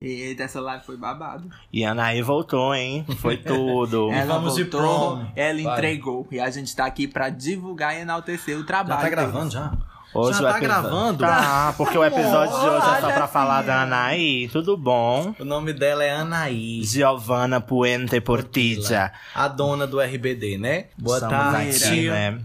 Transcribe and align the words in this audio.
Eita, 0.00 0.44
essa 0.44 0.60
live 0.60 0.84
foi 0.84 0.96
babado. 0.96 1.50
E 1.72 1.84
a 1.84 1.90
Anaí 1.90 2.22
voltou, 2.22 2.72
hein? 2.72 3.04
Foi 3.18 3.36
tudo. 3.42 4.12
Ela 4.12 4.26
vamos 4.34 4.54
de 4.54 4.62
voltou, 4.62 5.26
ela 5.34 5.62
Vai. 5.62 5.72
entregou. 5.74 6.24
E 6.30 6.38
a 6.38 6.48
gente 6.50 6.74
tá 6.76 6.86
aqui 6.86 7.08
pra 7.08 7.28
divulgar 7.30 7.96
e 7.96 8.02
enaltecer 8.02 8.56
o 8.56 8.60
Já 8.60 8.66
trabalho. 8.66 9.00
tá 9.00 9.08
deles. 9.08 9.10
gravando 9.18 9.50
já? 9.50 9.72
Hoje 10.14 10.38
já 10.38 10.48
o 10.48 10.52
tá 10.52 10.58
episódio- 10.58 10.62
gravando? 10.62 11.18
Tá, 11.18 11.74
porque 11.76 11.98
o 11.98 12.04
episódio 12.04 12.60
de 12.60 12.66
hoje 12.66 12.86
é 12.96 13.00
só 13.00 13.10
pra 13.12 13.26
falar 13.26 13.62
da 13.62 13.82
Anaí. 13.82 14.48
Tudo 14.52 14.76
bom? 14.76 15.34
O 15.38 15.44
nome 15.44 15.72
dela 15.72 16.04
é 16.04 16.12
Anaí. 16.12 16.80
Giovanna 16.84 17.60
Puente 17.60 18.20
Portilla. 18.20 19.12
A 19.34 19.48
dona 19.48 19.84
do 19.84 20.00
RBD, 20.00 20.58
né? 20.58 20.86
Boa 20.96 21.16
Estamos 21.16 21.36
tarde. 21.52 21.84
aqui, 21.84 22.08
né? 22.08 22.40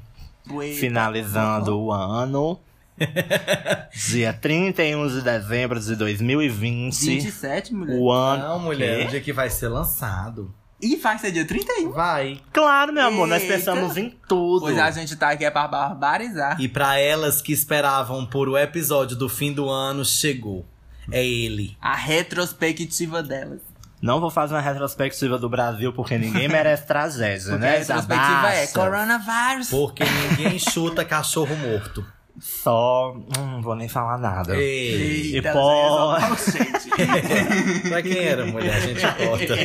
Eita, 0.60 0.80
Finalizando 0.80 1.80
o 1.80 1.92
ano. 1.94 2.60
Dia 4.10 4.34
31 4.34 5.08
de 5.08 5.22
dezembro 5.22 5.80
de 5.80 5.96
2020. 5.96 7.06
27, 7.06 7.74
mulher. 7.74 7.98
O 7.98 8.12
ano. 8.12 8.44
Não, 8.44 8.60
mulher, 8.60 9.08
o 9.08 9.10
dia 9.10 9.22
que 9.22 9.34
vai 9.34 9.50
ser 9.50 9.68
lançado. 9.68 10.54
E 10.82 10.98
vai 10.98 11.18
ser 11.18 11.32
dia 11.32 11.46
31. 11.46 11.92
Vai. 11.92 12.42
Claro, 12.52 12.92
meu 12.92 13.08
amor, 13.08 13.26
nós 13.26 13.42
Eita. 13.42 13.54
pensamos 13.54 13.96
em 13.96 14.10
tudo. 14.28 14.62
Pois 14.64 14.78
a 14.78 14.92
gente 14.92 15.16
tá 15.16 15.30
aqui 15.30 15.46
é 15.46 15.50
pra 15.50 15.66
barbarizar. 15.68 16.60
E 16.60 16.68
pra 16.68 17.00
elas 17.00 17.42
que 17.42 17.54
esperavam 17.54 18.26
por 18.26 18.50
o 18.50 18.58
episódio 18.58 19.16
do 19.16 19.30
fim 19.30 19.54
do 19.54 19.70
ano, 19.70 20.04
chegou. 20.04 20.66
É 21.10 21.26
ele. 21.26 21.78
A 21.82 21.96
retrospectiva 21.96 23.24
delas. 23.24 23.62
Não 24.02 24.20
vou 24.20 24.30
fazer 24.30 24.54
uma 24.54 24.60
retrospectiva 24.60 25.38
do 25.38 25.48
Brasil, 25.48 25.94
porque 25.94 26.18
ninguém 26.18 26.48
merece 26.50 26.86
tragédia, 26.86 27.52
Porque 27.52 27.58
né? 27.60 27.76
a 27.76 27.80
retrospectiva 27.80 28.50
é 28.54 28.68
coronavírus. 28.68 29.70
Porque 29.70 30.04
ninguém 30.04 30.60
chuta 30.60 31.06
cachorro 31.06 31.56
morto. 31.56 32.06
Só. 32.40 33.14
Hum, 33.16 33.52
não 33.52 33.62
vou 33.62 33.76
nem 33.76 33.88
falar 33.88 34.18
nada. 34.18 34.56
Ei. 34.56 35.36
Eita, 35.36 35.50
E 35.50 35.52
é 35.52 35.54
gente. 35.54 36.64
pra 37.90 38.02
quem 38.02 38.18
era 38.18 38.46
mulher, 38.46 38.76
a 38.76 38.80
gente 38.80 39.06
importa. 39.06 39.56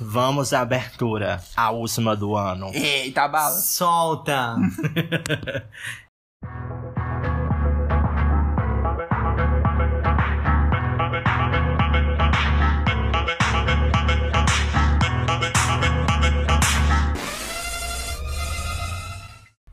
Vamos 0.00 0.52
à 0.52 0.62
abertura, 0.62 1.40
a 1.56 1.70
última 1.70 2.16
do 2.16 2.34
ano. 2.34 2.70
Eita, 2.74 3.28
bala. 3.28 3.52
Solta! 3.54 4.56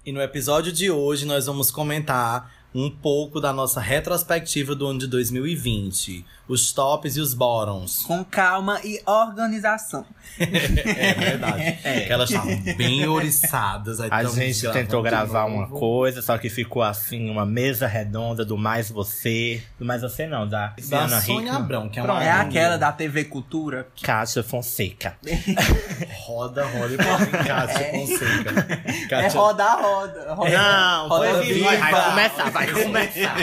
E 0.06 0.12
no 0.12 0.22
episódio 0.22 0.72
de 0.72 0.92
hoje 0.92 1.26
nós 1.26 1.48
vamos 1.48 1.72
comentar 1.72 2.65
um 2.76 2.90
pouco 2.90 3.40
da 3.40 3.54
nossa 3.54 3.80
retrospectiva 3.80 4.76
do 4.76 4.86
ano 4.86 5.00
de 5.00 5.08
2020. 5.08 6.26
Os 6.46 6.74
tops 6.74 7.16
e 7.16 7.22
os 7.22 7.34
bottoms. 7.34 8.04
Com 8.04 8.24
calma 8.24 8.80
e 8.84 9.02
organização. 9.06 10.06
É 10.38 11.14
verdade. 11.14 11.78
Que 12.06 12.12
elas 12.12 12.30
estavam 12.30 12.58
bem 12.76 13.08
oriçadas. 13.08 14.02
aí 14.02 14.10
A 14.12 14.24
gente 14.26 14.62
gravando 14.62 14.80
tentou 14.80 15.02
gravar 15.02 15.46
uma 15.46 15.68
coisa, 15.68 16.22
só 16.22 16.38
que 16.38 16.50
ficou 16.50 16.84
assim, 16.84 17.30
uma 17.30 17.46
mesa 17.46 17.88
redonda 17.88 18.44
do 18.44 18.58
Mais 18.58 18.90
Você. 18.92 19.64
Do 19.80 19.86
Mais 19.86 20.02
Você 20.02 20.28
não, 20.28 20.48
da 20.48 20.74
Da 20.90 21.00
Ana 21.06 21.22
Sônia 21.22 21.42
Hickman. 21.44 21.56
Abrão, 21.56 21.90
que 21.90 22.00
é 22.00 22.04
uma 22.04 22.24
É 22.24 22.32
aquela 22.32 22.78
da 22.78 22.92
TV 22.92 23.26
Cultura. 23.26 23.88
Kátia 24.02 24.44
Fonseca. 24.44 25.16
Roda, 26.26 26.66
roda 26.66 26.94
e 26.94 26.98
põe 26.98 27.44
Kátia 27.46 27.92
Fonseca. 27.92 28.68
É 28.86 29.08
Kátia... 29.08 29.40
roda, 29.40 29.74
roda. 29.76 30.34
roda 30.34 30.50
Não, 30.50 31.08
roda 31.08 31.42
viva. 31.42 31.66
vai, 31.66 31.78
vai 31.78 32.10
começar, 32.10 32.50
vai 32.50 32.65
começar. 32.74 33.36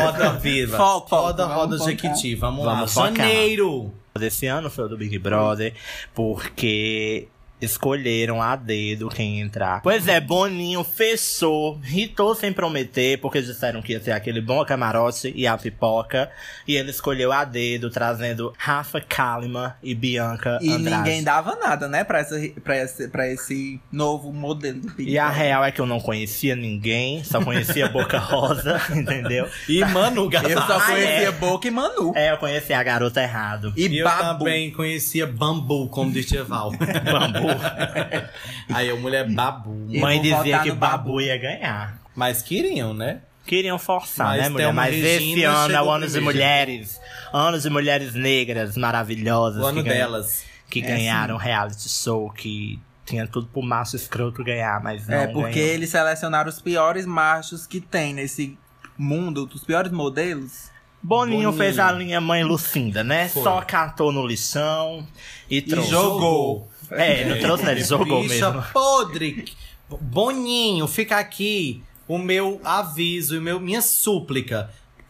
Roda 0.00 0.32
viva. 0.34 0.76
Foco, 0.76 1.08
foco, 1.08 1.22
roda, 1.26 1.46
vamos 1.46 1.56
roda 1.56 1.78
focar. 1.78 1.92
Jequiti. 1.92 2.34
Vamos, 2.34 2.64
Vamos 2.64 2.94
lá. 2.94 3.08
focar. 3.08 3.26
Janeiro. 3.26 3.92
Desse 4.18 4.46
ano 4.46 4.70
foi 4.70 4.84
o 4.84 4.88
do 4.88 4.96
Big 4.96 5.18
Brother, 5.18 5.74
porque 6.14 7.28
escolheram 7.60 8.42
a 8.42 8.54
dedo 8.56 9.08
quem 9.08 9.40
entrar. 9.40 9.80
Pois 9.82 10.06
é, 10.08 10.20
Boninho 10.20 10.84
fechou, 10.84 11.78
ritou 11.82 12.34
sem 12.34 12.52
prometer, 12.52 13.18
porque 13.18 13.40
disseram 13.40 13.80
que 13.80 13.92
ia 13.92 14.00
ter 14.00 14.12
aquele 14.12 14.40
bom 14.40 14.64
camarote 14.64 15.32
e 15.34 15.46
a 15.46 15.56
pipoca. 15.56 16.30
E 16.68 16.76
ele 16.76 16.90
escolheu 16.90 17.32
a 17.32 17.44
dedo, 17.44 17.88
trazendo 17.90 18.52
Rafa 18.58 19.00
Kalimann 19.00 19.72
e 19.82 19.94
Bianca 19.94 20.58
E 20.60 20.70
Andrade. 20.72 20.96
ninguém 20.96 21.22
dava 21.24 21.56
nada, 21.56 21.88
né? 21.88 22.04
Pra, 22.04 22.18
essa, 22.20 22.36
pra, 22.62 22.76
esse, 22.76 23.08
pra 23.08 23.28
esse 23.28 23.80
novo 23.90 24.32
modelo 24.32 24.80
do 24.80 24.90
Big 24.92 25.10
E 25.10 25.18
a 25.18 25.28
real 25.30 25.64
é 25.64 25.70
que 25.70 25.80
eu 25.80 25.86
não 25.86 25.98
conhecia 26.00 26.54
ninguém, 26.54 27.24
só 27.24 27.42
conhecia 27.42 27.88
Boca 27.88 28.18
Rosa, 28.20 28.80
entendeu? 28.94 29.48
E 29.68 29.84
Manu 29.86 30.28
Gavassi. 30.28 30.52
Eu 30.52 30.60
só 30.62 30.76
Ah, 30.76 30.80
conhecia 30.86 31.28
é? 31.28 31.32
Boca 31.32 31.66
e 31.66 31.70
Manu. 31.70 32.12
É, 32.14 32.30
eu 32.32 32.36
conhecia 32.36 32.78
a 32.78 32.82
garota 32.82 33.22
errado. 33.22 33.72
E, 33.76 33.86
E 33.86 33.98
eu 33.98 34.04
Babu. 34.04 34.38
também 34.44 34.70
conhecia 34.70 35.26
Bambu, 35.26 35.88
como 35.88 36.10
diz. 36.10 36.26
Bambu. 36.46 37.46
Aí 38.72 38.90
a 38.90 38.96
mulher 38.96 39.28
Babu. 39.30 39.86
Eu 39.90 40.00
Mãe 40.00 40.20
dizia 40.20 40.58
que 40.60 40.70
Babu 40.72 41.04
Babu. 41.10 41.20
ia 41.20 41.36
ganhar. 41.38 41.98
Mas 42.14 42.42
queriam, 42.42 42.92
né? 42.94 43.20
Queriam 43.46 43.78
forçar, 43.78 44.28
Mas 44.28 44.42
né, 44.42 44.48
mulher? 44.48 44.64
Thelma 44.64 44.82
Mas 44.82 44.94
esse 44.96 45.02
Regina 45.24 45.50
ano 45.50 45.58
é 45.58 45.66
o 45.66 45.78
chegou 45.78 45.92
ano 45.92 46.06
de 46.06 46.12
primeiro. 46.12 46.24
mulheres. 46.38 47.00
Ano 47.32 47.60
de 47.60 47.70
mulheres 47.70 48.14
negras 48.14 48.76
maravilhosas. 48.76 49.62
O 49.62 49.66
ano 49.66 49.82
que 49.82 49.88
ganha- 49.88 50.00
delas. 50.06 50.44
Que 50.68 50.80
É, 50.80 50.82
ganharam 50.82 51.36
reality 51.36 51.88
show, 51.88 52.28
que 52.30 52.80
tinha 53.04 53.24
tudo 53.28 53.46
pro 53.46 53.62
macho 53.62 53.94
escroto 53.94 54.42
ganhar, 54.42 54.82
mas 54.82 55.06
não 55.06 55.16
É, 55.16 55.26
porque 55.28 55.52
ganhou. 55.60 55.74
eles 55.74 55.90
selecionaram 55.90 56.48
os 56.50 56.60
piores 56.60 57.06
machos 57.06 57.68
que 57.68 57.80
tem 57.80 58.12
nesse 58.12 58.58
mundo, 58.98 59.48
os 59.54 59.62
piores 59.62 59.92
modelos. 59.92 60.70
Boninho, 61.06 61.50
Boninho. 61.50 61.52
fez 61.52 61.78
a 61.78 61.92
linha 61.92 62.20
Mãe 62.20 62.42
Lucinda, 62.42 63.04
né? 63.04 63.28
Foi. 63.28 63.44
Só 63.44 63.60
catou 63.62 64.10
no 64.10 64.26
lixão 64.26 65.06
e, 65.48 65.62
trouxe. 65.62 65.88
jogou. 65.90 66.68
É, 66.90 67.24
não 67.24 67.38
trouxe, 67.38 67.64
né? 67.64 67.72
Ele 67.72 67.84
jogou 67.84 68.22
Bicha 68.22 68.50
mesmo. 68.50 68.64
podre. 68.72 69.44
Boninho, 69.88 70.86
fica 70.88 71.16
aqui 71.18 71.80
o 72.08 72.18
meu 72.18 72.60
aviso 72.64 73.36
e 73.36 73.40
meu, 73.40 73.60
minha 73.60 73.80
súplica. 73.80 74.68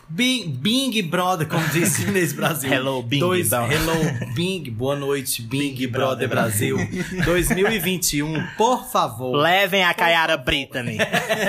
Bing, 0.08 0.48
Bing 0.48 1.02
Brother, 1.02 1.48
como 1.48 1.66
disse 1.68 2.02
Inês 2.06 2.32
Brasil. 2.32 2.72
Hello, 2.72 3.02
Bing 3.02 3.18
Dois. 3.18 3.50
Hello, 3.52 4.34
Bing. 4.34 4.70
Boa 4.70 4.94
noite, 4.94 5.42
Bing, 5.42 5.74
Bing 5.74 5.86
Brother, 5.88 6.28
Brother 6.28 6.28
Brasil. 6.28 6.76
2021, 7.24 8.46
por 8.56 8.86
favor. 8.86 9.36
Levem 9.36 9.84
a 9.84 9.92
Kayara 9.92 10.36
Brittany. 10.36 10.98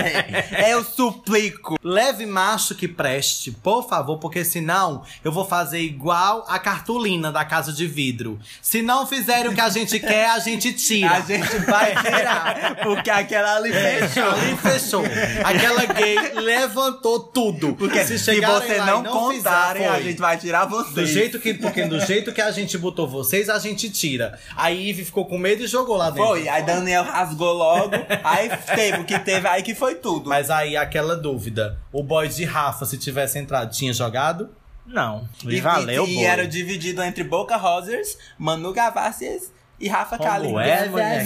Eu 0.68 0.84
suplico. 0.84 1.78
Leve 1.84 2.25
macho 2.25 2.73
que 2.73 2.88
preste, 2.88 3.51
por 3.51 3.88
favor, 3.88 4.18
porque 4.18 4.44
senão 4.44 5.03
eu 5.24 5.31
vou 5.31 5.45
fazer 5.45 5.79
igual 5.79 6.44
a 6.47 6.57
cartolina 6.57 7.31
da 7.31 7.45
casa 7.45 7.72
de 7.72 7.85
vidro. 7.85 8.39
Se 8.62 8.81
não 8.81 9.06
fizerem 9.06 9.51
o 9.51 9.53
que 9.53 9.62
a 9.62 9.69
gente 9.69 10.00
quer, 10.00 10.31
a 10.31 10.39
gente 10.39 10.74
tira. 10.74 11.12
A 11.12 11.22
gente 11.22 11.57
vai 11.59 11.95
tirar. 11.95 12.78
Porque 12.84 13.09
aquela 13.09 13.57
ali 13.57 13.72
fechou. 13.72 14.31
Ali 14.31 14.57
fechou. 14.57 15.03
Aquela 15.44 15.85
gay 15.85 16.18
levantou 16.34 17.19
tudo. 17.19 17.75
Porque 17.75 18.03
se, 18.03 18.18
chegarem 18.18 18.47
você 18.47 18.78
lá 18.78 18.85
não, 18.85 19.02
e 19.02 19.08
contarem, 19.09 19.84
fizer, 19.84 19.96
a 19.96 20.02
gente 20.02 20.19
vai 20.19 20.38
tirar 20.38 20.66
Do 20.66 20.75
vocês. 20.75 21.09
jeito 21.09 21.40
que, 21.40 21.53
porque 21.53 21.85
do 21.85 22.00
jeito 22.00 22.34
que 22.34 22.41
a 22.41 22.52
gente 22.52 22.78
botou 22.78 23.08
vocês, 23.08 23.50
a 23.50 23.59
gente 23.59 23.90
tira. 23.90 24.40
Aí 24.56 24.90
Ivy 24.90 25.06
ficou 25.06 25.25
com 25.25 25.38
medo 25.38 25.63
e 25.63 25.68
jogou 25.68 25.97
lá 25.97 26.09
dentro. 26.09 26.28
Foi, 26.28 26.47
aí 26.47 26.63
Daniel 26.63 27.03
rasgou 27.03 27.53
logo. 27.53 27.91
Aí 28.24 28.50
teve 28.75 29.00
o 29.00 29.06
que 29.06 29.19
teve, 29.19 29.47
aí 29.47 29.62
que 29.63 29.75
foi 29.75 29.96
tudo. 29.96 30.30
Mas 30.30 30.50
aí 30.50 30.75
aquela 30.75 31.16
dúvida: 31.16 31.78
o 31.91 32.02
boy 32.03 32.28
de 32.28 32.46
Rafa, 32.46 32.86
se 32.86 32.97
tivesse 32.97 33.38
entrado, 33.40 33.72
tinha 33.72 33.94
jogado? 33.94 34.50
Não, 34.86 35.28
e, 35.44 35.56
E, 35.56 35.62
valeu, 35.62 36.07
e, 36.07 36.19
e 36.19 36.24
era 36.24 36.47
dividido 36.47 37.03
entre 37.03 37.24
Boca 37.24 37.57
Rosers, 37.57 38.18
Manu 38.38 38.72
Gavassi 38.72 39.52
e 39.80 39.88
Rafa 39.90 40.18
Como 40.18 40.30
Kalimann. 40.30 40.66
é, 40.66 40.88
mulher? 40.90 41.25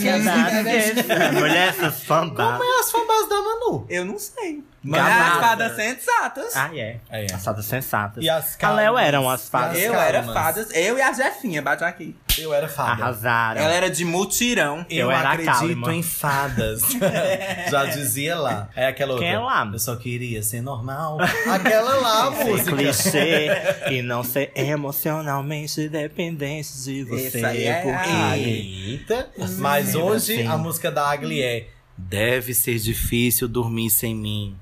mulher, 1.34 1.68
essas 1.70 2.04
fantasmas. 2.04 2.58
Como 2.58 2.64
é 2.64 2.80
as 2.80 2.92
fanbase 2.92 3.30
da 3.30 3.36
Manu? 3.42 3.86
Eu 3.88 4.04
não 4.04 4.18
sei. 4.18 4.64
Mas 4.84 5.04
nada. 5.04 5.34
as 5.36 5.40
fadas 5.40 5.76
sensatas. 5.76 6.56
Ah, 6.56 6.70
é. 6.76 6.98
É. 7.10 7.26
As 7.34 7.44
fadas 7.44 7.66
sensatas. 7.66 8.24
E 8.24 8.28
as 8.30 8.58
A 8.64 8.72
Léo 8.72 8.86
calmas? 8.94 9.08
eram 9.08 9.30
as 9.30 9.48
fadas. 9.50 9.78
as 9.78 9.84
eu 9.84 9.94
era 9.94 10.20
calmas? 10.24 10.34
fadas, 10.34 10.74
eu 10.74 10.98
e 10.98 11.02
a 11.02 11.14
Jefinha, 11.14 11.62
bate 11.62 11.84
aqui. 11.84 12.16
Eu 12.38 12.52
era 12.54 12.68
fada. 12.68 12.92
Arrasaram. 13.04 13.62
Ela 13.62 13.74
era 13.74 13.90
de 13.92 14.04
mutirão. 14.06 14.84
Eu, 14.90 15.02
Eu 15.08 15.12
era 15.12 15.30
acredito 15.32 15.54
Kalimann. 15.54 16.00
em 16.00 16.02
fadas. 16.04 16.82
Já 17.70 17.86
dizia 17.86 18.36
lá. 18.40 18.70
É 18.76 18.88
aquela 18.88 19.12
outra. 19.14 19.28
Quem 19.28 19.36
é 19.36 19.40
lá? 19.40 19.70
Eu 19.72 19.78
só 19.80 19.96
queria 19.98 20.42
ser 20.42 20.62
normal. 20.62 21.18
Aquela 21.22 21.96
lá, 21.98 22.30
a 22.30 22.36
Ser 22.36 22.44
música. 22.46 22.76
clichê 22.76 23.48
e 23.92 24.02
não 24.02 24.24
ser 24.24 24.52
emocionalmente 24.56 25.88
dependente 25.90 26.70
de 26.84 27.04
você. 27.04 27.38
Essa 27.38 27.48
aí 27.48 27.64
é 27.66 27.82
porque 27.82 28.10
a- 28.10 28.38
Eita. 28.38 29.30
Mas 29.60 29.94
hoje 29.94 30.38
Sim. 30.38 30.48
a 30.48 30.58
música 30.58 30.92
da 30.92 31.10
Agli 31.12 31.42
é 31.44 31.68
Deve 31.98 32.54
ser 32.56 32.80
difícil 32.80 33.48
dormir 33.48 33.90
sem 33.92 34.16
mim. 34.16 34.58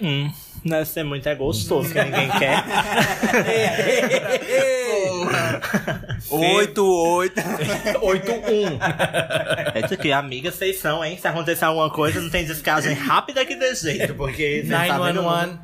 Hum, 0.00 0.30
deve 0.64 0.84
ser 0.86 1.02
muito 1.04 1.28
é 1.28 1.34
gostoso, 1.34 1.92
que 1.92 2.02
ninguém 2.02 2.30
quer. 2.30 2.64
Oito, 6.30 6.84
oito. 6.86 7.40
8-1. 7.40 8.78
É 9.74 9.80
isso 9.84 9.94
aqui, 9.94 10.12
amiga, 10.12 10.50
vocês 10.50 10.78
são, 10.78 11.04
hein? 11.04 11.18
Se 11.20 11.26
acontecer 11.26 11.64
alguma 11.64 11.90
coisa, 11.90 12.20
não 12.20 12.30
tem 12.30 12.44
descagem 12.44 12.92
rápida 12.94 13.44
que 13.44 13.56
dê 13.56 13.74
jeito, 13.74 14.14
porque... 14.14 14.62
vocês 14.66 14.88
sabem 14.88 15.14
do- 15.14 15.22
911. 15.22 15.58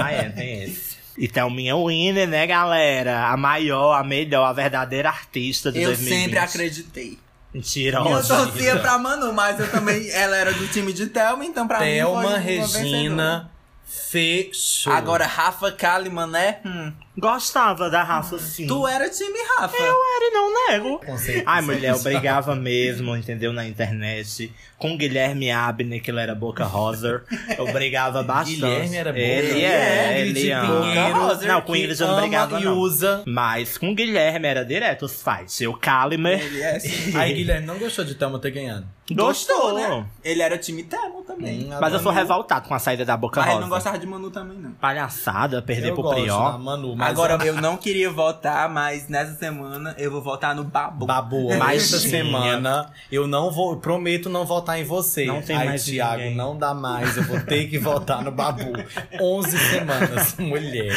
Ah, 0.00 0.12
é, 0.12 0.28
tem 0.30 0.62
esse. 0.64 0.96
E 1.18 1.28
Thelminha 1.28 1.74
Winner, 1.76 2.28
né, 2.28 2.46
galera? 2.46 3.26
A 3.28 3.36
maior, 3.36 3.94
a 3.94 4.04
melhor, 4.04 4.44
a 4.44 4.52
verdadeira 4.52 5.08
artista 5.08 5.72
de 5.72 5.80
Eu 5.80 5.88
2020. 5.88 6.20
sempre 6.22 6.38
acreditei. 6.38 7.18
Mentira, 7.56 7.98
Eu 8.00 8.22
torcia 8.26 8.78
pra 8.80 8.98
Manu, 8.98 9.32
mas 9.32 9.58
eu 9.58 9.70
também. 9.70 10.10
Ela 10.10 10.36
era 10.36 10.52
do 10.52 10.68
time 10.68 10.92
de 10.92 11.06
Thelma, 11.06 11.44
então 11.44 11.66
pra 11.66 11.78
mim. 11.78 11.84
foi 11.86 11.94
Thelma 11.94 12.36
Regina 12.36 13.50
fechou. 13.86 14.92
Agora, 14.92 15.26
Rafa 15.26 15.70
Kalimann, 15.70 16.26
né? 16.30 16.58
Hum. 16.64 16.92
Gostava 17.18 17.88
da 17.88 18.02
Rafa, 18.02 18.38
sim. 18.38 18.66
Tu 18.66 18.86
era 18.86 19.08
time 19.08 19.38
Rafa. 19.56 19.74
Eu 19.76 19.84
era 19.84 20.24
e 20.26 20.30
não 20.34 20.68
nego. 20.68 20.98
Conceito 20.98 21.44
Ai, 21.46 21.62
mulher, 21.62 21.92
eu 21.94 22.02
brigava 22.02 22.54
mesmo, 22.54 23.16
entendeu? 23.16 23.52
Na 23.54 23.66
internet. 23.66 24.52
Com 24.76 24.98
Guilherme 24.98 25.50
Abner, 25.50 26.02
que 26.02 26.10
ele 26.10 26.20
era 26.20 26.34
boca 26.34 26.64
rosa. 26.64 27.24
Eu 27.56 27.72
brigava 27.72 28.20
bastante. 28.24 28.56
Guilherme 28.56 28.96
era 28.96 29.12
boca. 29.12 29.22
Ele 29.24 29.64
é, 29.64 30.20
ele 30.20 30.50
ama. 30.52 30.80
Pinheiro, 30.82 31.18
Rosa, 31.20 31.46
Não, 31.46 31.60
com 31.62 31.74
Ingrid 31.76 31.98
eu 32.00 32.06
não 32.08 32.20
brigava, 32.20 32.60
e 32.60 32.64
não. 32.64 32.76
usa. 32.78 33.22
Mas 33.26 33.78
com 33.78 33.94
Guilherme 33.94 34.46
era 34.48 34.62
direto 34.64 35.06
os 35.06 35.22
fights. 35.22 35.58
Eu, 35.60 35.72
Kalimer, 35.72 36.44
Ele 36.44 36.60
é 36.60 36.76
assim. 36.76 37.16
Aí 37.16 37.32
Guilherme 37.32 37.66
não 37.66 37.78
gostou 37.78 38.04
de 38.04 38.14
Thelma 38.14 38.38
ter 38.38 38.50
ganhado. 38.50 38.86
Gostou. 39.14 39.74
né? 39.74 40.06
Ele 40.24 40.42
era 40.42 40.58
time 40.58 40.82
Thelma 40.82 41.22
também. 41.26 41.64
Hum, 41.72 41.76
Mas 41.80 41.92
eu 41.92 41.98
sou 42.00 42.12
Manu- 42.12 42.26
revoltado 42.26 42.68
com 42.68 42.74
a 42.74 42.78
saída 42.78 43.04
da 43.04 43.16
boca 43.16 43.40
Mas 43.40 43.46
ele 43.48 43.54
rosa. 43.56 43.66
não 43.68 43.74
gostava 43.76 43.98
de 43.98 44.06
Manu 44.06 44.30
também, 44.30 44.58
não. 44.58 44.72
Palhaçada, 44.72 45.62
perder 45.62 45.90
Eu 45.90 45.94
pro 45.94 46.02
gosto 46.02 46.16
da 46.16 46.22
Prior. 46.22 46.58
Manu, 46.58 46.96
mas 46.96 47.08
Agora, 47.10 47.38
eu 47.44 47.54
não 47.60 47.76
queria 47.76 48.10
votar, 48.10 48.68
mas 48.68 49.08
nessa 49.08 49.34
semana 49.34 49.94
eu 49.98 50.10
vou 50.10 50.20
votar 50.22 50.54
no 50.54 50.64
Babu. 50.64 51.06
Babu, 51.06 51.48
Mas 51.50 51.58
mas 51.76 51.92
essa 51.94 51.98
semana 52.08 52.90
eu 53.12 53.26
não 53.26 53.50
vou, 53.50 53.76
prometo 53.76 54.28
não 54.28 54.44
votar 54.44 54.78
em 54.80 54.84
você. 54.84 55.24
Não 55.26 55.42
tem 55.42 55.56
Aí, 55.56 55.66
mais 55.66 55.84
Thiago, 55.84 56.16
ninguém. 56.22 56.34
não 56.36 56.56
dá 56.56 56.74
mais, 56.74 57.16
eu 57.16 57.22
vou 57.24 57.40
ter 57.40 57.68
que 57.68 57.78
votar 57.78 58.22
no 58.22 58.30
Babu. 58.32 58.72
11 59.20 59.58
semanas, 59.58 60.34
mulher. 60.38 60.92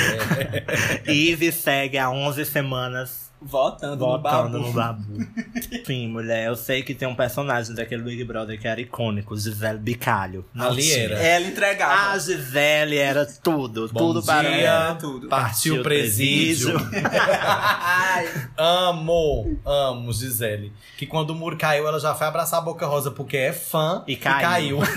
Ive 1.07 1.51
segue 1.51 1.97
há 1.97 2.09
11 2.09 2.45
semanas 2.45 3.28
Votando, 3.41 4.05
votando 4.05 4.59
no 4.59 4.67
no 4.67 4.73
Babu. 4.73 5.01
Babu. 5.01 5.27
Sim, 5.87 6.09
mulher, 6.09 6.47
eu 6.47 6.55
sei 6.57 6.83
que 6.83 6.93
tem 6.93 7.07
um 7.07 7.15
personagem 7.15 7.73
daquele 7.73 8.03
Big 8.03 8.23
Brother 8.25 8.59
que 8.59 8.67
era 8.67 8.81
icônico, 8.81 9.37
Gisele 9.37 9.79
Bicalho. 9.79 10.45
Não 10.53 10.67
Ali 10.67 10.91
era. 10.91 11.15
Ela 11.15 11.45
entregava. 11.47 12.11
A 12.11 12.17
Gisele 12.19 12.97
era 12.97 13.25
tudo, 13.25 13.87
Bom 13.93 13.99
tudo 13.99 14.23
para 14.25 14.49
dia, 14.49 14.59
ela. 14.67 14.95
tudo. 14.95 15.29
Partiu 15.29 15.79
o 15.79 15.83
presídio. 15.83 16.75
Ai, 17.11 18.27
Amo, 18.57 19.57
amo 19.65 20.11
Gisele. 20.11 20.73
Que 20.97 21.05
quando 21.05 21.29
o 21.29 21.35
muro 21.35 21.55
caiu, 21.57 21.87
ela 21.87 21.99
já 21.99 22.13
foi 22.13 22.27
abraçar 22.27 22.59
a 22.59 22.63
Boca 22.63 22.85
Rosa 22.85 23.09
porque 23.09 23.37
é 23.37 23.53
fã 23.53 24.03
E 24.05 24.17
caiu. 24.17 24.79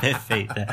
Perfeita. 0.00 0.66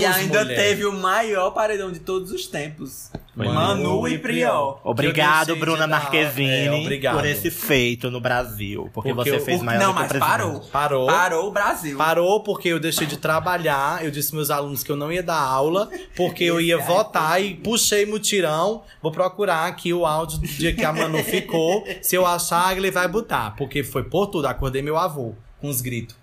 e 0.00 0.04
ainda 0.04 0.44
mulher. 0.44 0.56
teve 0.56 0.84
o 0.84 0.92
maior 0.92 1.50
paredão 1.50 1.90
de 1.90 1.98
todos 2.00 2.30
os 2.30 2.46
tempos. 2.46 3.10
Foi 3.36 3.46
Manu 3.48 4.08
e 4.08 4.18
Priol. 4.18 4.80
Obrigado, 4.82 5.54
Bruna 5.56 5.86
Marquezine, 5.86 6.48
É, 6.68 6.72
obrigado. 6.72 7.16
por 7.16 7.26
esse 7.26 7.50
feito 7.50 8.10
no 8.10 8.18
Brasil. 8.18 8.88
Porque, 8.94 9.12
Porque 9.12 9.30
você 9.30 9.36
o- 9.36 9.44
fez 9.44 9.60
O- 9.60 9.64
maior 9.64 9.78
não, 9.78 9.86
do 9.88 9.92
que 9.92 9.98
o 9.98 10.02
mas 10.02 10.08
presidente. 10.08 10.30
parou. 10.30 10.60
Parou. 10.72 11.06
Parou 11.06 11.48
o 11.48 11.50
Brasil. 11.50 11.98
Parou 11.98 12.42
porque 12.42 12.68
eu 12.70 12.80
deixei 12.80 13.06
de 13.06 13.18
trabalhar. 13.18 14.02
Eu 14.02 14.10
disse 14.10 14.34
meus 14.34 14.50
alunos 14.50 14.82
que 14.82 14.90
eu 14.90 14.96
não 14.96 15.12
ia 15.12 15.22
dar 15.22 15.38
aula, 15.38 15.90
porque 16.16 16.44
eu 16.44 16.58
ia 16.60 16.78
votar 16.78 17.42
e 17.42 17.54
puxei 17.54 18.06
mutirão. 18.06 18.82
Vou 19.02 19.12
procurar 19.12 19.66
aqui 19.66 19.92
o 19.92 20.06
áudio 20.06 20.38
do 20.38 20.46
dia 20.46 20.74
que 20.74 20.84
a 20.84 20.92
Manu 20.92 21.22
ficou. 21.22 21.84
Se 22.00 22.16
eu 22.16 22.24
achar, 22.26 22.74
ele 22.74 22.90
vai 22.90 23.06
botar. 23.06 23.54
Porque 23.56 23.84
foi 23.84 24.02
por 24.04 24.28
tudo. 24.28 24.46
Acordei 24.46 24.80
meu 24.80 24.96
avô 24.96 25.34
com 25.60 25.68
os 25.68 25.82
gritos. 25.82 26.16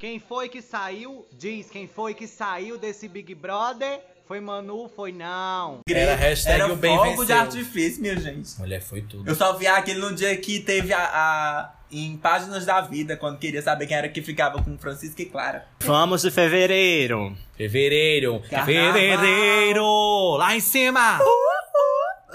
Quem 0.00 0.18
foi 0.18 0.48
que 0.48 0.60
saiu? 0.60 1.24
Diz 1.38 1.70
quem 1.70 1.86
foi 1.86 2.12
que 2.12 2.26
saiu 2.26 2.76
desse 2.76 3.06
Big 3.08 3.34
Brother? 3.34 4.00
Foi 4.26 4.40
Manu? 4.40 4.90
Foi 4.94 5.12
não. 5.12 5.80
Era 5.88 6.16
hashtag 6.16 6.60
Era 6.62 6.72
o 6.72 6.76
bem 6.76 6.96
fogo 6.96 7.24
de 7.24 7.32
artifício, 7.32 8.02
minha 8.02 8.18
gente. 8.18 8.58
Mulher, 8.58 8.80
foi 8.82 9.00
tudo. 9.02 9.28
Eu 9.30 9.36
só 9.36 9.52
vi 9.52 9.68
aquele 9.68 10.00
no 10.00 10.12
dia 10.14 10.36
que 10.36 10.58
teve 10.58 10.92
a, 10.92 10.98
a- 11.04 11.72
em 11.92 12.16
Páginas 12.16 12.66
da 12.66 12.80
Vida, 12.80 13.16
quando 13.16 13.38
queria 13.38 13.62
saber 13.62 13.86
quem 13.86 13.96
era 13.96 14.08
que 14.08 14.20
ficava 14.20 14.60
com 14.60 14.76
Francisco 14.76 15.22
e 15.22 15.26
Clara. 15.26 15.64
Vamos 15.84 16.22
de 16.22 16.32
fevereiro. 16.32 17.36
Fevereiro, 17.56 18.42
Carnaval. 18.50 18.92
fevereiro, 18.92 20.36
lá 20.36 20.56
em 20.56 20.60
cima. 20.60 21.20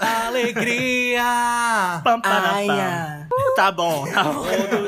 Alegria. 0.00 2.00
Pam, 2.02 2.20
pam, 2.20 2.30
Ai, 2.30 2.66
pam. 2.66 3.21
Tá 3.54 3.70
bom, 3.70 4.06
tá 4.10 4.24
bom. 4.24 4.44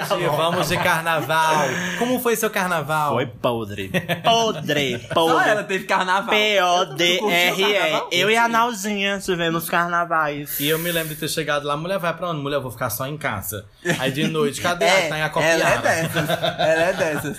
Todo 0.08 0.18
dia 0.18 0.30
vamos 0.30 0.68
de 0.68 0.76
carnaval. 0.78 1.66
Como 1.98 2.18
foi 2.20 2.34
seu 2.34 2.48
carnaval? 2.48 3.12
Foi 3.12 3.26
podre. 3.26 3.90
Podre, 4.24 5.00
Só 5.08 5.14
podre. 5.14 5.50
ela 5.50 5.62
teve 5.64 5.84
carnaval. 5.84 6.30
P-O-D-R-E. 6.30 8.02
Eu 8.10 8.30
e 8.30 8.36
a 8.36 8.48
Nalzinha 8.48 9.18
tivemos 9.18 9.68
carnavais. 9.68 10.58
E 10.60 10.68
eu 10.68 10.78
me 10.78 10.90
lembro 10.90 11.10
de 11.14 11.16
ter 11.20 11.28
chegado 11.28 11.66
lá, 11.66 11.76
mulher, 11.76 11.98
vai 11.98 12.14
pra 12.14 12.30
onde? 12.30 12.40
Mulher, 12.40 12.56
eu 12.56 12.62
vou 12.62 12.70
ficar 12.70 12.88
só 12.88 13.06
em 13.06 13.18
casa. 13.18 13.66
Aí 13.98 14.10
de 14.10 14.26
noite, 14.28 14.60
cadê? 14.60 14.84
É, 14.94 15.06
Ah, 15.22 15.28
tá 15.28 15.40
em 15.40 15.44
ela 15.44 15.68
é 15.70 15.78
dessas. 15.78 16.28
Ela 16.30 16.82
é 16.82 16.92
dessas. 16.92 17.36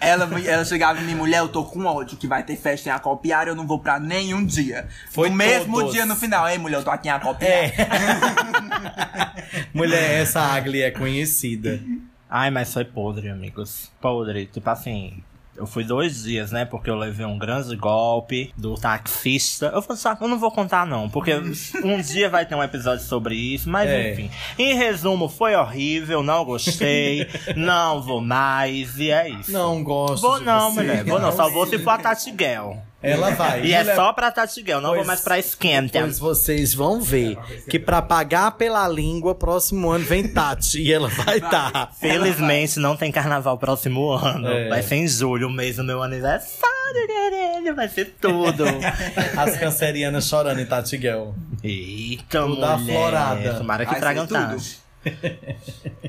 Ela, 0.00 0.28
ela 0.46 0.64
chegava 0.64 1.00
em 1.00 1.04
mim, 1.04 1.14
mulher, 1.14 1.38
eu 1.38 1.48
tô 1.48 1.64
com 1.64 1.84
ódio 1.84 2.16
que 2.16 2.26
vai 2.26 2.42
ter 2.42 2.56
festa 2.56 2.88
em 2.88 2.92
Acopiara, 2.92 3.50
eu 3.50 3.54
não 3.54 3.66
vou 3.66 3.78
pra 3.78 3.98
nenhum 4.00 4.44
dia. 4.44 4.88
Foi 5.10 5.28
no 5.30 5.36
mesmo 5.36 5.76
todos. 5.78 5.92
dia 5.92 6.04
no 6.06 6.16
final. 6.16 6.48
Ei, 6.48 6.58
mulher, 6.58 6.78
eu 6.78 6.84
tô 6.84 6.90
aqui 6.90 7.08
em 7.08 7.10
Acopiara. 7.12 7.54
É. 7.54 7.72
mulher, 9.74 10.20
essa 10.22 10.55
Agli 10.56 10.82
é 10.82 10.90
conhecida. 10.90 11.80
Ai, 12.28 12.50
mas 12.50 12.72
foi 12.72 12.84
podre, 12.84 13.28
amigos. 13.28 13.90
Podre. 14.00 14.46
Tipo 14.46 14.68
assim, 14.70 15.22
eu 15.56 15.66
fui 15.66 15.84
dois 15.84 16.24
dias, 16.24 16.50
né? 16.50 16.64
Porque 16.64 16.90
eu 16.90 16.96
levei 16.96 17.24
um 17.24 17.38
grande 17.38 17.74
golpe 17.76 18.52
do 18.56 18.74
taxista. 18.74 19.66
Eu 19.74 19.80
falei, 19.80 19.96
só, 20.00 20.16
eu 20.20 20.28
não 20.28 20.38
vou 20.38 20.50
contar, 20.50 20.84
não. 20.86 21.08
Porque 21.08 21.32
um 21.84 22.00
dia 22.00 22.28
vai 22.28 22.44
ter 22.44 22.54
um 22.54 22.62
episódio 22.62 23.04
sobre 23.04 23.34
isso. 23.36 23.68
Mas 23.70 23.88
É. 23.88 24.12
enfim. 24.12 24.30
Em 24.58 24.74
resumo, 24.74 25.28
foi 25.28 25.54
horrível, 25.54 26.22
não 26.22 26.44
gostei. 26.44 27.26
não 27.56 28.02
vou 28.02 28.20
mais. 28.20 28.98
E 28.98 29.10
é 29.10 29.28
isso. 29.30 29.52
Não 29.52 29.82
gosto 29.82 30.22
Vou 30.22 30.40
não, 30.40 30.72
mulher. 30.72 31.04
Vou 31.04 31.20
não. 31.20 31.32
Só 31.32 31.48
vou 31.48 31.66
se 31.66 31.78
for 31.78 31.90
a 31.90 31.98
Tatiguel. 31.98 32.82
Ela 33.02 33.30
vai. 33.30 33.64
E 33.64 33.72
é 33.72 33.80
Mulher, 33.80 33.94
só 33.94 34.12
pra 34.12 34.32
Tatiguel, 34.32 34.80
não 34.80 34.88
vou 34.88 34.96
Pois- 34.96 35.06
mais 35.06 35.20
pra 35.20 35.38
Esquenta. 35.38 36.00
Pois 36.00 36.18
vocês 36.18 36.74
vão 36.74 37.00
ver 37.00 37.36
que 37.68 37.78
pra 37.78 38.00
pagar 38.02 38.52
pela 38.52 38.88
língua, 38.88 39.34
próximo 39.34 39.90
ano 39.90 40.04
vem 40.04 40.26
Tati. 40.26 40.80
E 40.82 40.92
ela 40.92 41.08
vai 41.08 41.40
tá. 41.40 41.46
estar. 41.66 41.92
Felizmente 42.00 42.78
não 42.80 42.96
tem 42.96 43.12
carnaval 43.12 43.58
próximo 43.58 44.10
ano. 44.10 44.48
É. 44.48 44.68
Vai 44.70 44.82
ser 44.82 44.96
em 44.96 45.06
julho, 45.06 45.46
o 45.46 45.50
mês 45.50 45.76
do 45.76 45.84
meu 45.84 46.02
aniversário, 46.02 47.06
querido. 47.06 47.76
Vai 47.76 47.88
ser 47.88 48.14
tudo. 48.20 48.64
As 49.38 49.56
cancerianas 49.56 50.26
chorando 50.26 50.60
em 50.60 50.66
Tatiguel. 50.66 51.34
Eita, 51.62 52.40
Tudo 52.40 52.54
mulher. 52.56 52.70
aflorada. 52.72 53.54
Tomara 53.54 53.84
que 53.84 53.90
Vai 53.92 54.00
tragam 54.00 54.26
tudo. 54.26 54.38
tanto. 54.38 54.86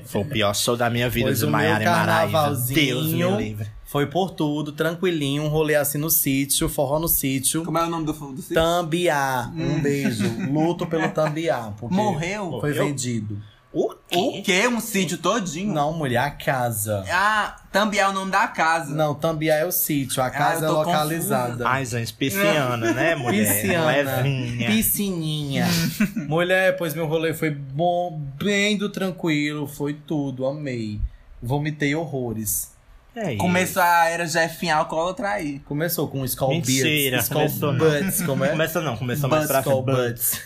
Foi 0.06 0.22
o 0.22 0.26
pior 0.26 0.56
show 0.56 0.76
da 0.76 0.90
minha 0.90 1.10
vida 1.10 1.28
Pois 1.28 1.40
de 1.40 1.46
o 1.46 1.48
meu 1.50 1.58
Maiara 1.60 1.84
e 1.84 1.86
Maraíza. 2.32 2.74
Deus 2.74 3.08
me 3.08 3.24
livre. 3.38 3.77
Foi 3.88 4.06
por 4.06 4.32
tudo, 4.32 4.74
tranquilinho, 4.74 5.44
um 5.44 5.48
rolê 5.48 5.76
assim 5.76 5.98
no 5.98 6.10
sítio, 6.10 6.68
forró 6.68 7.00
no 7.00 7.08
sítio. 7.08 7.64
Como 7.64 7.78
é 7.78 7.86
o 7.86 7.90
nome 7.90 8.06
do 8.06 8.12
do 8.12 8.42
sítio? 8.42 8.54
Tambiá, 8.56 9.50
um 9.56 9.80
beijo. 9.82 10.26
Luto 10.52 10.86
pelo 10.86 11.10
Tambiá. 11.10 11.72
Porque 11.80 11.96
Morreu? 11.96 12.50
Foi 12.60 12.70
Morreu? 12.72 12.86
vendido. 12.86 13.42
O 13.72 13.94
O 14.14 14.42
quê? 14.44 14.68
Um 14.68 14.82
sítio 14.82 15.18
todinho? 15.18 15.74
Não, 15.74 15.94
mulher, 15.94 16.18
a 16.18 16.32
casa. 16.32 17.06
Ah, 17.10 17.56
também 17.72 18.00
é 18.02 18.08
o 18.08 18.12
nome 18.12 18.30
da 18.32 18.48
casa. 18.48 18.94
Não, 18.94 19.16
Tambiá 19.16 19.56
é 19.56 19.66
o 19.66 19.72
sítio, 19.72 20.22
a 20.22 20.30
casa 20.30 20.66
é 20.66 20.70
eu 20.70 20.74
tô 20.74 20.80
localizada. 20.80 21.66
Ai, 21.68 21.86
gente, 21.86 22.14
pisciana, 22.14 22.92
né, 22.92 23.16
mulher? 23.16 23.46
Pisciana, 23.46 24.22
Levinha. 24.22 24.68
piscininha. 24.68 25.68
Mulher, 26.28 26.76
pois 26.76 26.94
meu 26.94 27.06
rolê 27.08 27.34
foi 27.34 27.52
bom, 27.52 28.20
bem 28.42 28.78
do 28.78 28.90
tranquilo, 28.90 29.66
foi 29.68 29.94
tudo, 29.94 30.46
amei. 30.46 31.00
Vomitei 31.42 31.94
horrores. 31.96 32.76
É 33.20 33.32
isso. 33.34 33.38
Começou 33.42 33.82
a 33.82 34.10
era 34.10 34.28
Jefinha 34.28 34.76
alcoólatra 34.76 35.30
aí. 35.30 35.60
Começou 35.66 36.08
com 36.08 36.24
Skull 36.24 36.50
Mentira, 36.50 36.88
Beards, 36.88 37.24
Skull 37.24 37.38
começou 37.38 37.74
não. 37.74 37.80
Butts, 37.80 38.22
como 38.22 38.46
é? 38.46 38.50
Começou 38.50 38.82
não, 38.84 38.98
começou 38.98 39.30
mais 39.30 39.48
pra 39.48 39.60
Skull 39.60 39.84
frente. 39.84 39.98
Butts. 39.98 40.42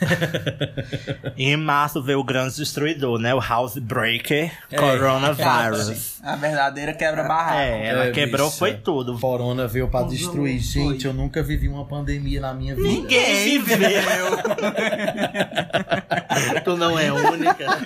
E 1.36 1.50
em 1.52 1.58
março 1.58 2.02
veio 2.02 2.20
o 2.20 2.24
grande 2.24 2.56
destruidor, 2.56 3.20
né? 3.20 3.34
O 3.36 3.40
Housebreaker 3.40 4.52
É. 4.72 4.78
Coronavirus. 4.78 6.20
A 6.24 6.36
verdadeira 6.36 6.94
quebra-barraco. 6.94 7.58
É, 7.60 7.88
ela 7.88 8.06
É, 8.06 8.12
quebrou, 8.12 8.48
bicha. 8.48 8.60
foi 8.60 8.74
tudo. 8.76 9.20
Corona 9.20 9.68
veio 9.68 9.88
pra 9.90 10.04
destruir. 10.04 10.62
foi. 10.62 10.84
Gente, 10.84 11.06
eu 11.06 11.14
nunca 11.14 11.44
vivi 11.44 11.68
uma 11.68 11.86
pandemia 11.86 12.40
na 12.40 12.54
minha 12.54 12.76
vida. 12.76 12.88
Ninguém 12.88 13.62
viveu. 13.62 13.92
tu 16.64 16.78
não 16.78 16.98
é 16.98 17.12
única. 17.12 17.66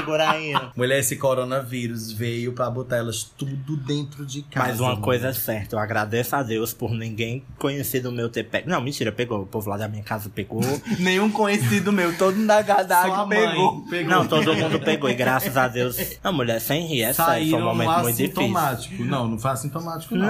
segura 0.00 0.30
aí. 0.30 0.52
Mulher, 0.76 0.98
esse 0.98 1.16
coronavírus 1.16 2.12
veio 2.12 2.52
pra 2.52 2.70
botar 2.70 2.96
elas 2.98 3.24
tudo 3.36 3.76
dentro 3.76 4.24
de 4.26 4.42
casa. 4.42 4.68
Mas 4.68 4.80
uma 4.80 4.90
mulher. 4.90 5.02
coisa 5.04 5.28
é 5.28 5.32
certa, 5.32 5.76
eu 5.76 5.78
agradeço 5.78 6.34
a 6.36 6.42
Deus 6.42 6.72
por 6.72 6.90
ninguém 6.92 7.44
conhecido 7.58 8.10
meu 8.12 8.28
ter 8.28 8.44
pego. 8.44 8.68
Não, 8.68 8.80
mentira, 8.80 9.12
pegou. 9.12 9.42
O 9.42 9.46
povo 9.46 9.70
lá 9.70 9.76
da 9.76 9.88
minha 9.88 10.02
casa 10.02 10.28
pegou. 10.28 10.60
Nenhum 10.98 11.30
conhecido 11.30 11.92
meu, 11.92 12.16
todo 12.16 12.36
Sua 12.44 12.62
gadagem 12.62 13.26
mãe 13.26 13.28
pegou. 13.28 13.82
pegou. 13.88 14.10
Não, 14.10 14.26
todo 14.26 14.54
mundo 14.54 14.80
pegou. 14.80 15.08
E 15.10 15.14
graças 15.14 15.56
a 15.56 15.68
Deus. 15.68 15.96
Não, 16.22 16.32
mulher, 16.32 16.60
sem 16.60 16.86
rir, 16.86 17.02
é 17.02 17.12
sério. 17.12 17.50
Foi 17.50 17.60
um 17.60 17.64
momento 17.64 17.98
muito 18.02 18.16
difícil. 18.16 19.06
Não, 19.06 19.28
não 19.28 19.38
foi 19.38 19.50
assintomático, 19.50 20.14
não. 20.14 20.26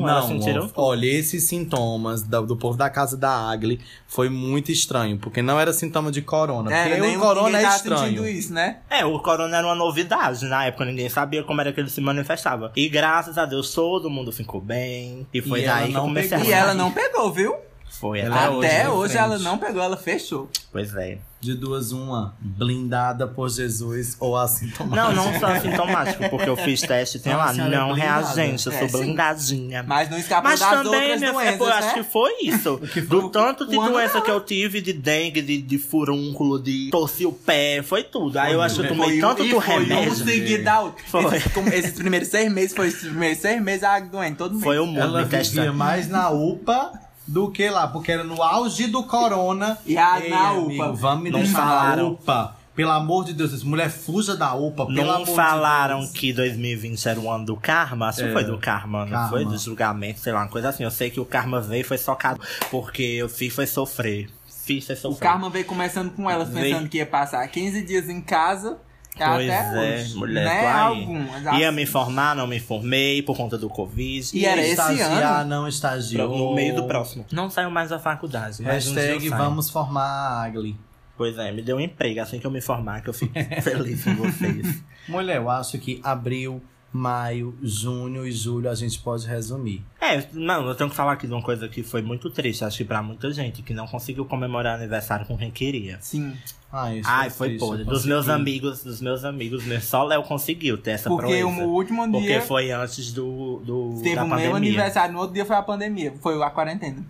Não, 0.00 0.08
elas 0.08 0.26
sentiram 0.26 0.70
ó, 0.74 0.82
Olha, 0.92 1.06
esses 1.06 1.44
sintomas 1.44 2.22
da- 2.22 2.40
do 2.40 2.56
povo 2.56 2.76
da 2.76 2.90
casa 2.90 3.16
da 3.16 3.30
Agli 3.50 3.80
foi 4.06 4.28
muito 4.28 4.70
estranho, 4.70 5.18
porque 5.18 5.40
não 5.42 5.58
era 5.58 5.72
sintoma 5.72 6.10
de 6.10 6.22
corona. 6.22 6.72
É, 6.74 6.84
porque 6.88 7.00
nem 7.00 7.16
o 7.16 7.20
corona 7.20 7.58
é 7.58 7.62
estranho. 7.64 8.26
isso, 8.26 8.52
né? 8.52 8.78
É, 8.90 9.04
o 9.04 9.11
corona 9.20 9.56
era 9.58 9.66
uma 9.66 9.74
novidade. 9.74 10.44
Na 10.46 10.64
época 10.66 10.84
ninguém 10.84 11.08
sabia 11.08 11.42
como 11.42 11.60
era 11.60 11.72
que 11.72 11.80
ele 11.80 11.90
se 11.90 12.00
manifestava. 12.00 12.72
E 12.76 12.88
graças 12.88 13.36
a 13.36 13.44
Deus 13.44 13.72
todo 13.74 14.08
mundo 14.08 14.30
ficou 14.32 14.60
bem. 14.60 15.26
E 15.32 15.40
foi 15.42 15.62
E 15.62 15.66
daí 15.66 15.84
que 15.86 15.90
eu 15.90 15.94
não 15.94 16.02
comecei 16.04 16.30
pegou. 16.38 16.44
a 16.46 16.48
E 16.48 16.52
ela 16.52 16.74
não 16.74 16.90
pegou, 16.92 17.32
viu? 17.32 17.56
Foi 17.90 18.20
Ela 18.20 18.34
até 18.46 18.82
é 18.82 18.88
hoje. 18.88 18.96
Hoje 18.98 19.12
frente. 19.14 19.24
ela 19.24 19.38
não 19.38 19.58
pegou, 19.58 19.82
ela 19.82 19.96
fechou. 19.96 20.48
Pois 20.72 20.94
é. 20.96 21.18
De 21.42 21.54
duas, 21.56 21.90
uma, 21.90 22.36
blindada 22.40 23.26
por 23.26 23.48
Jesus 23.50 24.16
ou 24.20 24.36
assintomático. 24.36 24.94
Não, 24.94 25.12
não 25.12 25.38
sou 25.40 25.48
assintomático, 25.48 26.28
porque 26.30 26.48
eu 26.48 26.56
fiz 26.56 26.80
teste 26.82 27.16
e 27.16 27.20
tem 27.20 27.34
lá, 27.34 27.50
é 27.50 27.54
não 27.56 27.64
blindada. 27.92 27.94
reagente, 27.94 28.66
eu 28.68 28.72
É, 28.72 28.78
sou 28.78 28.88
sim. 28.88 28.98
blindadinha. 29.06 29.82
Mas 29.82 30.08
não 30.08 30.18
escapou 30.18 30.48
Mas 30.48 30.60
das 30.60 30.70
também, 30.70 31.00
outras 31.00 31.20
minha 31.20 31.32
doenças, 31.32 31.58
eu 31.60 31.66
acho 31.72 31.86
né? 31.88 31.94
que 31.94 32.02
foi 32.04 32.32
isso. 32.44 32.78
foi 32.86 33.02
Do 33.02 33.28
tanto 33.28 33.66
de 33.66 33.74
doença 33.74 34.20
que 34.20 34.30
eu 34.30 34.40
tive, 34.40 34.80
de 34.80 34.92
dengue, 34.92 35.42
de, 35.42 35.60
de 35.60 35.78
furúnculo, 35.78 36.62
de 36.62 36.90
torci 36.92 37.26
o 37.26 37.32
pé, 37.32 37.82
foi 37.82 38.04
tudo. 38.04 38.38
Aí 38.38 38.52
eu 38.52 38.62
acho 38.62 38.76
que 38.76 38.82
eu 38.82 38.88
tomei 38.88 39.10
Foi 39.10 39.20
tanto 39.20 39.44
do 39.44 39.58
remédio. 39.58 40.12
Um 40.12 40.14
seguido 40.14 40.62
da 40.62 40.80
outra. 40.80 41.04
Foi. 41.08 41.24
Esses, 41.42 41.56
esses 41.72 41.92
primeiros 41.98 42.28
seis 42.28 42.52
meses, 42.52 42.72
foi 42.76 42.86
esses 42.86 43.02
primeiros 43.08 43.38
seis 43.38 43.60
meses 43.60 43.82
a 43.82 43.98
doente, 43.98 44.36
todo 44.36 44.52
mês. 44.52 44.62
Foi 44.62 44.78
o 44.78 44.86
mundo 44.86 45.00
Ela 45.00 45.24
vivia 45.24 45.72
mais 45.72 46.08
na 46.08 46.30
UPA 46.30 46.92
do 47.26 47.50
que 47.50 47.68
lá, 47.70 47.86
porque 47.88 48.12
era 48.12 48.24
no 48.24 48.42
auge 48.42 48.86
do 48.86 49.02
corona. 49.04 49.78
E 49.86 49.96
a- 49.96 50.20
Ei, 50.20 50.30
na 50.30 50.48
amigo, 50.50 50.72
UPA. 50.74 50.92
Vamos 50.92 51.24
me 51.24 51.30
Não 51.30 51.40
deixar 51.40 51.58
falaram. 51.58 52.02
na 52.04 52.08
UPA. 52.10 52.56
Pelo 52.74 52.90
amor 52.90 53.24
de 53.26 53.34
Deus, 53.34 53.52
essa 53.52 53.66
mulher 53.66 53.90
fuja 53.90 54.34
da 54.34 54.54
UPA, 54.54 54.86
pelo 54.86 55.04
Não 55.06 55.10
amor 55.16 55.26
de 55.26 55.34
falaram 55.34 55.98
Deus. 56.00 56.10
que 56.12 56.32
2020 56.32 57.06
era 57.06 57.20
o 57.20 57.30
ano 57.30 57.44
do 57.44 57.54
karma? 57.56 58.08
Acho 58.08 58.20
que 58.20 58.28
É. 58.30 58.32
foi 58.32 58.44
do 58.44 58.56
karma, 58.58 59.04
não 59.04 59.10
Karma. 59.12 59.28
foi? 59.28 59.44
Do 59.44 59.58
julgamento, 59.58 60.20
sei 60.20 60.32
lá, 60.32 60.40
uma 60.40 60.48
coisa 60.48 60.70
assim. 60.70 60.82
Eu 60.82 60.90
sei 60.90 61.10
que 61.10 61.20
o 61.20 61.24
karma 61.26 61.60
veio 61.60 61.82
e 61.82 61.84
foi 61.84 61.98
socado. 61.98 62.40
Porque 62.70 63.02
eu 63.02 63.28
fiz 63.28 63.54
foi 63.54 63.66
sofrer. 63.66 64.30
Fiz 64.64 64.86
foi 64.86 64.94
O 64.94 64.98
sofrer. 64.98 65.20
Karma 65.28 65.50
veio 65.50 65.66
começando 65.66 66.10
com 66.12 66.30
elas, 66.30 66.48
Veio. 66.48 66.70
pensando 66.74 66.88
que 66.88 66.96
ia 66.96 67.04
passar 67.06 67.46
15 67.48 67.82
dias 67.82 68.08
em 68.08 68.20
casa. 68.22 68.78
Pois 69.16 69.50
até 69.50 69.98
é, 69.98 70.02
hoje. 70.02 70.16
mulher, 70.16 70.44
né? 70.44 70.60
tô 70.60 70.66
aí. 70.66 70.74
Algumas. 70.74 71.42
Ia 71.60 71.68
assim. 71.68 71.76
me 71.76 71.86
formar, 71.86 72.34
não 72.34 72.46
me 72.46 72.58
formei 72.58 73.22
por 73.22 73.36
conta 73.36 73.58
do 73.58 73.68
Covid. 73.68 74.30
E 74.32 74.44
era 74.46 74.60
esse 74.60 74.70
Estagiar, 74.72 75.40
ano? 75.40 75.50
não 75.50 75.68
estagiou. 75.68 76.36
no 76.36 76.54
meio 76.54 76.74
do 76.74 76.84
próximo. 76.86 77.24
Não 77.30 77.50
saiu 77.50 77.70
mais 77.70 77.90
da 77.90 77.98
faculdade. 77.98 78.62
mas 78.62 78.88
um 78.88 78.94
Hashtag 78.94 79.28
saio. 79.28 79.42
vamos 79.42 79.68
formar 79.70 80.02
a 80.02 80.42
Agli. 80.44 80.76
Pois 81.16 81.36
é, 81.38 81.52
me 81.52 81.62
deu 81.62 81.76
um 81.76 81.80
emprego 81.80 82.20
assim 82.20 82.38
que 82.38 82.46
eu 82.46 82.50
me 82.50 82.60
formar, 82.60 83.02
que 83.02 83.08
eu 83.10 83.14
fico 83.14 83.34
feliz 83.62 84.02
com 84.02 84.14
vocês. 84.16 84.82
Mulher, 85.06 85.36
eu 85.36 85.50
acho 85.50 85.78
que 85.78 86.00
abril, 86.02 86.62
maio, 86.92 87.56
junho 87.62 88.26
e 88.26 88.32
julho 88.32 88.68
a 88.70 88.74
gente 88.74 88.98
pode 88.98 89.26
resumir. 89.26 89.84
É, 90.00 90.24
não, 90.32 90.66
eu 90.66 90.74
tenho 90.74 90.90
que 90.90 90.96
falar 90.96 91.12
aqui 91.12 91.26
de 91.26 91.32
uma 91.32 91.42
coisa 91.42 91.68
que 91.68 91.82
foi 91.82 92.02
muito 92.02 92.28
triste, 92.30 92.64
acho 92.64 92.78
que 92.78 92.84
pra 92.84 93.02
muita 93.02 93.30
gente, 93.32 93.62
que 93.62 93.72
não 93.74 93.86
conseguiu 93.86 94.24
comemorar 94.24 94.74
aniversário 94.76 95.24
com 95.26 95.36
quem 95.36 95.50
queria. 95.50 95.98
Sim. 96.00 96.34
Ai, 96.72 97.00
isso 97.00 97.08
Ai, 97.10 97.28
foi 97.28 97.48
triste, 97.48 97.66
podre. 97.66 97.84
Dos 97.84 98.06
meus 98.06 98.28
amigos, 98.28 98.82
dos 98.82 99.00
meus 99.02 99.24
amigos, 99.24 99.62
mesmo, 99.64 99.82
só 99.84 100.04
Léo 100.04 100.22
conseguiu 100.22 100.78
ter 100.78 100.92
essa 100.92 101.10
Porque 101.10 101.26
proeza. 101.26 101.46
o 101.46 101.68
último 101.68 102.10
Porque 102.10 102.26
dia 102.26 102.40
foi 102.40 102.70
antes 102.70 103.12
do, 103.12 103.60
do 103.64 104.00
teve 104.02 104.14
da 104.16 104.24
o 104.24 104.28
meu 104.28 104.36
pandemia. 104.38 104.56
aniversário, 104.56 105.12
no 105.12 105.20
outro 105.20 105.34
dia 105.34 105.44
foi 105.44 105.56
a 105.56 105.62
pandemia, 105.62 106.14
foi 106.22 106.42
a 106.42 106.48
quarentena. 106.50 107.04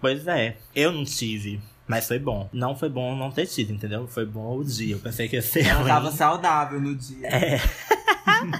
Pois 0.00 0.24
é, 0.28 0.56
eu 0.74 0.92
não 0.92 1.04
tive, 1.04 1.60
mas 1.86 2.06
foi 2.06 2.20
bom. 2.20 2.48
Não 2.52 2.76
foi 2.76 2.88
bom 2.88 3.16
não 3.16 3.32
ter 3.32 3.46
tido, 3.46 3.72
entendeu? 3.72 4.06
Foi 4.06 4.24
bom 4.24 4.56
o 4.58 4.64
dia. 4.64 4.94
Eu 4.94 5.00
pensei 5.00 5.28
que 5.28 5.34
ia 5.34 5.42
ser 5.42 5.66
Ela 5.66 5.80
ruim. 5.80 5.88
tava 5.88 6.12
saudável 6.12 6.80
no 6.80 6.94
dia. 6.94 7.26
É, 7.26 7.60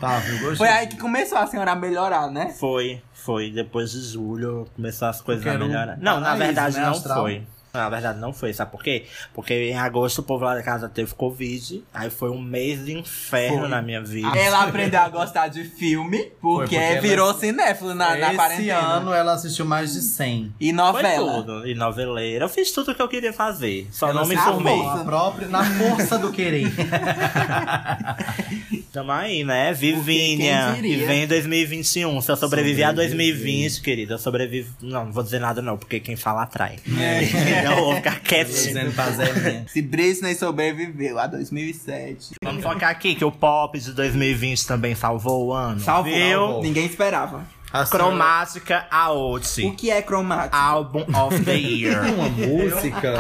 Tá, 0.01 0.21
eu 0.27 0.39
gostei. 0.41 0.57
Foi 0.57 0.69
aí 0.69 0.87
que 0.89 0.97
começou 0.97 1.39
a 1.39 1.47
senhora 1.47 1.71
a 1.71 1.77
melhorar, 1.77 2.29
né? 2.33 2.49
foi, 2.59 3.01
foi. 3.13 3.53
Depois 3.53 3.93
de 3.93 4.01
julho 4.01 4.67
começou 4.75 5.07
as 5.07 5.21
coisas 5.21 5.45
Porque 5.45 5.57
a 5.57 5.65
um 5.65 5.69
melhorar. 5.69 5.97
Não, 5.99 6.19
na 6.19 6.35
verdade 6.35 6.77
né, 6.77 6.83
não 6.83 6.91
astral? 6.91 7.21
foi. 7.23 7.43
Na 7.79 7.89
verdade 7.89 8.19
não 8.19 8.33
foi, 8.33 8.53
sabe 8.53 8.71
por 8.73 8.83
quê? 8.83 9.05
Porque 9.35 9.55
em 9.71 9.79
agosto 9.79 10.19
o 10.19 10.23
povo 10.23 10.45
lá 10.45 10.55
da 10.55 10.63
casa 10.63 10.89
teve 10.89 11.15
Covid, 11.15 11.85
aí 11.95 12.11
foi 12.11 12.31
um 12.31 12.41
mês 12.41 12.85
de 12.85 12.93
inferno 12.93 13.61
Foi. 13.61 13.69
na 13.69 13.81
minha 13.83 14.03
vida. 14.03 14.37
Ela 14.39 14.65
aprendeu 14.65 15.01
a 15.01 15.09
gostar 15.09 15.49
de 15.49 15.65
filme, 15.65 16.31
porque, 16.41 16.61
porque 16.61 16.77
ela- 16.77 17.01
virou 17.01 17.35
cinéfilo 17.35 17.95
na, 17.95 18.17
na 18.17 18.27
Esse 18.29 18.37
quarentena. 18.37 18.79
ano 18.79 19.13
ela 19.13 19.33
assistiu 19.35 19.65
mais 19.65 19.93
de 19.93 20.01
100. 20.01 20.53
E 20.61 20.67
Foi 20.67 20.73
novela. 20.73 21.33
tudo. 21.35 21.67
E 21.69 21.75
noveleira. 21.75 22.45
Eu 22.45 22.49
fiz 22.49 22.71
tudo 22.73 22.93
o 22.93 22.95
que 22.95 23.03
eu 23.03 23.09
queria 23.09 23.33
fazer. 23.33 23.89
Só 23.93 24.09
Ela 24.09 24.21
não 24.23 24.29
me 24.29 24.37
formei. 24.37 24.75
formou 24.75 24.91
a 24.91 25.05
própria, 25.05 25.49
na 25.49 25.65
força 25.65 26.19
do 26.19 26.31
querer. 26.33 26.67
Tamo 28.93 29.13
aí, 29.13 29.45
né? 29.45 29.73
Vivinha. 29.73 30.77
E 30.83 30.97
vem 30.97 31.27
2021. 31.27 32.21
Se 32.21 32.31
eu 32.33 32.37
sobreviver 32.37 32.87
a 32.87 32.91
Sobreviver. 32.91 33.19
2020, 33.35 33.81
querida, 33.83 34.15
eu 34.15 34.19
sobrevivo. 34.19 34.75
Não, 34.81 35.05
não 35.07 35.13
vou 35.13 35.23
dizer 35.23 35.39
nada, 35.39 35.61
não, 35.63 35.77
porque 35.77 36.01
quem 36.01 36.17
fala 36.17 36.43
atrai. 36.43 36.79
É. 36.99 37.63
eu 37.73 37.85
vou 37.85 37.95
ficar 37.97 38.21
quietinho. 38.21 38.55
Dizendo 38.57 38.93
pra. 38.93 39.07
Se 39.69 39.83
Britney 39.83 40.35
sobreviveu 40.35 41.19
a 41.19 41.27
2007. 41.27 42.35
Vamos 42.45 42.63
focar 42.63 42.91
aqui 42.91 43.15
que 43.15 43.25
o 43.25 43.31
pop 43.33 43.79
de 43.79 43.93
2020 43.93 44.67
também 44.67 44.95
salvou 44.95 45.47
o 45.47 45.53
ano. 45.53 45.81
Salvou. 45.81 46.13
Viu? 46.13 46.61
Ninguém 46.63 46.87
esperava. 46.87 47.45
A 47.71 47.85
senhora- 47.85 48.09
Cromática 48.09 48.87
O 48.91 48.95
Aote. 48.95 49.71
que 49.77 49.91
é 49.91 50.01
cromático? 50.01 50.57
Álbum 50.57 51.05
of 51.27 51.41
the 51.45 51.55
Year. 51.55 52.03
Uma 52.15 52.29
música. 52.31 53.15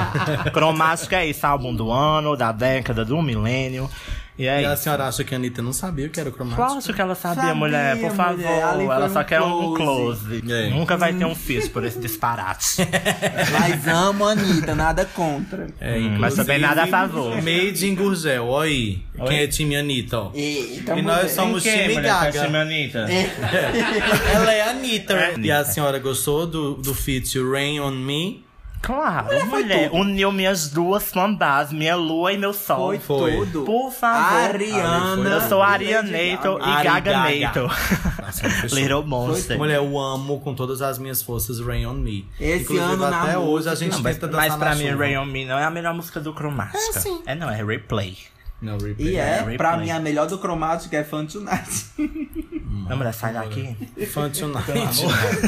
Cromática 0.54 1.16
é 1.16 1.28
esse 1.28 1.44
álbum 1.44 1.74
do 1.74 1.90
ano, 1.90 2.34
da 2.34 2.50
década, 2.50 3.04
do 3.04 3.20
milênio. 3.20 3.90
E 4.38 4.46
é 4.46 4.62
E 4.62 4.64
a 4.64 4.76
senhora 4.76 5.06
acha 5.08 5.24
que 5.24 5.34
a 5.34 5.36
Anitta 5.38 5.60
não 5.60 5.72
sabia 5.72 6.06
o 6.06 6.10
que 6.10 6.20
era 6.20 6.28
o 6.28 6.32
cromático? 6.32 6.62
Lógico 6.62 6.94
que 6.94 7.00
ela 7.00 7.14
sabia, 7.14 7.42
Sabia, 7.42 7.54
mulher, 7.56 7.98
por 8.00 8.12
favor. 8.12 8.36
mulher, 8.36 8.62
ela 8.96 9.08
só 9.08 9.20
um 9.20 9.24
quer 9.24 9.40
um 9.42 9.74
close. 9.74 10.20
close. 10.38 10.52
É. 10.52 10.70
Nunca 10.70 10.96
vai 10.96 11.12
ter 11.12 11.24
um 11.24 11.34
fist 11.34 11.70
por 11.72 11.84
esse 11.84 11.98
disparate. 11.98 12.76
Mas 13.58 13.88
amo 13.88 14.26
a 14.26 14.32
Anitta, 14.32 14.74
nada 14.74 15.04
contra. 15.04 15.66
É, 15.80 15.98
Hum, 15.98 16.18
mas 16.18 16.34
também 16.34 16.58
nada 16.60 16.84
a 16.84 16.86
favor. 16.86 17.34
Made 17.42 17.84
in 17.86 17.94
Gurgel, 17.94 18.46
ó 18.46 18.60
aí. 18.62 19.02
Oi? 19.18 19.26
Quem 19.28 19.38
é 19.40 19.46
time 19.48 19.74
Anitta, 19.76 20.18
ó. 20.20 20.30
Eita, 20.32 20.94
E 20.96 21.02
nós 21.02 21.16
mulher. 21.16 21.28
somos 21.28 21.62
time 21.64 21.94
tá 21.94 22.00
Gaga. 22.00 22.58
Anitta? 22.60 23.06
Ela 24.34 24.52
é 24.52 24.60
a 24.62 24.70
Anitta. 24.70 25.14
É. 25.14 25.34
E 25.38 25.50
a 25.50 25.64
senhora 25.64 25.98
gostou 25.98 26.46
do, 26.46 26.74
do 26.74 26.94
feat 26.94 27.36
Rain 27.42 27.80
on 27.80 27.90
Me? 27.90 28.44
Claro, 28.80 29.46
mulher. 29.46 29.90
Uniu 29.92 30.30
minhas 30.32 30.68
duas 30.70 31.10
fanbase, 31.10 31.74
minha 31.74 31.96
lua 31.96 32.32
e 32.32 32.38
meu 32.38 32.52
sol. 32.52 32.88
Foi, 32.90 32.98
Foi. 32.98 33.36
tudo. 33.36 33.62
Por 33.64 33.90
favor. 33.92 34.38
Ariana. 34.54 35.30
Eu 35.30 35.40
sou 35.42 35.62
Arianator 35.62 36.58
Lady 36.58 36.84
e 36.84 36.88
Ari 36.88 37.00
Gaga. 37.00 37.52
Nossa, 38.22 38.48
fechou. 38.50 38.78
Little 38.78 39.04
Monster. 39.06 39.58
Mulher, 39.58 39.76
eu 39.76 39.98
amo 39.98 40.40
com 40.40 40.54
todas 40.54 40.80
as 40.80 40.98
minhas 40.98 41.20
forças 41.22 41.58
Rain 41.60 41.86
on 41.86 41.94
Me. 41.94 42.26
Esse 42.40 42.62
Inclusive, 42.62 42.84
ano 42.92 43.10
na 43.10 43.22
até 43.22 43.38
hoje 43.38 43.68
a 43.68 43.70
música- 43.72 43.76
gente 43.76 43.92
Não, 43.94 44.00
mas, 44.02 44.16
tenta 44.16 44.28
dançar 44.28 44.48
mas 44.48 44.58
pra 44.58 44.70
na 44.70 44.76
mim, 44.76 44.90
chuva. 44.90 45.04
Rain 45.04 45.16
on 45.18 45.26
Me 45.26 45.44
não 45.44 45.58
é 45.58 45.64
a 45.64 45.70
melhor 45.70 45.94
música 45.94 46.20
do 46.20 46.32
Cromática. 46.32 46.78
É, 46.78 46.92
sim. 47.00 47.20
É 47.26 47.34
não, 47.34 47.50
é 47.50 47.62
Replay. 47.64 48.16
Não, 48.60 48.76
replay. 48.76 49.12
E 49.12 49.16
é, 49.16 49.36
Replay. 49.38 49.56
pra 49.56 49.76
mim, 49.76 49.88
a 49.90 50.00
melhor 50.00 50.26
do 50.26 50.36
cromático 50.38 50.94
é 50.96 51.04
Fun 51.04 51.26
Tonight. 51.26 51.86
Não, 52.70 52.96
mulher, 52.96 53.12
sai 53.14 53.32
daqui. 53.32 53.74
Fun 54.12 54.28
Tonight. 54.30 55.06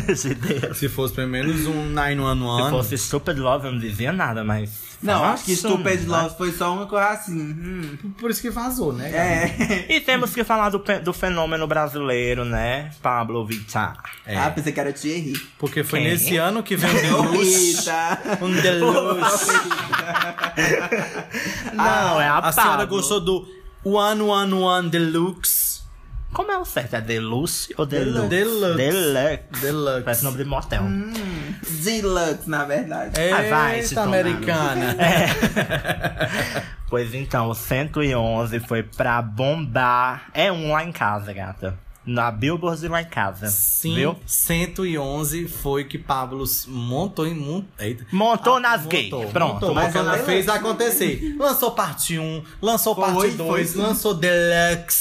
de 0.23 0.35
Deus. 0.35 0.79
Se 0.79 0.89
fosse 0.89 1.15
pelo 1.15 1.29
menos 1.29 1.67
um 1.67 1.85
911. 1.91 2.65
Se 2.65 2.71
fosse 2.71 2.99
Stupid 2.99 3.39
Love, 3.39 3.67
eu 3.67 3.73
não 3.73 3.79
dizia 3.79 4.13
nada, 4.13 4.43
mas. 4.43 4.91
Não, 5.03 5.25
acho 5.25 5.45
que 5.45 5.57
Stupid 5.57 6.03
né? 6.03 6.23
Love 6.23 6.37
foi 6.37 6.53
só 6.53 6.75
uma 6.75 6.87
coisa 6.87 7.09
assim. 7.09 7.39
hum. 7.41 7.97
Por 8.19 8.31
isso 8.31 8.41
que 8.43 8.51
vazou, 8.51 8.93
né? 8.93 9.11
É. 9.11 9.87
E 9.97 10.01
temos 10.01 10.35
que 10.35 10.45
falar 10.45 10.69
do, 10.71 10.83
do 11.03 11.13
fenômeno 11.13 11.67
brasileiro, 11.67 12.45
né? 12.45 12.91
Pablo 13.03 13.45
Vittar. 13.47 13.97
É. 14.27 14.37
Ah, 14.37 14.51
pensei 14.51 14.73
que 14.73 14.81
era 14.81 14.93
Thierry. 14.93 15.33
Porque 15.59 15.83
foi 15.83 16.01
Quem? 16.01 16.11
nesse 16.11 16.37
ano 16.37 16.63
que 16.63 16.77
veio 16.77 17.19
um 17.19 17.33
Deluxe. 17.33 17.79
Eita. 17.79 18.39
um 18.43 18.53
Deluxe. 18.53 19.53
Não, 21.75 22.21
é 22.21 22.29
a, 22.29 22.39
A 22.39 22.53
senhora 22.53 22.71
Pablo. 22.79 22.97
gostou 22.97 23.21
do 23.21 23.47
One 23.85 24.21
One 24.23 24.53
One 24.53 24.91
Deluxe? 24.91 25.70
Como 26.33 26.51
é 26.53 26.59
o 26.59 26.65
certo? 26.65 26.95
É 26.95 27.01
Deluxe 27.01 27.75
ou 27.77 27.85
Deluxe? 27.85 28.29
Deluxe. 28.29 28.77
Deluxe. 28.77 29.61
Deluxe. 29.61 30.03
Parece 30.05 30.25
nome 30.25 30.37
de 30.39 30.45
motel. 30.45 30.83
Deluxe, 31.83 32.49
na 32.49 32.65
verdade. 32.65 33.13
Ah, 33.21 33.43
vai, 33.51 33.83
se 33.83 33.91
Eita, 33.95 34.03
americana. 34.03 34.97
Pois 36.89 37.15
então, 37.15 37.49
o 37.49 37.55
111 37.55 38.59
foi 38.61 38.83
pra 38.83 39.23
bombar. 39.23 40.29
É 40.35 40.51
um 40.51 40.73
lá 40.73 40.85
em 40.85 40.91
casa, 40.91 41.33
gata. 41.33 41.79
na 42.05 42.33
Billboard 42.33 42.85
e 42.85 42.89
lá 42.89 43.03
em 43.03 43.05
casa. 43.05 43.47
Sim, 43.47 43.95
Viu? 43.95 44.17
111 44.27 45.47
foi 45.47 45.85
que 45.85 45.97
Pablo 45.99 46.43
montou 46.67 47.27
em. 47.29 47.65
Eita. 47.79 48.05
Montou 48.11 48.57
Ah, 48.57 48.61
nas 48.61 48.87
gays. 48.87 49.11
Pronto. 49.33 49.53
montou, 49.55 49.75
mas 49.75 49.95
ela 49.95 50.19
fez 50.19 50.49
acontecer. 50.49 51.37
Lançou 51.39 51.71
parte 51.73 52.19
1, 52.19 52.43
lançou 52.61 52.95
Foi, 52.97 53.05
parte 53.05 53.21
foi 53.21 53.31
2, 53.33 53.69
sim. 53.69 53.79
lançou 53.79 54.15
Deluxe, 54.15 54.97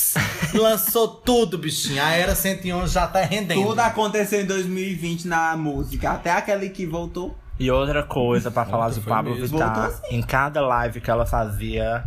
lançou 0.57 1.07
tudo, 1.07 1.57
bichinho. 1.57 2.01
A 2.03 2.11
Era 2.11 2.35
111 2.35 2.93
já 2.93 3.07
tá 3.07 3.21
rendendo. 3.21 3.61
Tudo 3.61 3.79
aconteceu 3.79 4.41
em 4.41 4.45
2020 4.45 5.27
na 5.27 5.55
música. 5.57 6.11
Até 6.11 6.31
aquele 6.31 6.69
que 6.69 6.85
voltou. 6.85 7.37
E 7.59 7.69
outra 7.69 8.03
coisa 8.03 8.49
pra 8.49 8.65
falar 8.65 8.89
de 8.89 9.01
foi 9.01 9.09
Pablo 9.09 9.35
mesmo. 9.35 9.47
Vittar. 9.57 9.73
Voltou 9.75 9.91
assim. 10.05 10.15
Em 10.15 10.21
cada 10.21 10.61
live 10.61 11.01
que 11.01 11.11
ela 11.11 11.25
fazia, 11.25 12.03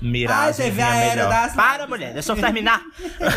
Miragem 0.00 0.70
vinha 0.70 0.86
a 0.86 0.96
era 0.96 1.14
melhor. 1.14 1.30
das 1.30 1.54
Para, 1.54 1.72
lives. 1.74 1.88
mulher, 1.88 2.12
deixa 2.12 2.32
eu 2.32 2.36
terminar. 2.36 2.80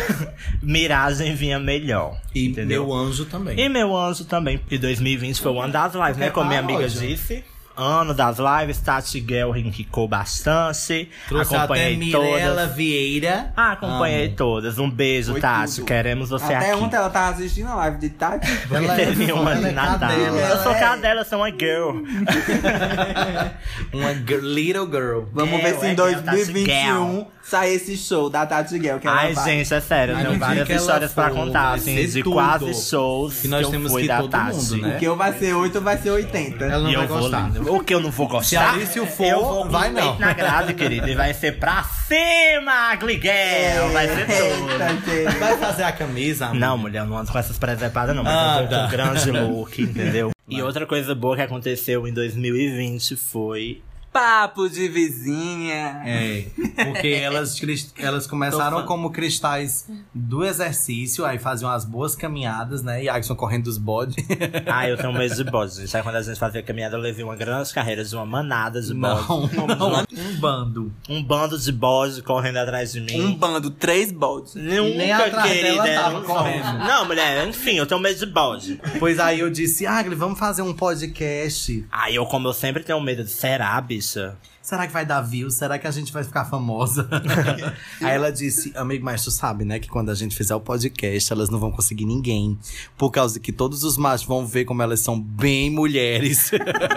Miragem 0.62 1.34
vinha 1.34 1.58
melhor. 1.58 2.18
E 2.34 2.46
entendeu? 2.48 2.84
meu 2.84 2.92
anjo 2.94 3.24
também. 3.24 3.58
E 3.58 3.68
meu 3.68 3.96
anjo 3.96 4.24
também. 4.24 4.60
E 4.70 4.78
2020 4.78 5.40
foi 5.40 5.52
o 5.52 5.60
ano 5.60 5.72
das 5.72 5.94
lives, 5.94 6.16
né? 6.16 6.30
Como 6.30 6.48
minha 6.48 6.60
amiga 6.60 6.80
paródia. 6.80 7.08
disse. 7.08 7.44
Ano 7.76 8.12
das 8.12 8.36
lives, 8.38 8.78
Tati 8.78 9.24
Gelring 9.26 9.70
quicou 9.70 10.06
bastante. 10.06 11.08
Trouxe 11.28 11.54
acompanhei 11.56 11.86
até 11.94 11.96
Mirella 11.96 12.62
todas. 12.62 12.74
Vieira. 12.76 13.52
Ah, 13.56 13.72
acompanhei 13.72 14.26
Amo. 14.26 14.36
todas. 14.36 14.78
Um 14.78 14.90
beijo, 14.90 15.32
Foi 15.32 15.40
Tati. 15.40 15.76
tudo. 15.76 15.86
Queremos 15.86 16.28
você 16.28 16.52
Até 16.52 16.72
aqui. 16.72 16.82
ontem 16.82 16.96
ela 16.96 17.08
tava 17.08 17.30
assistindo 17.34 17.68
a 17.68 17.74
live 17.76 17.98
de 17.98 18.10
Tati. 18.10 18.46
Ela 18.70 18.92
é- 18.92 18.96
Teve 19.06 19.32
uma 19.32 19.54
de 19.56 19.64
é 19.66 19.72
Natal. 19.72 19.98
cadela. 20.10 20.38
Eu 20.40 20.62
sou 20.62 20.72
é- 20.72 20.78
cadela, 20.78 21.24
sou 21.24 21.38
uma 21.38 21.50
girl. 21.50 22.00
Uma 23.94 24.14
gir- 24.14 24.40
little 24.42 24.86
girl. 24.86 25.24
Vamos 25.32 25.60
É, 25.60 25.62
ver 25.72 25.78
se 25.78 25.86
em 25.86 25.90
é 25.90 25.92
a 25.92 25.96
Tati 25.96 26.22
2021 26.36 27.26
sai 27.50 27.74
esse 27.74 27.96
show 27.96 28.30
da 28.30 28.46
Tati 28.46 28.80
Gell. 28.80 29.00
Que 29.00 29.08
Ai, 29.08 29.32
vai. 29.34 29.44
gente, 29.44 29.74
é 29.74 29.80
sério. 29.80 30.12
Eu 30.12 30.16
Mas 30.16 30.22
tenho 30.24 30.32
no 30.32 30.38
dia 30.38 30.46
várias 30.46 30.66
que 30.66 30.72
ela 30.72 30.80
histórias 30.80 31.12
pra 31.12 31.28
for, 31.30 31.34
contar, 31.34 31.70
vai 31.70 31.78
assim, 31.78 31.96
ser 31.96 32.06
de 32.06 32.22
tudo. 32.22 32.32
quase 32.34 32.88
shows 32.88 33.40
Que 33.40 33.48
nós 33.48 33.62
eu 33.62 33.70
temos 33.70 33.90
fui 33.90 34.02
que 34.02 34.06
ir 34.06 34.08
da 34.08 34.18
todo 34.18 34.30
Tati. 34.30 34.56
mundo, 34.56 34.76
né? 34.76 34.90
Porque 34.90 35.08
ou 35.08 35.16
vai 35.16 35.32
ser 35.38 35.54
8 35.54 35.74
ou 35.76 35.82
vai 35.82 35.98
ser 35.98 36.10
80. 36.10 36.64
Ela 36.64 36.78
não 36.84 36.90
e 36.90 36.94
vai 36.94 37.04
eu 37.04 37.08
vou 37.08 37.18
gostar. 37.18 37.40
lindo. 37.52 37.74
O 37.74 37.84
que 37.84 37.94
eu 37.94 38.00
não 38.00 38.10
vou 38.10 38.28
gostar? 38.28 38.48
Se 38.48 38.56
a 38.56 38.72
Alice 38.72 39.06
for, 39.06 39.24
eu 39.26 39.40
vou 39.44 39.62
com 39.64 39.70
vai 39.70 39.90
o 39.90 39.94
peito 39.94 40.06
não. 40.08 40.18
na 40.18 40.32
grade, 40.32 40.74
querida. 40.74 41.10
E 41.10 41.14
vai 41.14 41.34
ser 41.34 41.58
pra 41.58 41.82
cima, 41.82 42.94
Gliguel. 42.96 43.88
Vai 43.92 44.06
ser 44.08 44.26
tudo. 44.26 44.70
Eita, 44.72 44.88
gente. 44.88 45.38
Vai 45.38 45.56
fazer 45.58 45.82
a 45.82 45.92
camisa? 45.92 46.46
amor? 46.46 46.56
Não, 46.58 46.78
mulher, 46.78 47.00
eu 47.00 47.06
não 47.06 47.18
ando 47.18 47.32
com 47.32 47.38
essas 47.38 47.58
presepadas, 47.58 48.14
não. 48.14 48.22
Mas 48.22 48.32
eu 48.34 48.66
vou 48.68 48.76
Anda. 48.78 48.84
com 48.84 48.90
grande 48.90 49.30
look, 49.32 49.82
entendeu? 49.82 50.30
E 50.48 50.62
outra 50.62 50.86
coisa 50.86 51.14
boa 51.14 51.36
que 51.36 51.42
aconteceu 51.42 52.06
em 52.06 52.12
2020 52.12 53.16
foi... 53.16 53.82
Papo 54.12 54.68
de 54.68 54.88
vizinha. 54.88 56.02
É, 56.04 56.44
porque 56.84 57.08
elas, 57.08 57.60
elas 57.96 58.26
começaram 58.26 58.84
como 58.84 59.10
cristais 59.10 59.86
do 60.12 60.44
exercício, 60.44 61.24
aí 61.24 61.38
faziam 61.38 61.70
as 61.70 61.84
boas 61.84 62.16
caminhadas, 62.16 62.82
né? 62.82 63.04
E 63.04 63.08
Agson 63.08 63.36
correndo 63.36 63.64
dos 63.64 63.78
bodes. 63.78 64.16
Ah, 64.66 64.88
eu 64.88 64.96
tenho 64.96 65.12
medo 65.12 65.34
de 65.34 65.44
bode. 65.44 65.74
gente. 65.74 65.88
Sabe 65.88 66.04
quando 66.04 66.16
a 66.16 66.22
gente 66.22 66.38
fazia 66.38 66.62
caminhada, 66.62 66.96
eu 66.96 67.00
levei 67.00 67.24
uma 67.24 67.34
grande 67.36 67.72
carreira 67.72 68.04
de 68.04 68.14
uma 68.14 68.24
manada 68.26 68.80
de 68.80 68.94
bode. 68.94 69.28
Não, 69.28 69.66
não, 69.66 70.00
um 70.00 70.36
bando. 70.38 70.92
Um 71.08 71.22
bando 71.22 71.58
de 71.58 71.72
bode 71.72 72.22
correndo 72.22 72.56
atrás 72.58 72.92
de 72.92 73.00
mim. 73.00 73.20
Um 73.20 73.34
bando, 73.34 73.70
três 73.70 74.12
bodes. 74.12 74.54
Nunca, 74.54 74.96
nem 74.96 75.12
atrás 75.12 75.50
querida, 75.50 75.82
dela 75.82 76.20
um 76.20 76.22
correndo. 76.22 76.78
Não, 76.78 77.04
mulher, 77.04 77.46
enfim, 77.48 77.76
eu 77.76 77.86
tenho 77.86 78.00
medo 78.00 78.18
de 78.18 78.26
bode. 78.26 78.80
Pois 78.98 79.18
aí 79.18 79.40
eu 79.40 79.50
disse, 79.50 79.86
Agli, 79.86 80.14
vamos 80.14 80.38
fazer 80.38 80.62
um 80.62 80.72
podcast. 80.72 81.84
Aí 81.90 82.14
eu, 82.14 82.26
como 82.26 82.48
eu 82.48 82.52
sempre 82.52 82.82
tenho 82.82 83.00
medo 83.00 83.24
de 83.24 83.30
será, 83.30 83.80
bicha? 84.00 84.36
Será 84.62 84.86
que 84.86 84.92
vai 84.92 85.04
dar 85.06 85.20
views? 85.22 85.54
Será 85.54 85.78
que 85.78 85.86
a 85.86 85.90
gente 85.90 86.12
vai 86.12 86.22
ficar 86.22 86.44
famosa? 86.44 87.08
aí 88.00 88.14
ela 88.14 88.30
disse, 88.30 88.72
amigo, 88.76 89.04
mas 89.04 89.24
tu 89.24 89.30
sabe, 89.30 89.64
né? 89.64 89.78
Que 89.80 89.88
quando 89.88 90.10
a 90.10 90.14
gente 90.14 90.36
fizer 90.36 90.54
o 90.54 90.60
podcast, 90.60 91.32
elas 91.32 91.48
não 91.48 91.58
vão 91.58 91.72
conseguir 91.72 92.04
ninguém. 92.04 92.58
Por 92.96 93.10
causa 93.10 93.40
que 93.40 93.52
todos 93.52 93.84
os 93.84 93.96
machos 93.96 94.26
vão 94.26 94.46
ver 94.46 94.66
como 94.66 94.82
elas 94.82 95.00
são 95.00 95.18
bem 95.20 95.70
mulheres. 95.70 96.50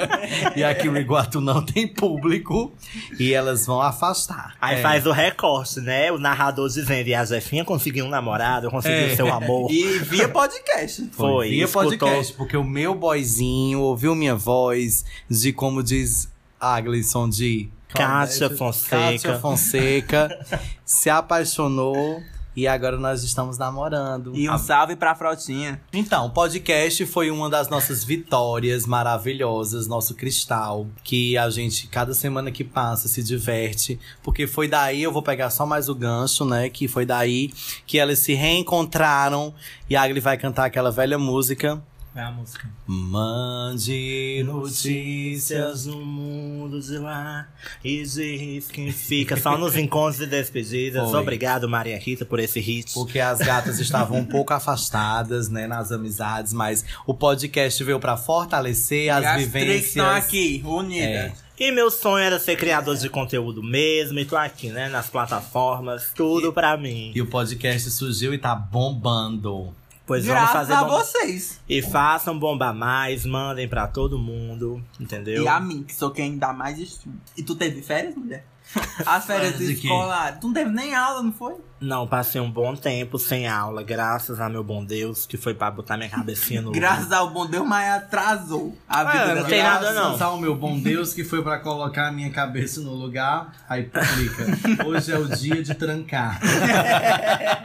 e 0.56 0.64
aqui 0.64 0.88
o 0.90 0.96
Iguatu 0.98 1.40
não 1.42 1.66
tem 1.66 1.88
público. 1.88 2.72
E 3.18 3.34
elas 3.34 3.66
vão 3.66 3.82
afastar. 3.82 4.56
Aí 4.62 4.80
É. 4.80 4.82
faz 4.82 5.06
o 5.08 5.12
recorte, 5.12 5.80
né? 5.80 6.12
O 6.12 6.20
narrador 6.20 6.68
dizendo, 6.68 7.08
e 7.08 7.16
a 7.16 7.24
Zefinha 7.26 7.64
conseguiu 7.66 8.06
um 8.06 8.10
namorado, 8.10 8.68
eu 8.68 8.72
consegui 8.72 9.12
É. 9.14 9.16
seu 9.16 9.32
amor. 9.34 9.72
E 9.72 10.00
via 10.00 10.28
podcast. 10.30 11.10
Foi, 11.14 11.50
Via 11.50 11.64
escutou. 11.66 11.90
podcast, 11.98 12.34
porque 12.34 12.58
o 12.58 12.64
meu 12.64 12.94
boyzinho 12.94 13.80
ouviu 13.80 14.14
minha 14.14 14.36
voz 14.36 15.06
de 15.30 15.52
como 15.54 15.82
diz 15.82 16.32
Aglisson 16.64 17.28
de 17.28 17.70
Kátia 17.90 18.50
Fonseca. 18.50 18.98
Kátia 18.98 19.40
Fonseca 19.40 20.46
se 20.86 21.10
apaixonou 21.10 22.24
e 22.56 22.68
agora 22.68 22.98
nós 22.98 23.24
estamos 23.24 23.58
namorando. 23.58 24.32
E 24.36 24.50
um 24.50 24.58
salve 24.58 24.96
pra 24.96 25.16
Frotinha. 25.16 25.82
Então, 25.92 26.28
o 26.28 26.30
podcast 26.30 27.04
foi 27.08 27.32
uma 27.32 27.50
das 27.50 27.68
nossas 27.68 28.04
vitórias 28.04 28.86
maravilhosas, 28.86 29.88
nosso 29.88 30.14
cristal, 30.14 30.88
que 31.04 31.36
a 31.36 31.50
gente, 31.50 31.88
cada 31.88 32.14
semana 32.14 32.52
que 32.52 32.64
passa, 32.64 33.08
se 33.08 33.24
diverte. 33.24 34.00
Porque 34.22 34.46
foi 34.46 34.68
daí, 34.68 35.02
eu 35.02 35.12
vou 35.12 35.24
pegar 35.24 35.50
só 35.50 35.66
mais 35.66 35.90
o 35.90 35.96
gancho, 35.96 36.46
né? 36.46 36.70
Que 36.70 36.88
foi 36.88 37.06
daí 37.06 37.52
que 37.88 37.98
elas 37.98 38.20
se 38.20 38.34
reencontraram 38.34 39.54
e 39.90 39.96
a 39.96 40.04
Agli 40.04 40.20
vai 40.20 40.38
cantar 40.38 40.66
aquela 40.66 40.92
velha 40.92 41.18
música. 41.18 41.82
É 42.16 42.22
a 42.22 42.30
música. 42.32 42.70
Mande 42.86 44.44
notícias. 44.46 45.88
no 45.88 46.06
mundo 46.06 46.80
de 46.80 46.98
lá 47.00 47.48
e 47.84 48.04
diz 48.04 48.68
quem 48.72 48.92
fica 48.92 49.36
só 49.36 49.58
nos 49.58 49.76
encontros 49.76 50.22
e 50.22 50.28
despedidas. 50.28 51.10
Foi. 51.10 51.20
Obrigado, 51.20 51.68
Maria 51.68 51.98
Rita, 51.98 52.24
por 52.24 52.40
esse 52.40 52.60
hit. 52.60 52.94
Porque 52.94 53.20
as 53.20 53.40
gatas 53.40 53.80
estavam 53.80 54.20
um 54.20 54.26
pouco 54.26 54.54
afastadas, 54.54 55.50
né, 55.50 55.66
nas 55.66 55.92
amizades, 55.92 56.54
mas 56.54 56.86
o 57.08 57.16
podcast 57.16 57.84
veio 57.84 58.00
pra 58.00 58.16
fortalecer 58.16 59.12
as 59.12 59.24
e 59.24 59.26
as 59.26 59.38
vivências. 59.38 59.64
três 59.64 59.88
estão 59.88 60.10
aqui, 60.10 60.62
unidas. 60.66 61.08
É. 61.08 61.34
E 61.60 61.72
meu 61.72 61.90
sonho 61.90 62.24
era 62.24 62.40
ser 62.40 62.58
criador 62.58 62.98
de 62.98 63.10
conteúdo 63.10 63.64
mesmo, 63.64 64.20
e 64.20 64.26
tô 64.26 64.36
aqui, 64.36 64.70
né, 64.70 64.90
nas 64.90 65.08
plataformas, 65.08 66.12
tudo 66.14 66.52
pra 66.52 66.76
mim. 66.76 67.12
E 67.16 67.22
o 67.22 67.28
podcast 67.28 67.90
surgiu 67.92 68.34
e 68.34 68.38
tá 68.38 68.56
bombando. 68.56 69.74
Pois 70.06 70.26
vamos 70.26 70.42
Graças 70.42 70.54
fazer 70.54 70.74
a 70.74 70.84
bomba- 70.84 71.04
vocês. 71.04 71.62
E 71.68 71.82
façam 71.82 72.38
bombar 72.38 72.74
mais, 72.74 73.26
mandem 73.26 73.68
pra 73.70 73.88
todo 73.88 74.20
mundo, 74.20 74.84
entendeu? 75.00 75.44
E 75.44 75.48
a 75.48 75.60
mim, 75.60 75.84
que 75.84 75.96
sou 75.96 76.12
quem 76.12 76.38
dá 76.38 76.52
mais 76.52 76.78
estudo. 76.78 77.18
E 77.38 77.42
tu 77.44 77.56
teve 77.56 77.82
férias, 77.82 78.14
mulher? 78.16 78.46
As 79.06 79.26
férias 79.26 79.54
Férias 79.54 79.58
de 79.58 79.76
quê? 79.76 79.88
escolares. 79.88 80.40
Tu 80.40 80.48
não 80.48 80.54
teve 80.54 80.72
nem 80.72 80.96
aula, 80.96 81.22
não 81.22 81.32
foi? 81.32 81.56
Não, 81.80 82.08
passei 82.08 82.40
um 82.40 82.50
bom 82.50 82.76
tempo 82.76 83.20
sem 83.20 83.48
aula, 83.48 83.84
graças 83.84 84.40
a 84.40 84.48
meu 84.48 84.64
bom 84.64 84.86
Deus, 84.86 85.26
que 85.26 85.36
foi 85.36 85.54
pra 85.54 85.70
botar 85.70 85.98
minha 85.98 86.10
cabecinha 86.10 86.62
no 86.62 86.68
lugar. 86.70 86.80
Graças 86.80 87.12
ao 87.12 87.30
bom 87.30 87.46
Deus, 87.46 87.68
mas 87.68 87.94
atrasou 87.94 88.78
a 88.88 89.04
vida 89.04 89.32
Ah, 89.32 89.36
não 89.36 89.44
tem 89.44 89.62
nada, 89.62 89.92
não. 89.92 90.02
Graças 90.04 90.22
ao 90.22 90.40
meu 90.40 90.56
bom 90.56 90.80
Deus 90.80 91.14
que 91.14 91.26
foi 91.26 91.44
pra 91.44 91.60
colocar 91.60 92.08
a 92.08 92.12
minha 92.12 92.30
cabeça 92.30 92.80
no 92.80 92.94
lugar. 92.94 93.54
Aí 93.68 93.84
publica. 93.84 94.86
Hoje 94.86 95.12
é 95.12 95.18
o 95.18 95.28
dia 95.28 95.62
de 95.62 95.76
trancar. 95.76 96.40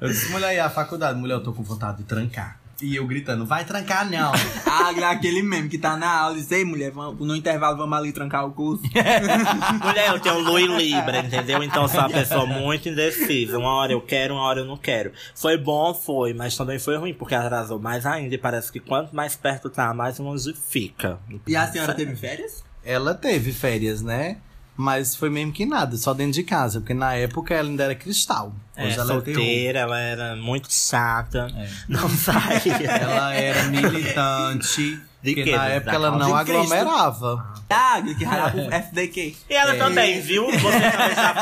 eu 0.00 0.08
disse, 0.08 0.30
mulher, 0.30 0.58
a 0.60 0.70
faculdade? 0.70 1.18
Mulher, 1.18 1.34
eu 1.34 1.42
tô 1.42 1.52
com 1.52 1.62
vontade 1.62 1.98
de 1.98 2.04
trancar. 2.04 2.58
E 2.82 2.96
eu 2.96 3.06
gritando, 3.06 3.46
vai 3.46 3.64
trancar 3.64 4.10
não. 4.10 4.32
Ah, 4.72 5.10
aquele 5.10 5.42
meme 5.42 5.68
que 5.68 5.76
tá 5.76 5.96
na 5.96 6.10
aula 6.10 6.36
e 6.36 6.40
diz, 6.40 6.50
ei, 6.50 6.64
mulher, 6.64 6.90
vamos, 6.90 7.24
no 7.26 7.36
intervalo 7.36 7.76
vamos 7.76 7.96
ali 7.96 8.10
trancar 8.10 8.46
o 8.46 8.52
curso. 8.52 8.82
Mulher, 9.84 10.08
eu 10.08 10.18
tenho 10.18 10.38
lua 10.40 10.60
e 10.60 10.66
libra, 10.66 11.18
entendeu? 11.18 11.62
Então 11.62 11.82
eu 11.82 11.88
sou 11.88 12.00
uma 12.00 12.08
pessoa 12.08 12.46
muito 12.46 12.88
indecisa. 12.88 13.58
Uma 13.58 13.74
hora 13.74 13.92
eu 13.92 14.00
quero, 14.00 14.34
uma 14.34 14.42
hora 14.42 14.60
eu 14.60 14.64
não 14.64 14.76
quero. 14.76 15.12
Foi 15.34 15.58
bom, 15.58 15.92
foi, 15.92 16.32
mas 16.32 16.56
também 16.56 16.78
foi 16.78 16.96
ruim, 16.96 17.12
porque 17.12 17.34
atrasou 17.34 17.78
mais 17.78 18.06
ainda. 18.06 18.34
E 18.34 18.38
parece 18.38 18.72
que 18.72 18.80
quanto 18.80 19.14
mais 19.14 19.36
perto 19.36 19.68
tá, 19.68 19.92
mais 19.92 20.18
longe 20.18 20.54
fica. 20.54 21.18
E 21.46 21.54
a 21.54 21.66
senhora 21.70 21.94
teve 21.94 22.16
férias? 22.16 22.64
Ela 22.82 23.14
teve 23.14 23.52
férias, 23.52 24.00
né? 24.00 24.38
Mas 24.76 25.14
foi 25.14 25.28
mesmo 25.28 25.52
que 25.52 25.66
nada, 25.66 25.96
só 25.96 26.14
dentro 26.14 26.32
de 26.32 26.42
casa. 26.42 26.80
Porque 26.80 26.94
na 26.94 27.14
época 27.14 27.54
ela 27.54 27.68
ainda 27.68 27.84
era 27.84 27.94
cristal. 27.94 28.54
É, 28.74 28.86
Hoje 28.86 28.94
ela 28.98 29.04
é 29.04 29.14
solteira, 29.14 29.78
ela 29.80 29.98
era 30.00 30.36
muito 30.36 30.72
chata. 30.72 31.48
É. 31.56 31.68
Não 31.88 32.08
saía. 32.08 32.72
Ela 33.02 33.34
era 33.34 33.64
militante. 33.64 34.98
De 35.22 35.34
porque 35.36 35.44
quê? 35.44 35.52
na 35.52 35.58
Da 35.58 35.68
época 35.68 35.94
ela 35.94 36.10
não 36.18 36.34
aglomerava. 36.34 37.52
Ah, 37.70 38.02
que 38.02 38.24
o 38.24 38.70
FDQ. 38.72 39.36
E 39.48 39.54
ela 39.54 39.74
É. 39.76 39.78
também, 39.78 40.20
viu? 40.20 40.46
Você 40.50 40.60
também 40.90 41.14
já 41.14 41.34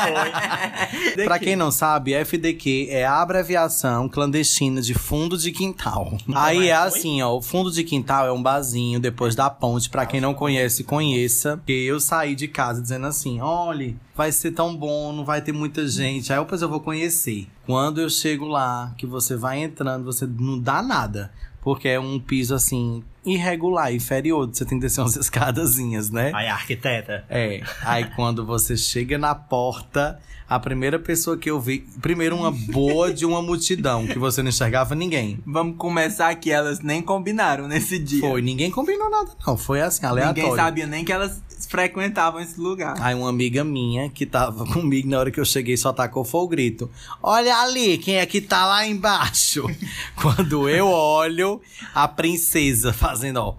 foi. 1.15 1.23
Pra 1.25 1.39
quem 1.39 1.55
não 1.55 1.71
sabe, 1.71 2.13
FDQ 2.13 2.87
é 2.91 3.05
a 3.05 3.21
abreviação 3.21 4.07
clandestina 4.07 4.81
de 4.83 4.93
fundo 4.93 5.35
de 5.35 5.51
quintal. 5.51 6.15
Aí 6.35 6.67
é 6.69 6.73
assim, 6.75 7.21
ó, 7.23 7.35
o 7.35 7.41
fundo 7.41 7.71
de 7.71 7.83
quintal 7.83 8.27
é 8.27 8.31
um 8.31 8.41
barzinho 8.41 8.99
depois 8.99 9.33
da 9.35 9.49
ponte, 9.49 9.89
pra 9.89 10.05
quem 10.05 10.21
não 10.21 10.33
conhece, 10.35 10.83
conheça. 10.83 11.59
Que 11.65 11.73
eu 11.85 11.99
saí 11.99 12.35
de 12.35 12.47
casa 12.47 12.81
dizendo 12.81 13.07
assim: 13.07 13.41
"Olha, 13.41 13.95
vai 14.15 14.31
ser 14.31 14.51
tão 14.51 14.75
bom, 14.75 15.11
não 15.11 15.25
vai 15.25 15.41
ter 15.41 15.51
muita 15.51 15.87
gente". 15.87 16.31
Aí 16.31 16.39
depois 16.39 16.61
eu 16.61 16.69
vou 16.69 16.79
conhecer. 16.79 17.20
Quando 17.65 18.01
eu 18.01 18.09
chego 18.09 18.47
lá, 18.47 18.93
que 18.97 19.05
você 19.05 19.35
vai 19.35 19.59
entrando, 19.59 20.05
você 20.05 20.25
não 20.25 20.59
dá 20.59 20.81
nada, 20.81 21.31
porque 21.61 21.87
é 21.87 21.99
um 21.99 22.19
piso 22.19 22.55
assim 22.55 23.03
irregular, 23.25 23.93
inferior. 23.93 24.49
Você 24.51 24.65
tem 24.65 24.79
que 24.79 24.85
descer 24.85 25.01
umas 25.01 25.15
escadazinhas, 25.17 26.09
né? 26.09 26.31
Aí, 26.33 26.47
arquiteta. 26.47 27.23
É. 27.29 27.61
Aí 27.83 28.05
quando 28.15 28.45
você 28.45 28.75
chega 28.75 29.17
na 29.17 29.35
porta, 29.35 30.19
a 30.51 30.59
primeira 30.59 30.99
pessoa 30.99 31.37
que 31.37 31.49
eu 31.49 31.61
vi. 31.61 31.87
Primeiro, 32.01 32.35
uma 32.35 32.51
boa 32.51 33.13
de 33.13 33.25
uma 33.25 33.41
multidão, 33.41 34.05
que 34.05 34.19
você 34.19 34.43
não 34.43 34.49
enxergava 34.49 34.93
ninguém. 34.93 35.39
Vamos 35.45 35.77
começar 35.77 36.35
que 36.35 36.51
elas 36.51 36.81
nem 36.81 37.01
combinaram 37.01 37.69
nesse 37.69 37.97
dia. 37.97 38.19
Foi, 38.19 38.41
ninguém 38.41 38.69
combinou 38.69 39.09
nada, 39.09 39.31
não. 39.47 39.55
Foi 39.55 39.81
assim, 39.81 40.05
aleatório. 40.05 40.43
Ninguém 40.43 40.55
sabia 40.57 40.87
nem 40.87 41.05
que 41.05 41.13
elas 41.13 41.41
frequentavam 41.65 42.41
esse 42.41 42.59
lugar. 42.59 42.95
Aí 42.99 43.15
uma 43.15 43.29
amiga 43.29 43.63
minha 43.63 44.09
que 44.09 44.25
tava 44.25 44.65
comigo 44.71 45.09
na 45.09 45.19
hora 45.19 45.31
que 45.31 45.39
eu 45.39 45.45
cheguei 45.45 45.77
só 45.77 45.91
tacou 45.93 46.23
foi 46.23 46.41
o 46.41 46.47
grito. 46.47 46.89
Olha 47.21 47.57
ali, 47.57 47.97
quem 47.97 48.15
é 48.17 48.25
que 48.25 48.41
tá 48.41 48.65
lá 48.65 48.85
embaixo? 48.85 49.65
Quando 50.21 50.69
eu 50.69 50.87
olho, 50.87 51.61
a 51.93 52.07
princesa 52.07 52.93
fazendo, 52.93 53.37
ó. 53.37 53.55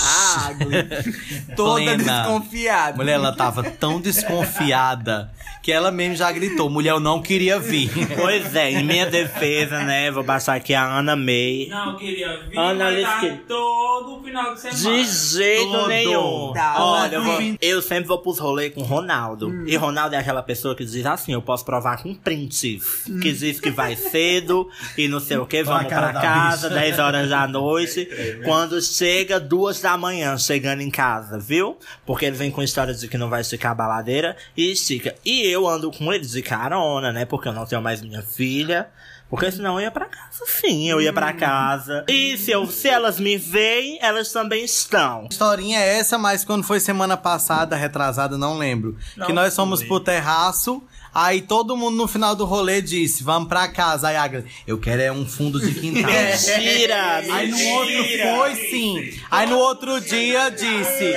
Ah, 0.00 0.52
Glee. 0.52 0.84
Toda 1.56 1.80
Plena. 1.82 1.96
desconfiada. 2.22 2.96
Mulher, 2.96 3.12
ela 3.14 3.32
tava 3.34 3.64
tão 3.64 4.00
desconfiada 4.00 5.30
que 5.60 5.72
ela 5.72 5.90
mesmo 5.90 6.14
já 6.16 6.30
gritou. 6.30 6.70
Mulher, 6.70 6.90
eu 6.90 7.00
não 7.00 7.20
queria 7.20 7.58
vir. 7.58 7.90
Pois 8.16 8.54
é, 8.54 8.70
em 8.70 8.84
minha 8.84 9.06
defesa, 9.06 9.80
né? 9.82 10.10
Vou 10.10 10.22
baixar 10.22 10.54
aqui 10.54 10.72
a 10.74 10.84
Ana 10.84 11.16
May. 11.16 11.66
Não, 11.68 11.96
queria 11.96 12.36
vir, 12.48 12.56
Ana 12.58 12.84
mas 12.90 13.02
tá 13.02 13.20
Liske. 13.22 13.40
todo 13.48 14.22
final 14.22 14.54
de 14.54 14.60
semana. 14.60 14.78
De 14.78 15.04
jeito 15.04 15.72
Todo. 15.72 15.88
nenhum. 15.88 16.52
Tá, 16.54 16.74
Olha, 16.78 17.14
eu, 17.16 17.22
vou- 17.24 17.38
eu 17.60 17.82
sempre 17.82 18.04
vou 18.08 18.18
pros 18.18 18.38
rolês 18.38 18.72
com 18.72 18.82
Ronaldo. 18.82 19.66
E 19.66 19.74
Ronaldo 19.76 20.14
é 20.14 20.18
aquela 20.18 20.42
pessoa 20.42 20.74
que 20.76 20.84
diz 20.84 21.04
assim: 21.06 21.32
eu 21.32 21.42
posso 21.42 21.64
provar 21.64 22.02
com 22.02 22.14
prints. 22.14 23.04
Que 23.20 23.32
diz 23.32 23.58
que 23.60 23.70
vai 23.70 23.96
cedo 23.96 24.68
e 24.96 25.08
não 25.08 25.18
sei 25.20 25.38
o 25.38 25.46
que, 25.46 25.58
a 25.58 25.64
vamos 25.64 25.86
pra 25.88 26.12
casa, 26.12 26.68
bicha. 26.68 26.80
10 26.80 26.98
horas 26.98 27.28
da 27.28 27.46
noite. 27.48 28.08
Quando 28.44 28.80
chega, 28.98 29.38
duas 29.38 29.80
da 29.80 29.96
manhã, 29.96 30.36
chegando 30.36 30.80
em 30.80 30.90
casa, 30.90 31.38
viu? 31.38 31.78
Porque 32.04 32.24
ele 32.24 32.36
vem 32.36 32.50
com 32.50 32.60
história 32.62 32.92
de 32.92 33.06
que 33.06 33.16
não 33.16 33.30
vai 33.30 33.42
esticar 33.42 33.70
a 33.70 33.74
baladeira 33.74 34.36
e 34.56 34.72
estica. 34.72 35.14
E 35.24 35.46
eu 35.46 35.68
ando 35.68 35.92
com 35.92 36.12
ele 36.12 36.26
de 36.26 36.42
carona, 36.42 37.12
né? 37.12 37.24
Porque 37.24 37.48
eu 37.48 37.52
não 37.52 37.64
tenho 37.64 37.80
mais 37.80 38.02
minha 38.02 38.22
filha. 38.22 38.88
Porque 39.30 39.52
senão 39.52 39.74
eu 39.74 39.82
ia 39.82 39.90
pra 39.90 40.06
casa, 40.06 40.44
sim, 40.46 40.88
eu 40.88 41.02
ia 41.02 41.12
pra 41.12 41.34
casa. 41.34 42.02
E 42.08 42.38
se, 42.38 42.50
eu, 42.50 42.66
se 42.66 42.88
elas 42.88 43.20
me 43.20 43.36
veem, 43.36 43.98
elas 44.00 44.32
também 44.32 44.64
estão. 44.64 45.28
Historinha 45.30 45.78
é 45.78 45.98
essa, 45.98 46.16
mas 46.16 46.44
quando 46.44 46.64
foi 46.64 46.80
semana 46.80 47.14
passada, 47.14 47.76
retrasada, 47.76 48.38
não 48.38 48.56
lembro. 48.56 48.96
Não 49.16 49.26
que 49.26 49.32
nós 49.34 49.54
fomos 49.54 49.80
foi. 49.80 49.88
pro 49.88 50.00
terraço. 50.00 50.82
Aí 51.14 51.42
todo 51.42 51.76
mundo 51.76 51.96
no 51.96 52.06
final 52.06 52.34
do 52.36 52.44
rolê 52.44 52.80
disse: 52.80 53.24
Vamos 53.24 53.48
pra 53.48 53.68
casa. 53.68 54.08
Aí 54.08 54.16
a 54.16 54.22
Agla, 54.22 54.44
eu 54.66 54.78
quero 54.78 55.02
é 55.02 55.12
um 55.12 55.26
fundo 55.26 55.60
de 55.60 55.74
quintal. 55.74 56.10
Mentira! 56.10 57.16
Aí 57.30 57.48
no 57.48 57.58
outro 57.68 58.04
foi 58.36 58.54
sim. 58.70 59.12
Aí 59.30 59.46
no 59.48 59.58
outro 59.58 60.00
dia 60.00 60.50
disse. 60.50 61.14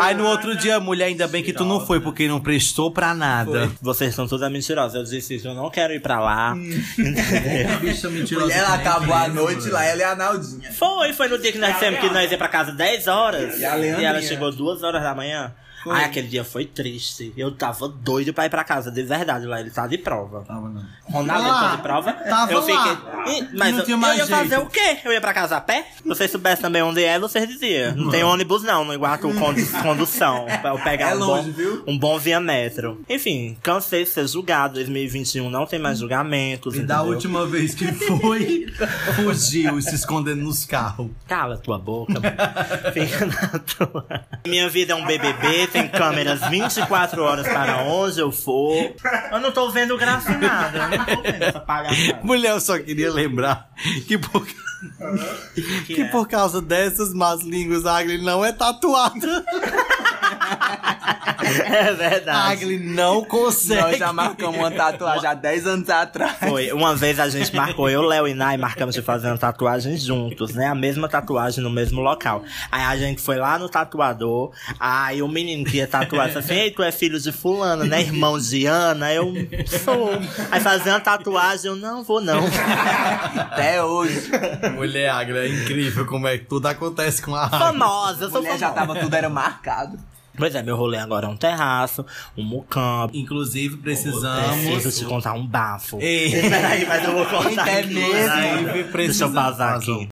Aí 0.00 0.14
no 0.14 0.26
outro 0.26 0.56
dia, 0.56 0.78
mulher, 0.80 1.06
ainda 1.06 1.26
bem 1.26 1.42
que 1.42 1.52
tu 1.52 1.64
não 1.64 1.84
foi, 1.84 2.00
porque 2.00 2.28
não 2.28 2.40
prestou 2.40 2.90
pra 2.90 3.14
nada. 3.14 3.70
Vocês 3.80 4.14
são 4.14 4.26
todas 4.26 4.50
mentirosas. 4.50 4.94
Eu 4.94 5.04
disse 5.04 5.34
isso, 5.36 5.48
eu 5.48 5.54
não 5.54 5.70
quero 5.70 5.92
ir 5.92 6.00
pra 6.00 6.20
lá. 6.20 6.54
Entendeu? 6.56 7.78
Bicha 7.80 8.08
mentirosa. 8.08 8.52
Ela 8.52 8.74
acabou 8.74 9.14
a 9.14 9.28
noite 9.28 9.68
lá, 9.68 9.84
ela 9.84 10.00
e 10.00 10.04
a 10.04 10.14
Naldinha. 10.14 10.72
Foi, 10.72 11.12
foi 11.12 11.28
no 11.28 11.38
dia 11.38 11.52
que 11.52 11.58
nós 11.58 11.74
dissemos 11.74 12.00
que 12.00 12.10
nós 12.10 12.30
ia 12.30 12.38
pra 12.38 12.48
casa 12.48 12.72
10 12.72 13.06
horas. 13.08 13.58
E 13.58 13.64
a 13.64 13.78
E 13.78 14.04
ela 14.04 14.20
chegou 14.22 14.52
2 14.52 14.82
horas 14.82 15.02
da 15.02 15.14
manhã. 15.14 15.52
Foi. 15.82 15.96
Aí 15.96 16.04
aquele 16.04 16.28
dia 16.28 16.44
foi 16.44 16.64
triste. 16.64 17.32
Eu 17.36 17.50
tava 17.52 17.88
doido 17.88 18.32
pra 18.32 18.46
ir 18.46 18.50
pra 18.50 18.62
casa, 18.64 18.90
de 18.90 19.02
verdade. 19.02 19.46
Lá 19.46 19.60
ele 19.60 19.70
tá 19.70 19.86
de 19.86 19.98
prova. 19.98 20.44
Ronaldo 21.04 21.48
Lá. 21.48 21.60
tá 21.70 21.76
de 21.76 21.82
prova. 21.82 22.12
Tava 22.12 22.52
eu 22.52 22.60
lá. 22.60 22.66
fiquei. 22.66 23.48
Mas 23.56 23.74
Não 23.74 23.82
eu, 23.84 23.88
eu 24.00 24.14
ia 24.14 24.26
fazer 24.26 24.48
jeito. 24.48 24.62
o 24.62 24.66
quê? 24.70 24.98
Eu 25.04 25.12
ia 25.12 25.20
pra 25.20 25.32
casa 25.34 25.56
a 25.56 25.60
pé? 25.60 25.86
Se 25.96 26.06
vocês 26.08 26.30
soubessem 26.30 26.62
também 26.62 26.82
onde 26.82 27.02
é, 27.02 27.18
vocês 27.18 27.48
diziam. 27.48 27.94
Não 27.96 28.10
tem 28.10 28.22
ônibus, 28.22 28.62
não, 28.62 28.84
no 28.84 28.94
Iguatu 28.94 29.32
condu 29.34 29.60
condução. 29.82 30.46
Pra 30.60 30.70
eu 30.70 30.78
pegar 30.78 31.10
É 31.10 31.14
um, 31.14 31.18
longe, 31.18 31.50
bom, 31.50 31.56
viu? 31.56 31.84
um 31.86 31.98
bom 31.98 32.18
via 32.18 32.40
metro. 32.40 33.00
Enfim, 33.08 33.56
cansei 33.62 34.04
de 34.04 34.10
ser 34.10 34.26
julgado. 34.28 34.74
2021 34.74 35.50
não 35.50 35.66
tem 35.66 35.78
mais 35.78 35.98
julgamentos. 35.98 36.74
E 36.76 36.80
da 36.82 36.96
entendeu? 36.96 37.12
última 37.12 37.46
vez 37.46 37.74
que 37.74 37.90
foi, 37.92 38.66
fugiu 39.16 39.78
e 39.78 39.82
se 39.82 39.94
escondendo 39.94 40.42
nos 40.42 40.64
carros. 40.64 41.10
Cala 41.28 41.56
tua 41.58 41.78
boca. 41.78 42.14
Fica 42.92 43.26
na 43.26 43.58
tua. 43.58 44.06
Minha 44.46 44.68
vida 44.68 44.92
é 44.92 44.96
um 44.96 45.04
BBB, 45.04 45.66
tem 45.72 45.88
câmeras 45.88 46.40
24 46.48 47.22
horas 47.22 47.46
para 47.46 47.82
onde 47.84 48.20
eu 48.20 48.30
for. 48.30 48.94
Eu 49.30 49.40
não 49.40 49.50
tô 49.50 49.70
vendo 49.70 49.96
graça 49.96 50.32
em 50.32 50.38
nada. 50.38 50.78
Eu 50.78 50.98
não 50.98 51.04
tô 51.04 51.22
vendo 51.22 51.42
essa 51.42 51.60
palhaçada. 51.60 52.20
Mulher, 52.22 52.50
eu 52.50 52.60
só 52.60 52.78
queria 52.78 53.12
lembrar 53.12 53.68
que 54.06 54.18
por, 54.18 54.46
Que 55.54 55.84
que 55.94 56.02
é. 56.02 56.08
por 56.08 56.28
causa 56.28 56.60
dessas 56.60 57.12
más 57.14 57.40
línguas, 57.42 57.86
a 57.86 57.98
Agli 57.98 58.22
não 58.22 58.44
é 58.44 58.52
tatuada. 58.52 59.44
É 61.52 61.88
A 61.88 61.92
verdade. 61.92 62.52
Agli 62.52 62.78
não 62.78 63.24
consegue. 63.24 63.80
Nós 63.80 63.98
já 63.98 64.12
marcamos 64.12 64.56
uma 64.56 64.70
tatuagem 64.70 65.28
há 65.28 65.34
10 65.34 65.66
anos 65.66 65.90
atrás. 65.90 66.36
Foi, 66.38 66.72
uma 66.72 66.94
vez 66.94 67.18
a 67.18 67.28
gente 67.28 67.54
marcou, 67.54 67.90
eu, 67.90 68.02
Léo 68.02 68.28
e 68.28 68.34
Nai 68.34 68.56
marcamos 68.56 68.94
de 68.94 69.02
fazer 69.02 69.28
uma 69.28 69.38
tatuagem 69.38 69.96
juntos, 69.96 70.54
né? 70.54 70.66
A 70.66 70.74
mesma 70.74 71.08
tatuagem 71.08 71.62
no 71.62 71.70
mesmo 71.70 72.00
local. 72.00 72.42
Aí 72.70 72.82
a 72.82 72.96
gente 72.96 73.20
foi 73.20 73.36
lá 73.36 73.58
no 73.58 73.68
tatuador, 73.68 74.52
aí 74.78 75.22
o 75.22 75.28
menino 75.28 75.64
que 75.64 75.78
ia 75.78 75.86
tatuar 75.86 76.26
disse 76.26 76.38
assim, 76.38 76.54
ei, 76.54 76.70
tu 76.70 76.82
é 76.82 76.92
filho 76.92 77.18
de 77.20 77.32
fulano, 77.32 77.84
né? 77.84 78.00
Irmão 78.00 78.38
de 78.38 78.66
Ana, 78.66 79.12
eu 79.12 79.32
sou. 79.84 80.10
Aí 80.50 80.60
fazer 80.60 80.90
uma 80.90 81.00
tatuagem, 81.00 81.70
eu 81.70 81.76
não 81.76 82.02
vou 82.02 82.20
não. 82.20 82.40
Até 83.36 83.82
hoje. 83.82 84.30
Mulher, 84.74 85.10
Agli, 85.10 85.38
é 85.38 85.48
incrível 85.48 86.06
como 86.06 86.26
é 86.26 86.38
que 86.38 86.44
tudo 86.44 86.66
acontece 86.66 87.20
com 87.22 87.34
a 87.34 87.44
Agli. 87.46 87.58
Famosa, 87.58 88.24
eu 88.24 88.30
sou 88.30 88.40
mulher 88.40 88.58
famosa. 88.58 88.58
já 88.58 88.70
tava 88.70 88.98
tudo 88.98 89.14
era 89.14 89.28
marcado. 89.28 89.98
Pois 90.42 90.56
é, 90.56 90.60
meu 90.62 90.74
rolê 90.76 90.98
agora 90.98 91.26
é 91.26 91.28
um 91.30 91.36
terraço, 91.36 92.04
um 92.36 92.42
mucampo. 92.42 93.16
Inclusive, 93.16 93.76
Preciso 93.76 94.20
precisamos. 94.22 94.98
te 94.98 95.04
contar 95.04 95.34
um 95.34 95.46
bafo. 95.46 96.00
Ei. 96.00 96.32
Peraí, 96.50 96.84
mas 96.84 97.04
eu 97.04 97.12
vou 97.12 97.26
contar 97.26 97.68
É 97.68 97.78
aqui. 97.78 97.94
mesmo? 97.94 98.92
Deixa 98.92 99.24
eu 99.24 99.32
pausar 99.32 99.76
aqui. 99.76 100.08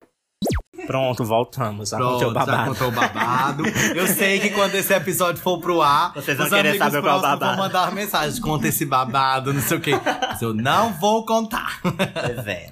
Pronto, 0.86 1.24
voltamos. 1.24 1.90
Já 1.92 1.98
contei 1.98 2.28
o 2.28 2.34
Pronto, 2.34 2.46
já 2.46 2.46
babado. 2.46 2.70
contou 2.72 2.88
o 2.90 2.92
babado. 2.92 3.64
Eu 3.96 4.06
sei 4.08 4.42
que 4.42 4.50
quando 4.50 4.76
esse 4.76 4.94
episódio 4.94 5.42
for 5.42 5.62
pro 5.62 5.82
ar, 5.82 6.14
Vocês 6.14 6.38
vão 6.38 6.46
os 6.48 6.54
querer 6.54 6.78
saber 6.78 7.02
qual 7.02 7.16
é 7.16 7.20
o 7.20 7.22
babado. 7.22 7.46
vão 7.46 7.56
mandar 7.66 7.92
mensagem. 7.94 8.42
Conta 8.42 8.68
esse 8.68 8.86
babado, 8.86 9.54
não 9.54 9.62
sei 9.62 9.78
o 9.78 9.80
quê. 9.82 9.92
Mas 10.28 10.42
eu 10.42 10.54
não 10.54 10.92
vou 11.00 11.26
contar. 11.26 11.80
Pois 11.82 12.46
é. 12.48 12.72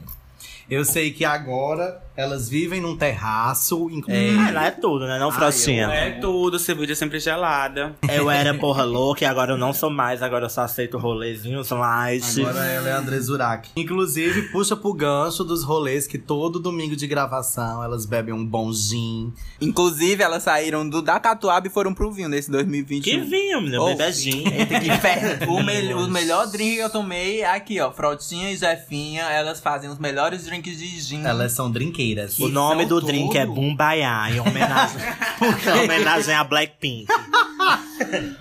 Eu 0.69 0.83
sei 0.83 1.11
que 1.11 1.23
agora 1.23 2.03
elas 2.15 2.47
vivem 2.49 2.79
num 2.81 2.95
terraço. 2.95 3.89
inclu- 3.91 4.13
Ah, 4.13 4.51
lá 4.51 4.65
é 4.67 4.71
tudo, 4.71 5.05
né? 5.05 5.19
Não, 5.19 5.31
Frostinha? 5.31 5.87
É 5.91 6.11
tudo, 6.19 6.57
cerveja 6.57 6.95
sempre 6.95 7.19
gelada. 7.19 7.95
Eu 8.09 8.29
era 8.29 8.53
porra 8.57 8.83
louca 8.83 9.23
e 9.23 9.27
agora 9.27 9.53
eu 9.53 9.57
não 9.57 9.73
sou 9.73 9.89
mais. 9.89 10.21
Agora 10.23 10.45
eu 10.45 10.49
só 10.49 10.61
aceito 10.61 10.97
rolezinhos 10.97 11.69
light. 11.69 12.39
Agora 12.41 12.65
ela 12.65 12.89
é 12.89 12.91
André 12.93 13.19
Zurak. 13.19 13.69
Inclusive, 13.75 14.43
puxa 14.49 14.75
pro 14.75 14.93
gancho 14.93 15.43
dos 15.43 15.63
rolês 15.63 16.07
que 16.07 16.17
todo 16.17 16.59
domingo 16.59 16.95
de 16.95 17.07
gravação 17.07 17.83
elas 17.83 18.05
bebem 18.05 18.33
um 18.33 18.45
bom 18.45 18.71
gin. 18.71 19.33
Inclusive, 19.59 20.23
elas 20.23 20.43
saíram 20.43 20.87
do 20.87 21.01
da 21.01 21.19
Catuaba 21.19 21.67
e 21.67 21.69
foram 21.69 21.93
pro 21.93 22.11
vinho 22.11 22.29
nesse 22.29 22.49
2021. 22.51 23.01
Que 23.03 23.17
vinho, 23.19 23.61
menino. 23.61 23.81
Oh. 23.83 23.87
Bebejinho. 23.95 24.47
Eita, 24.53 24.79
que. 24.79 24.95
O, 25.47 25.61
mel- 25.63 25.97
o 25.99 26.07
melhor 26.09 26.47
drink 26.47 26.75
que 26.75 26.81
eu 26.81 26.89
tomei 26.89 27.41
é 27.41 27.49
aqui, 27.55 27.79
ó. 27.79 27.91
Frotinha 27.91 28.51
e 28.51 28.57
Jefinha, 28.57 29.23
elas 29.23 29.59
fazem 29.59 29.89
os 29.89 29.97
melhores 29.99 30.45
drinks 30.45 30.77
de 30.77 30.87
gin. 30.99 31.23
Elas 31.25 31.51
são 31.51 31.69
drinkeiras. 32.05 32.39
O 32.39 32.49
nome 32.49 32.87
são 32.87 32.89
do 32.89 33.01
drink 33.05 33.37
é. 33.37 33.45
Bumbaiá, 33.45 34.31
em 34.31 34.39
homenagem, 34.39 35.01
em 35.41 35.83
homenagem 35.83 36.35
a 36.35 36.43
Blackpink. 36.43 37.07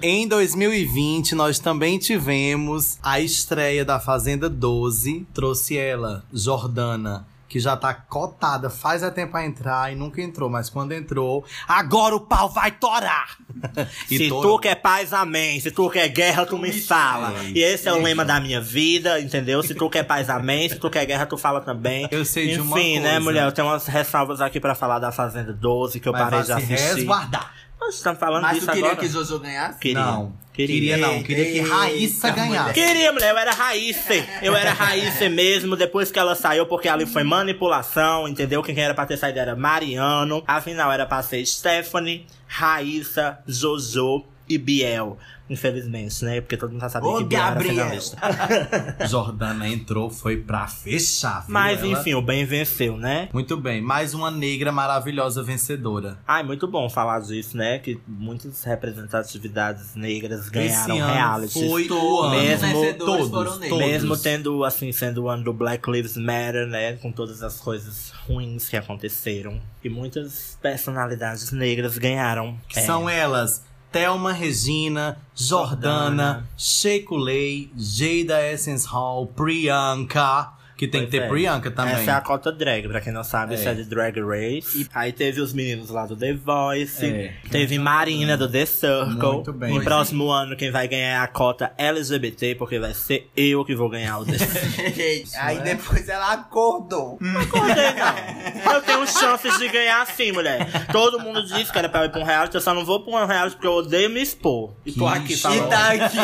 Em 0.03 0.27
2020, 0.29 1.35
nós 1.35 1.59
também 1.59 1.97
tivemos 1.97 2.99
a 3.03 3.21
estreia 3.21 3.85
da 3.85 3.99
Fazenda 4.01 4.49
12. 4.49 5.27
Trouxe 5.33 5.79
ela, 5.79 6.25
Jordana, 6.33 7.27
que 7.49 7.61
já 7.61 7.77
tá 7.77 7.93
cotada 7.95 8.69
faz 8.71 9.03
a 9.03 9.11
tempo 9.11 9.37
a 9.37 9.45
entrar 9.45 9.93
e 9.93 9.97
nunca 9.97 10.21
entrou, 10.21 10.49
mas 10.51 10.69
quando 10.69 10.93
entrou, 10.93 11.45
agora 11.69 12.15
o 12.17 12.21
pau 12.21 12.49
vai 12.49 12.71
torar! 12.71 13.37
Se 14.09 14.29
torou. 14.29 14.57
tu 14.57 14.63
quer 14.63 14.75
paz, 14.77 15.13
amém. 15.13 15.61
Se 15.61 15.71
tu 15.71 15.89
quer 15.91 16.09
guerra, 16.09 16.45
tu 16.47 16.59
me 16.59 16.73
fala. 16.73 17.33
E 17.55 17.61
esse 17.63 17.89
é 17.89 17.93
o 17.93 18.03
lema 18.03 18.25
da 18.25 18.41
minha 18.41 18.61
vida, 18.61 19.21
entendeu? 19.21 19.63
Se 19.63 19.75
tu 19.75 19.89
quer 19.89 20.03
paz, 20.03 20.29
amém. 20.29 20.69
Se 20.69 20.77
tu 20.77 20.91
quer 20.91 21.05
guerra, 21.07 21.27
tu 21.27 21.37
fala 21.37 21.61
também. 21.61 22.09
Eu 22.11 22.25
sei 22.25 22.47
de 22.49 22.53
Enfim, 22.61 22.63
uma 22.63 22.77
né, 22.77 23.01
coisa. 23.11 23.21
mulher? 23.21 23.45
Eu 23.47 23.53
tenho 23.53 23.69
umas 23.69 23.87
ressalvas 23.87 24.41
aqui 24.41 24.59
pra 24.61 24.75
falar 24.75 24.99
da 24.99 25.13
Fazenda 25.13 25.53
12, 25.53 26.01
que 26.01 26.09
eu 26.09 26.13
Mas 26.13 26.23
parei 26.23 26.41
de 26.41 26.47
se 26.47 26.53
assistir. 26.53 26.95
resguardar. 26.97 27.53
Você 27.91 28.03
tá 28.05 28.15
falando 28.15 28.43
Mas 28.43 28.55
disso 28.55 28.67
tu 28.67 28.73
queria 28.73 28.91
agora? 28.91 29.01
que 29.01 29.09
Jojo 29.09 29.39
ganhasse? 29.39 29.79
Queria. 29.79 30.01
Não, 30.05 30.33
Queria. 30.53 30.75
queria 30.75 30.97
não. 30.97 31.23
Queria 31.23 31.45
que 31.45 31.61
Raíssa 31.61 32.31
ganhasse. 32.31 32.75
Queria, 32.75 33.13
mulher, 33.13 33.31
eu 33.31 33.39
era 33.39 33.53
Raíssa. 33.53 34.15
Eu 34.43 34.55
era 34.57 34.73
Raíssa 34.73 35.29
mesmo, 35.29 35.77
depois 35.77 36.11
que 36.11 36.19
ela 36.19 36.35
saiu, 36.35 36.67
porque 36.67 36.89
ali 36.89 37.07
foi 37.07 37.23
manipulação, 37.25 38.29
entendeu? 38.29 38.63
Quem 38.63 38.79
era 38.79 38.95
pra 38.95 39.07
ter 39.07 39.17
saído 39.17 39.39
era 39.39 39.57
Mariano. 39.57 40.43
Afinal, 40.47 40.93
era 40.93 41.07
pra 41.07 41.23
ser 41.23 41.45
Stephanie, 41.45 42.27
Raíssa, 42.47 43.39
Jojo 43.47 44.25
e 44.49 44.59
Biel. 44.59 45.19
Infelizmente, 45.49 46.25
né? 46.25 46.41
Porque 46.41 46.57
todo 46.57 46.71
mundo 46.71 46.81
já 46.81 46.89
sabia 46.89 47.11
Ô, 47.11 47.19
que 47.19 47.25
Biel 47.25 47.43
era 47.43 47.51
Gabriel. 47.55 47.75
finalista. 47.75 48.17
Jordana 49.07 49.69
entrou, 49.69 50.09
foi 50.09 50.39
pra 50.39 50.67
fechar. 50.67 51.41
viu 51.45 51.53
Mas 51.53 51.81
ela? 51.81 51.89
enfim, 51.89 52.15
o 52.15 52.23
bem 52.23 52.47
venceu, 52.47 52.97
né? 52.97 53.29
Muito 53.31 53.55
bem, 53.57 53.83
mais 53.83 54.15
uma 54.15 54.31
negra 54.31 54.73
maravilhosa 54.73 55.43
vencedora. 55.43 56.19
Ai, 56.27 56.43
muito 56.43 56.67
bom 56.67 56.89
falar 56.89 57.21
disso, 57.21 57.59
né? 57.59 57.79
Que 57.79 58.01
muitas 58.09 58.65
representatividades 58.65 59.95
negras 59.95 60.49
ganharam 60.49 60.95
Esse 60.95 60.99
ano 61.03 61.13
reality. 61.13 61.69
foi 61.69 61.85
o 61.85 61.89
Todos 61.89 62.25
ano. 62.33 62.43
Mesmo- 62.43 62.67
vencedores 62.67 62.99
todos, 62.99 63.29
foram 63.31 63.69
todos. 63.69 63.79
Mesmo 63.87 64.17
tendo, 64.17 64.65
assim, 64.65 64.93
sendo 64.93 65.25
o 65.25 65.29
ano 65.29 65.45
do 65.45 65.53
Black 65.53 65.91
Lives 65.91 66.17
Matter, 66.17 66.67
né? 66.67 66.95
Com 66.95 67.13
todas 67.13 67.43
as 67.43 67.61
coisas 67.61 68.13
ruins 68.27 68.69
que 68.69 68.77
aconteceram. 68.77 69.61
E 69.83 69.89
muitas 69.89 70.59
personalidades 70.63 71.53
negras 71.53 71.99
ganharam. 71.99 72.59
Que 72.69 72.79
É, 72.81 72.83
são 72.83 73.09
elas: 73.09 73.63
Thelma 73.95 74.33
Regina, 74.33 75.19
Jordana, 75.37 75.79
Jordana. 75.79 76.43
Sheiko 76.59 77.17
Lay, 77.25 77.69
Jada 77.79 78.53
Essence 78.53 78.87
Hall, 78.87 79.29
Priyanka. 79.29 80.49
Que 80.85 80.89
tem 80.89 81.05
que 81.05 81.11
Pois 81.11 81.21
ter 81.21 81.27
é. 81.27 81.29
Priyanka 81.29 81.71
também. 81.71 81.95
Essa 81.95 82.11
é 82.11 82.15
a 82.15 82.21
cota 82.21 82.53
drag, 82.53 82.89
pra 82.89 83.01
quem 83.01 83.13
não 83.13 83.25
sabe, 83.25 83.55
É. 83.55 83.57
isso 83.59 83.69
é 83.69 83.75
de 83.75 83.85
Drag 83.85 84.17
Race. 84.21 84.83
E 84.83 84.87
aí 84.95 85.13
teve 85.13 85.41
os 85.41 85.53
meninos 85.53 85.89
lá 85.91 86.07
do 86.07 86.17
The 86.17 86.35
Voice. 86.35 87.05
É. 87.07 87.33
Teve 87.51 87.79
Marina 87.79 88.37
do 88.37 88.49
The 88.51 88.67
Circle. 88.67 89.33
Muito 89.33 89.53
bem. 89.53 89.77
E 89.77 89.83
próximo 89.85 90.31
ano 90.31 90.57
quem 90.57 90.71
vai 90.71 90.87
ganhar 90.89 91.07
é 91.09 91.17
a 91.17 91.27
cota 91.27 91.73
LGBT, 91.79 92.55
porque 92.57 92.79
vai 92.79 92.93
ser 92.95 93.31
eu 93.37 93.65
que 93.65 93.75
vou 93.75 93.89
ganhar 93.89 94.19
o 94.19 94.25
The 94.27 94.37
Circle. 94.39 95.25
Aí 95.39 95.61
depois 95.61 96.09
ela 96.09 96.33
acordou. 96.33 97.19
Acordei, 97.41 97.93
não. 97.95 98.75
Eu 98.75 98.83
tenho 98.83 99.07
chances 99.07 99.59
de 99.59 99.69
ganhar 99.69 100.03
assim, 100.03 100.33
mulher. 100.33 100.87
Todo 100.93 101.19
mundo 101.21 101.43
disse 101.47 101.71
que 101.73 101.79
era 101.79 101.89
pra 101.89 102.01
eu 102.03 102.07
ir 102.07 102.11
pra 102.11 102.21
um 102.21 102.25
reality, 102.25 102.55
eu 102.57 102.61
só 102.61 102.75
não 102.75 102.85
vou 102.85 103.01
pra 103.05 103.13
um 103.23 103.27
reality 103.27 103.57
porque 103.57 103.67
eu 103.67 103.73
odeio 103.73 104.11
me 104.11 104.21
expor. 104.21 104.73
E 104.85 104.93
tô 104.93 105.07
aqui 105.07 105.37
falando. 105.37 105.67
E 105.67 105.69
tá 105.71 105.93
aqui. 105.93 106.19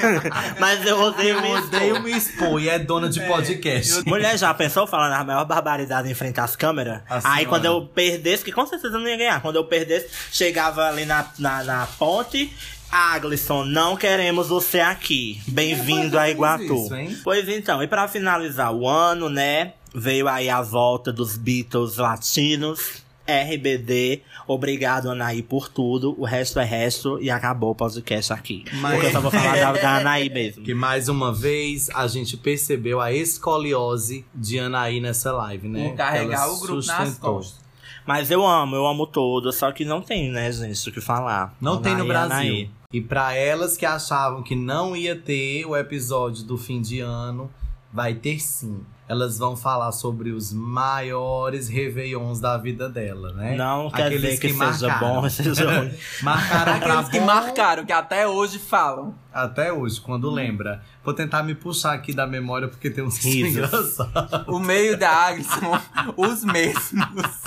Mas 0.58 0.84
eu 0.86 0.98
odeio 1.00 1.36
Eu 1.36 1.42
me 1.42 1.48
expor. 1.52 1.66
odeio 1.66 2.02
me 2.02 2.12
expor 2.12 2.60
e 2.62 2.68
é 2.68 2.78
dona 2.78 3.08
de 3.08 3.20
podcast. 3.20 3.99
Mulher 4.06 4.38
já 4.38 4.52
pensou 4.54 4.86
falando 4.86 5.12
a 5.12 5.24
maior 5.24 5.44
barbaridade 5.44 6.10
em 6.10 6.14
frente 6.14 6.40
às 6.40 6.56
câmeras? 6.56 7.02
A 7.08 7.34
Aí 7.34 7.46
quando 7.46 7.64
eu 7.64 7.86
perdesse, 7.86 8.44
que 8.44 8.52
com 8.52 8.66
certeza 8.66 8.96
eu 8.96 9.00
não 9.00 9.08
ia 9.08 9.16
ganhar, 9.16 9.40
quando 9.40 9.56
eu 9.56 9.64
perdesse, 9.64 10.08
chegava 10.32 10.88
ali 10.88 11.04
na, 11.04 11.26
na, 11.38 11.64
na 11.64 11.86
ponte. 11.98 12.52
Aglisson, 12.90 13.64
não 13.64 13.96
queremos 13.96 14.48
você 14.48 14.80
aqui. 14.80 15.40
Bem-vindo 15.46 16.18
a 16.18 16.24
fiz 16.24 16.32
Iguatu. 16.32 16.94
isso, 16.94 17.20
pois 17.22 17.48
então, 17.48 17.80
e 17.82 17.86
pra 17.86 18.08
finalizar 18.08 18.72
o 18.72 18.88
ano, 18.88 19.28
né? 19.28 19.74
Veio 19.94 20.26
aí 20.28 20.48
a 20.48 20.60
volta 20.60 21.12
dos 21.12 21.36
Beatles 21.36 21.96
latinos. 21.96 23.02
RBD, 23.30 24.22
obrigado 24.46 25.10
Anaí 25.10 25.42
por 25.42 25.68
tudo. 25.68 26.14
O 26.18 26.24
resto 26.24 26.58
é 26.60 26.64
resto 26.64 27.18
e 27.20 27.30
acabou 27.30 27.70
o 27.70 27.74
podcast 27.74 28.32
aqui. 28.32 28.64
Mas- 28.74 28.94
Porque 28.94 29.06
eu 29.06 29.10
só 29.12 29.20
vou 29.20 29.30
falar 29.30 29.56
da, 29.56 29.72
da 29.72 29.96
Anaí 29.98 30.28
mesmo. 30.28 30.62
Que 30.64 30.74
mais 30.74 31.08
uma 31.08 31.32
vez 31.32 31.88
a 31.90 32.06
gente 32.06 32.36
percebeu 32.36 33.00
a 33.00 33.12
escoliose 33.12 34.24
de 34.34 34.58
Anaí 34.58 35.00
nessa 35.00 35.32
live, 35.32 35.68
né? 35.68 35.84
Vou 35.84 35.94
carregar 35.94 36.42
ela 36.44 36.52
o 36.52 36.58
grupo 36.60 36.74
nas 36.76 36.86
sustentou. 36.86 37.34
costas. 37.36 37.60
Mas 38.06 38.30
eu 38.30 38.44
amo, 38.46 38.74
eu 38.76 38.86
amo 38.86 39.06
todos, 39.06 39.56
só 39.56 39.70
que 39.70 39.84
não 39.84 40.00
tem, 40.00 40.30
né, 40.30 40.50
gente, 40.50 40.88
o 40.88 40.92
que 40.92 41.00
falar. 41.00 41.54
Não 41.60 41.80
tem 41.80 41.92
no 41.94 42.00
Anaí, 42.02 42.08
Brasil. 42.08 42.36
Anaí. 42.36 42.70
E 42.92 43.00
pra 43.00 43.34
elas 43.36 43.76
que 43.76 43.86
achavam 43.86 44.42
que 44.42 44.56
não 44.56 44.96
ia 44.96 45.14
ter 45.14 45.64
o 45.64 45.76
episódio 45.76 46.42
do 46.44 46.56
fim 46.58 46.80
de 46.80 46.98
ano, 47.00 47.48
vai 47.92 48.14
ter 48.14 48.40
sim. 48.40 48.80
Elas 49.10 49.36
vão 49.38 49.56
falar 49.56 49.90
sobre 49.90 50.30
os 50.30 50.52
maiores 50.52 51.68
réveillons 51.68 52.38
da 52.38 52.56
vida 52.56 52.88
dela, 52.88 53.32
né? 53.32 53.56
Não 53.56 53.90
quer 53.90 54.08
dizer 54.08 54.38
que, 54.38 54.52
seja 54.52 54.86
marcaram. 54.86 55.22
bom 55.22 55.26
seja 55.28 55.78
ruim. 55.80 55.90
Marcaram 56.22 56.72
Aqueles 56.74 57.08
que 57.08 57.18
bom 57.18 57.26
marcaram, 57.26 57.84
que 57.84 57.92
até 57.92 58.28
hoje 58.28 58.60
falam. 58.60 59.12
até 59.34 59.72
hoje, 59.72 60.00
quando 60.00 60.30
lembra. 60.30 60.80
Vou 61.04 61.12
tentar 61.12 61.42
me 61.42 61.56
puxar 61.56 61.92
aqui 61.94 62.14
da 62.14 62.24
memória, 62.24 62.68
porque 62.68 62.88
tem 62.88 63.02
uns 63.02 63.18
Risos. 63.18 63.50
engraçados. 63.66 64.46
O 64.46 64.60
meio 64.60 64.96
da 64.96 65.10
Agson, 65.10 65.80
os 66.16 66.44
mesmos. 66.44 67.40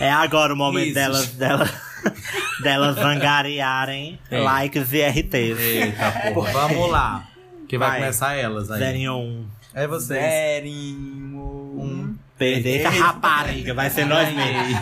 É 0.00 0.10
agora 0.12 0.52
o 0.52 0.56
momento 0.56 0.92
delas, 0.92 1.26
delas, 1.28 1.72
delas 2.62 2.96
vangarearem 2.96 4.18
É. 4.30 4.40
likes 4.40 4.92
e 4.92 5.02
RTs. 5.08 5.58
Eita, 5.58 6.12
porra. 6.34 6.52
Vamos 6.52 6.90
lá. 6.90 7.24
Que 7.66 7.76
vai, 7.78 7.88
Vai. 7.90 7.98
começar 8.00 8.34
elas 8.34 8.70
aí. 8.70 8.78
Zerinho 8.78 9.14
um. 9.16 9.46
É 9.74 9.86
vocês. 9.86 10.20
Zerinho. 10.20 11.38
Um. 11.78 12.16
Perder 12.38 12.86
a 12.86 12.90
rapariga, 12.90 13.74
vai 13.74 13.90
ser 13.90 14.04
nós 14.04 14.32
mesmos. 14.32 14.80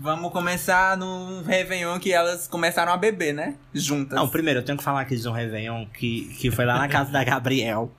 Vamos 0.00 0.32
começar 0.32 0.96
no 0.96 1.42
Réveillon 1.42 2.00
que 2.00 2.12
elas 2.12 2.48
começaram 2.48 2.92
a 2.92 2.96
beber, 2.96 3.32
né? 3.32 3.54
Juntas. 3.72 4.18
Não, 4.18 4.28
primeiro 4.28 4.58
eu 4.58 4.64
tenho 4.64 4.76
que 4.76 4.82
falar 4.82 5.02
aqui 5.02 5.16
de 5.16 5.28
um 5.28 5.32
Réveillon 5.32 5.86
que, 5.86 6.34
que 6.40 6.50
foi 6.50 6.64
lá 6.64 6.78
na 6.78 6.88
casa 6.88 7.12
da 7.12 7.22
Gabriel. 7.22 7.92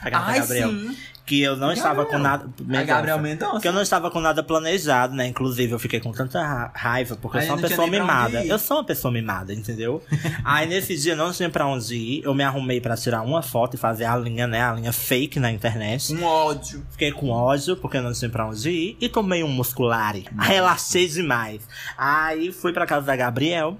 A 0.00 0.10
casa 0.10 0.24
da 0.26 0.32
Ai, 0.32 0.40
Gabriel. 0.40 0.70
sim. 0.70 0.96
Que 1.32 1.40
eu 1.40 1.56
não 1.56 1.72
estava 1.72 2.04
com 2.04 2.18
nada. 2.18 2.44
A 2.78 2.82
Gabriel 2.82 3.18
Mendonça. 3.18 3.60
Que 3.60 3.66
eu 3.66 3.72
não 3.72 3.80
estava 3.80 4.10
com 4.10 4.20
nada 4.20 4.42
planejado, 4.42 5.14
né? 5.14 5.26
Inclusive, 5.26 5.72
eu 5.72 5.78
fiquei 5.78 5.98
com 5.98 6.12
tanta 6.12 6.42
ra- 6.44 6.70
raiva, 6.74 7.16
porque 7.16 7.38
Aí 7.38 7.44
eu 7.44 7.48
sou 7.48 7.56
uma 7.56 7.68
pessoa 7.68 7.86
mimada. 7.88 8.44
Eu 8.44 8.58
sou 8.58 8.76
uma 8.76 8.84
pessoa 8.84 9.12
mimada, 9.12 9.54
entendeu? 9.54 10.02
Aí 10.44 10.66
nesse 10.66 10.94
dia 10.94 11.16
não 11.16 11.32
tinha 11.32 11.48
pra 11.48 11.66
onde 11.66 11.94
ir. 11.96 12.22
Eu 12.22 12.34
me 12.34 12.44
arrumei 12.44 12.82
pra 12.82 12.96
tirar 12.98 13.22
uma 13.22 13.40
foto 13.40 13.74
e 13.74 13.78
fazer 13.78 14.04
a 14.04 14.14
linha, 14.14 14.46
né? 14.46 14.62
A 14.62 14.74
linha 14.74 14.92
fake 14.92 15.40
na 15.40 15.50
internet. 15.50 16.12
Um 16.14 16.22
ódio. 16.22 16.86
Fiquei 16.90 17.10
com 17.12 17.30
ódio, 17.30 17.78
porque 17.78 17.96
eu 17.96 18.02
não 18.02 18.12
tinha 18.12 18.30
pra 18.30 18.46
onde 18.46 18.68
ir. 18.68 18.96
E 19.00 19.08
tomei 19.08 19.42
um 19.42 19.48
musculare. 19.48 20.26
Relaxei 20.38 21.08
demais. 21.08 21.66
Aí 21.96 22.52
fui 22.52 22.74
pra 22.74 22.84
casa 22.84 23.06
da 23.06 23.16
Gabriel. 23.16 23.78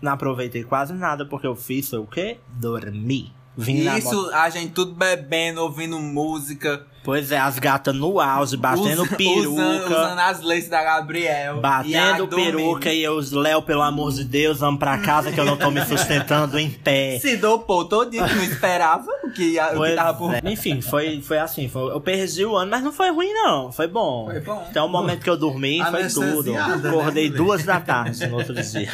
Não 0.00 0.12
aproveitei 0.12 0.64
quase 0.64 0.94
nada, 0.94 1.26
porque 1.26 1.46
eu 1.46 1.54
fiz 1.54 1.92
o 1.92 2.04
quê? 2.06 2.38
Dormi. 2.58 3.35
Moto. 3.56 3.98
Isso, 3.98 4.30
a 4.34 4.50
gente 4.50 4.72
tudo 4.72 4.94
bebendo, 4.94 5.62
ouvindo 5.62 5.98
música. 5.98 6.86
Pois 7.06 7.30
é, 7.30 7.38
as 7.38 7.58
gatas 7.58 7.94
no 7.94 8.18
auge, 8.20 8.56
batendo 8.56 9.02
usa- 9.04 9.16
peruca. 9.16 9.48
Usando, 9.48 9.84
usando 9.86 10.18
as 10.18 10.40
leis 10.42 10.68
da 10.68 10.82
Gabriel. 10.82 11.54
e 11.54 11.58
a 11.58 11.60
Batendo 11.60 12.26
dormindo. 12.26 12.56
peruca 12.56 12.92
e 12.92 13.02
eu, 13.02 13.18
Léo, 13.32 13.62
pelo 13.62 13.82
amor 13.82 14.12
de 14.12 14.24
Deus, 14.24 14.58
vamos 14.58 14.80
pra 14.80 14.98
casa 14.98 15.30
que 15.30 15.38
eu 15.38 15.44
não 15.44 15.56
tô 15.56 15.70
me 15.70 15.82
sustentando 15.86 16.58
em 16.58 16.68
pé. 16.68 17.18
Se 17.22 17.36
dopou 17.36 17.84
todo 17.84 18.10
dia 18.10 18.24
que 18.24 18.34
não 18.34 18.42
esperava 18.42 19.06
o 19.22 19.30
que, 19.30 19.52
ia- 19.52 19.70
o 19.78 19.82
que 19.84 19.94
tava 19.94 20.14
por 20.18 20.34
é. 20.34 20.40
Enfim, 20.44 20.80
foi, 20.80 21.22
foi 21.22 21.38
assim. 21.38 21.68
foi- 21.68 21.92
eu 21.92 22.00
perdi 22.00 22.44
o 22.44 22.56
ano, 22.56 22.72
mas 22.72 22.82
não 22.82 22.92
foi 22.92 23.10
ruim, 23.12 23.32
não. 23.32 23.70
Foi 23.70 23.86
bom. 23.86 24.26
Foi 24.28 24.40
bom. 24.40 24.66
Então, 24.68 24.86
o 24.86 24.88
momento 24.88 25.22
que 25.22 25.30
eu 25.30 25.36
dormi 25.36 25.80
foi 25.90 26.08
tudo. 26.08 26.52
Né, 26.52 26.58
Acordei 26.88 27.26
mulher? 27.28 27.36
duas 27.38 27.64
da 27.64 27.78
tarde 27.78 28.26
no 28.26 28.36
outro 28.36 28.52
dia. 28.54 28.90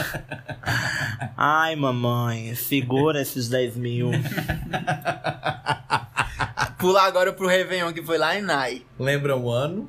Ai, 1.35 1.75
mamãe, 1.77 2.55
segura 2.55 3.23
esses 3.23 3.49
10 3.49 3.75
mil. 3.77 4.11
Pular 6.79 7.05
agora 7.07 7.33
pro 7.33 7.47
Réveillon, 7.47 7.93
que 7.93 8.03
foi 8.03 8.19
lá 8.19 8.37
em 8.37 8.43
Nai. 8.43 8.83
Lembra 8.99 9.37
o 9.37 9.51
ano? 9.51 9.89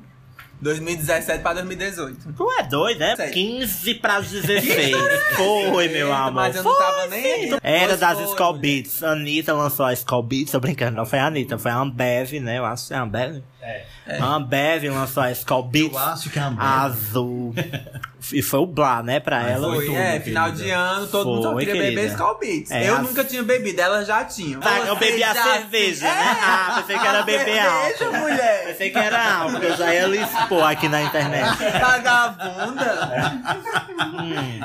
2017 0.60 1.42
pra 1.42 1.52
2018. 1.52 2.32
Tu 2.32 2.50
é 2.58 2.62
doido, 2.62 2.98
né? 2.98 3.16
Sério. 3.16 3.34
15 3.34 3.94
pra 3.96 4.20
16. 4.20 4.96
Foi, 5.36 5.88
meu 5.88 6.10
amor. 6.12 6.32
Mas 6.32 6.56
eu 6.56 6.62
não 6.62 6.78
tava 6.78 7.06
nem 7.08 7.24
aí. 7.24 7.58
Era 7.62 7.96
das 7.98 8.18
foi, 8.18 8.28
Skull. 8.28 8.54
Beats. 8.54 9.02
Anitta 9.02 9.52
lançou 9.52 9.84
a 9.84 9.92
Skull 9.92 10.22
Beats, 10.22 10.52
tô 10.52 10.60
brincando, 10.60 10.96
não 10.96 11.04
foi 11.04 11.18
a 11.18 11.26
Anitta, 11.26 11.58
foi 11.58 11.70
a 11.70 11.76
Ambev, 11.76 12.40
né? 12.40 12.58
Eu 12.58 12.64
acho 12.64 12.88
que 12.88 12.94
é 12.94 12.96
a 12.96 13.02
Ambev. 13.02 13.42
É. 13.60 13.84
A 14.18 14.24
Ambev 14.36 14.84
lançou 14.84 15.22
a 15.22 15.30
Skull 15.32 15.64
Beats 15.64 15.92
Eu 15.92 15.98
acho 15.98 16.30
que 16.30 16.38
é 16.38 16.42
a 16.42 16.46
Ambev. 16.46 16.62
azul. 16.64 17.54
e 18.32 18.42
foi 18.42 18.60
o 18.60 18.66
Blá, 18.66 19.02
né, 19.02 19.20
pra 19.20 19.42
ela. 19.48 19.74
Foi, 19.74 19.86
tudo, 19.86 19.96
é, 19.96 20.20
final 20.20 20.46
querida. 20.46 20.64
de 20.64 20.70
ano, 20.70 21.06
todo 21.08 21.28
mundo 21.30 21.42
só 21.42 21.52
Foi, 21.52 21.64
queria 21.66 21.82
beber 21.82 21.94
querida. 21.96 22.12
Skull 22.14 22.38
Beats. 22.38 22.70
É, 22.70 22.88
eu 22.88 22.96
a- 22.96 22.98
nunca 23.02 23.24
tinha 23.24 23.42
bebido, 23.42 23.80
elas 23.80 24.06
já 24.06 24.24
tinham. 24.24 24.60
Tá, 24.60 24.78
eu 24.80 24.96
bebi 24.96 25.22
a 25.22 25.34
cerveja, 25.34 26.04
né? 26.06 26.36
Ah, 26.42 26.74
pensei 26.80 26.98
que 26.98 27.06
era 27.06 27.22
beber 27.22 27.44
cerveja, 27.44 28.04
álcool. 28.06 28.18
mulher. 28.18 28.66
Pensei 28.68 28.90
que 28.90 28.98
era 28.98 29.34
álcool, 29.36 29.62
eu 29.62 29.76
já 29.76 29.94
ia 29.94 30.06
lhe 30.06 30.18
expor 30.22 30.62
aqui 30.64 30.88
na 30.88 31.02
internet. 31.02 31.56
Vagabunda. 31.80 33.12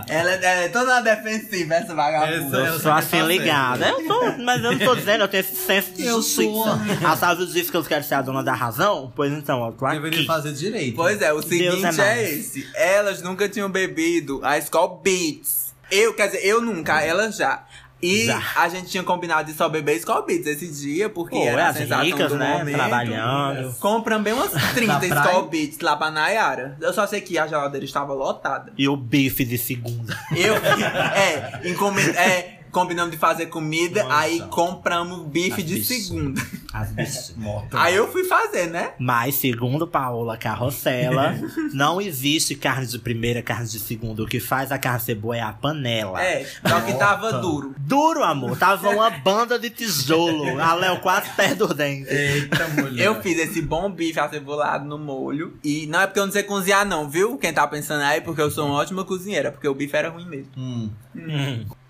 ela, 0.08 0.32
ela 0.32 0.62
é 0.64 0.70
toda 0.70 0.86
na 0.96 1.02
defensiva, 1.02 1.76
essa 1.76 1.94
vagabunda. 1.96 2.36
Essa- 2.48 2.58
Eu 2.58 2.66
ela 2.66 2.80
sou 2.80 2.92
quer 2.94 2.98
assim 3.00 3.22
ligada. 3.28 3.88
Eu 3.90 4.08
tô, 4.08 4.38
mas 4.44 4.64
eu 4.64 4.72
não 4.72 4.80
tô 4.80 4.96
dizendo, 4.96 5.22
eu 5.24 5.28
tenho 5.28 5.42
esse 5.42 5.56
senso 5.56 5.92
de 5.94 6.06
Eu 6.06 6.16
justiça. 6.18 6.42
sou. 6.42 6.80
A 7.08 7.16
Sávio 7.16 7.46
disse 7.48 7.72
que 7.72 7.78
eu 7.78 7.84
quero 7.84 8.04
ser 8.04 8.16
a 8.16 8.22
dona 8.22 8.44
da 8.44 8.54
razão? 8.54 9.12
Pois 9.16 9.32
então, 9.32 9.66
eu 9.66 9.72
tô 9.74 9.86
aqui. 9.86 9.96
Deveria 10.00 10.26
fazer 10.26 10.54
direito. 10.54 10.96
Pois 10.96 11.22
é, 11.22 11.34
o 11.34 11.42
seguinte 11.42 11.82
Deus 11.82 11.84
é 11.84 11.88
é, 11.88 11.92
mais. 12.16 12.30
esse. 12.40 12.70
Elas 12.76 13.22
nunca 13.22 13.49
tinham 13.50 13.70
bebido 13.70 14.40
a 14.44 14.58
Skull 14.58 15.00
Beats. 15.04 15.74
Eu, 15.92 16.14
quer 16.14 16.28
dizer, 16.28 16.46
eu 16.46 16.62
nunca, 16.62 17.02
elas 17.02 17.36
já. 17.38 17.66
E 18.02 18.28
Já. 18.28 18.42
a 18.56 18.70
gente 18.70 18.88
tinha 18.90 19.04
combinado 19.04 19.52
de 19.52 19.58
só 19.58 19.68
beber 19.68 19.98
Skull 19.98 20.26
Beats 20.26 20.48
esse 20.48 20.68
dia, 20.72 21.10
porque 21.10 21.36
Pô, 21.36 21.44
era 21.44 21.64
é 21.64 21.66
as 21.66 21.78
ricas, 21.78 22.32
né? 22.32 22.60
momento. 22.60 22.76
Trabalhando. 22.76 23.74
Compramos 23.78 24.24
bem 24.24 24.32
umas 24.34 24.52
30 24.74 24.94
Na 24.94 25.00
praia? 25.00 25.26
Skull 25.26 25.48
Beats 25.50 25.80
lá 25.82 25.98
pra 25.98 26.10
Nayara. 26.10 26.78
Eu 26.80 26.94
só 26.94 27.06
sei 27.06 27.20
que 27.20 27.38
a 27.38 27.46
geladeira 27.46 27.86
estava 27.86 28.14
lotada. 28.14 28.72
E 28.78 28.88
o 28.88 28.96
bife 28.96 29.44
de 29.44 29.58
segunda. 29.58 30.18
Eu, 30.34 30.56
é, 31.14 31.60
encomen- 31.70 32.10
é, 32.16 32.59
combinamos 32.72 33.12
de 33.12 33.18
fazer 33.18 33.48
comida, 33.48 34.04
Nossa. 34.04 34.16
aí 34.18 34.40
compramos 34.50 35.26
bife 35.28 35.62
As 35.62 35.68
de 35.68 35.76
bichas. 35.76 35.88
segunda. 35.88 36.42
As 36.74 36.92
bichas. 36.92 37.36
Aí 37.74 37.96
eu 37.96 38.12
fui 38.12 38.24
fazer, 38.26 38.68
né? 38.68 38.92
Mas, 39.00 39.36
segundo 39.36 39.88
Paola 39.88 40.38
Carrossela, 40.38 41.36
não 41.74 42.00
existe 42.00 42.56
carne 42.56 42.86
de 42.86 43.00
primeira, 43.00 43.42
carne 43.42 43.68
de 43.68 43.80
segunda. 43.80 44.24
O 44.24 44.28
que 44.28 44.40
faz 44.40 44.72
a 44.72 44.78
carne 44.78 45.00
ser 45.00 45.16
boa 45.16 45.36
é 45.36 45.42
a 45.42 45.52
panela. 45.52 46.22
É, 46.22 46.46
só 46.68 46.82
que 46.82 46.94
tava 46.94 47.34
duro. 47.34 47.74
Duro, 47.78 48.24
amor. 48.24 48.58
Tava 48.58 48.90
uma 48.90 49.10
banda 49.10 49.58
de 49.58 49.70
tijolo. 49.70 50.60
A 50.60 50.74
Léo 50.76 51.00
quase 51.00 51.30
perde 51.32 51.64
o 51.64 51.74
dente. 51.74 52.10
Eita, 52.10 52.68
mulher. 52.68 53.06
Eu 53.06 53.22
fiz 53.22 53.38
esse 53.40 53.62
bom 53.62 53.90
bife 53.90 54.20
acebolado 54.20 54.86
no 54.86 54.98
molho. 54.98 55.58
E 55.64 55.88
não 55.88 56.02
é 56.02 56.08
porque 56.08 56.20
eu 56.20 56.26
não 56.26 56.34
sei 56.34 56.44
cozinhar, 56.44 56.86
não, 56.86 57.10
viu? 57.10 57.38
Quem 57.38 57.54
tá 57.54 57.66
pensando 57.68 58.04
aí, 58.04 58.22
porque 58.22 58.42
eu 58.42 58.52
sou 58.52 58.68
uma 58.68 58.76
ótima 58.76 59.04
cozinheira, 59.04 59.52
porque 59.52 59.68
o 59.68 59.74
bife 59.74 59.96
era 59.96 60.10
ruim 60.10 60.28
mesmo. 60.28 60.52
Hum. 60.58 60.90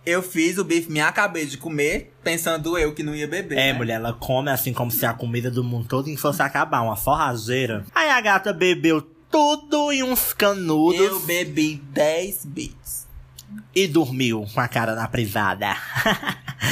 Eu 0.06 0.24
fiz 0.24 0.58
o 0.58 0.64
bife, 0.64 0.92
me 0.92 1.02
acabei 1.02 1.46
de 1.46 1.58
comer, 1.58 2.14
pensando 2.24 2.78
eu 2.78 2.94
que 2.94 3.04
não 3.04 3.14
ia 3.14 3.28
beber. 3.28 3.58
É, 3.58 3.72
né? 3.72 3.74
mulher, 3.74 3.96
ela 3.96 4.14
come 4.14 4.50
assim 4.50 4.74
como 4.74 4.90
se 4.90 5.06
a 5.06 5.14
comida 5.14 5.52
do 5.52 5.64
mundo 5.64 5.88
todo 5.88 6.16
fosse 6.18 6.42
acabar, 6.42 6.82
uma 6.82 6.96
forrageira. 6.96 7.86
Aí 7.94 8.10
a 8.10 8.20
gata 8.22 8.54
bebeu 8.54 9.02
tudo 9.30 9.92
em 9.92 10.02
uns 10.04 10.34
canudos 10.34 11.00
Eu 11.00 11.20
bebi 11.22 11.76
10 11.92 12.46
bits. 12.46 13.08
e 13.76 13.88
dormiu 13.88 14.46
com 14.54 14.60
a 14.60 14.68
cara 14.68 14.96
na 14.96 15.08
privada. 15.08 15.76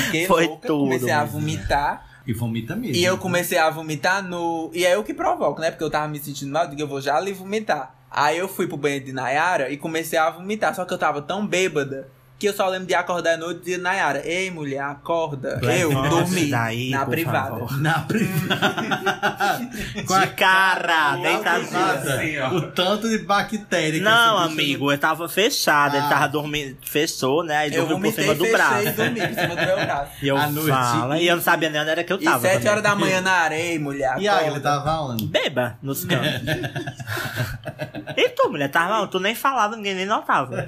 Fiquei 0.06 0.26
Foi 0.28 0.48
louca, 0.48 0.68
tudo, 0.68 0.84
comecei 0.86 1.12
a 1.12 1.24
vomitar. 1.24 2.08
E 2.26 2.34
vomita 2.34 2.76
mesmo. 2.76 2.96
E 2.96 3.06
eu 3.06 3.18
comecei 3.18 3.58
a 3.58 3.70
vomitar 3.70 4.22
no. 4.22 4.70
E 4.74 4.86
é 4.86 4.96
eu 4.96 5.04
que 5.04 5.14
provoco, 5.14 5.62
né? 5.62 5.72
Porque 5.72 5.84
eu 5.84 5.90
tava 5.90 6.10
me 6.10 6.20
sentindo 6.20 6.52
mal, 6.52 6.64
eu 6.64 6.70
digo, 6.72 6.82
eu 6.82 6.88
vou 6.88 7.00
já 7.00 7.16
ali 7.16 7.32
vomitar. 7.32 7.96
Aí 8.12 8.38
eu 8.38 8.50
fui 8.50 8.68
pro 8.68 8.76
banheiro 8.76 9.06
de 9.06 9.14
Nayara 9.14 9.70
e 9.70 9.78
comecei 9.78 10.20
a 10.20 10.30
vomitar. 10.30 10.76
Só 10.76 10.84
que 10.84 10.94
eu 10.94 10.98
tava 10.98 11.22
tão 11.22 11.48
bêbada 11.48 12.10
que 12.40 12.48
eu 12.48 12.54
só 12.54 12.68
lembro 12.70 12.86
de 12.88 12.94
acordar 12.94 13.34
à 13.34 13.38
noite 13.38 13.62
e 13.62 13.66
dizer, 13.66 13.78
Nayara, 13.80 14.22
ei 14.24 14.52
mulher, 14.52 14.82
acorda. 14.82 15.60
eu 15.64 15.90
dormi 16.08 16.52
daí, 16.52 16.92
na 16.92 17.04
privada. 17.06 17.50
favor. 17.50 17.78
Na 17.82 18.00
privada. 18.02 19.70
Com 20.06 20.14
a 20.14 20.26
De 20.26 20.34
cara, 20.34 20.88
Nada. 21.18 21.22
deitadinha. 21.24 21.86
Assim, 21.94 22.38
ó. 22.40 22.50
O 22.58 22.62
tanto 22.72 23.10
de 23.10 23.18
bactéria 23.20 24.02
Não, 24.02 24.38
amigo, 24.38 24.92
eu 24.92 24.98
tava 25.00 25.28
fechado, 25.28 25.96
ele 25.98 26.06
Ah. 26.06 26.10
tava 26.10 26.28
dormindo, 26.28 26.78
fechou, 26.84 27.44
né? 27.44 27.58
Aí 27.58 27.74
Eu 27.74 27.88
dormiu 27.88 28.12
por 28.14 28.22
cima 28.22 28.36
do 28.36 28.46
braço. 28.52 28.88
e 28.88 28.92
dormi 28.92 29.20
por 29.28 29.34
cima 29.36 29.56
do 29.56 29.56
meu 29.66 29.76
braço. 29.76 30.12
E 30.22 30.28
eu 30.28 30.38
fala, 30.68 31.20
e 31.20 31.28
eu 31.28 31.36
não 31.36 31.44
sabia 31.44 31.70
nem 31.70 31.82
onde 31.82 31.90
era 31.90 32.04
que 32.04 32.14
eu 32.14 32.22
E 32.22 32.24
tava. 32.24 32.40
sete 32.42 32.54
também. 32.58 32.70
horas 32.72 32.84
da 32.84 32.96
manhã 32.96 33.20
na 33.22 33.32
areia, 33.32 33.80
mulher, 33.80 34.16
E 34.20 34.28
aí, 34.28 34.48
ele 34.48 34.60
tava 34.60 35.02
onde? 35.02 35.26
Beba 35.26 35.78
nos 35.82 36.06
cantos. 36.06 36.42
e 38.16 38.30
tu, 38.30 38.50
mulher, 38.50 38.70
tava 38.70 39.00
onde? 39.02 39.12
Tu 39.12 39.20
nem 39.20 39.34
falava, 39.34 39.76
ninguém 39.76 39.96
nem 39.96 40.06
notava. 40.06 40.68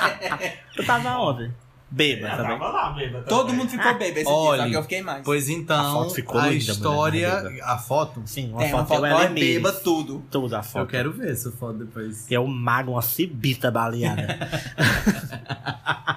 tu 0.76 0.84
tava 0.84 1.18
onde? 1.18 1.50
Beba 1.92 2.28
também. 2.36 2.56
lá. 2.56 2.94
Todo 3.28 3.52
mundo 3.52 3.68
ficou 3.68 3.94
bêbado 3.94 4.20
esse 4.20 4.24
dia, 4.24 4.32
Olha, 4.32 4.62
só 4.62 4.68
que 4.68 4.74
eu 4.74 4.82
fiquei 4.82 5.02
mais. 5.02 5.24
Pois 5.24 5.48
A 5.48 5.52
então, 5.52 5.92
foto 5.92 6.14
ficou 6.14 6.40
a, 6.40 6.46
linda, 6.46 6.72
história. 6.72 7.42
mulher, 7.42 7.62
a 7.64 7.78
foto? 7.78 8.22
Sim, 8.26 8.50
uma 8.50 8.58
Tem 8.60 8.72
uma 8.72 8.86
foto 8.86 8.88
foto 9.00 9.06
eu 9.06 9.06
ela 9.06 9.28
beba 9.28 9.72
tudo. 9.72 10.22
Tudo 10.30 10.54
a 10.54 10.62
foto. 10.62 10.82
Eu 10.82 10.86
quero 10.86 11.10
ver 11.12 11.32
essa 11.32 11.50
foto 11.50 11.78
depois. 11.78 12.30
Eu 12.30 12.46
mago 12.46 12.92
uma 12.92 13.02
cibita 13.02 13.70
baleada. 13.70 14.38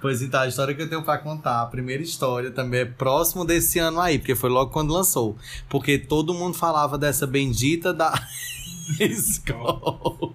Pois 0.00 0.22
então, 0.22 0.40
a 0.40 0.46
história 0.46 0.74
que 0.74 0.82
eu 0.82 0.88
tenho 0.88 1.02
pra 1.02 1.18
contar, 1.18 1.62
a 1.62 1.66
primeira 1.66 2.02
história 2.02 2.52
também 2.52 2.80
é 2.80 2.84
próximo 2.84 3.44
desse 3.44 3.80
ano 3.80 4.00
aí, 4.00 4.18
porque 4.18 4.36
foi 4.36 4.48
logo 4.48 4.70
quando 4.70 4.92
lançou. 4.92 5.36
Porque 5.68 5.98
todo 5.98 6.32
mundo 6.32 6.56
falava 6.56 6.96
dessa 6.96 7.26
bendita 7.26 7.92
da 7.92 8.12
escola. 9.00 10.34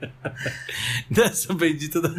dessa 1.10 1.52
bendita 1.54 2.00
da. 2.00 2.10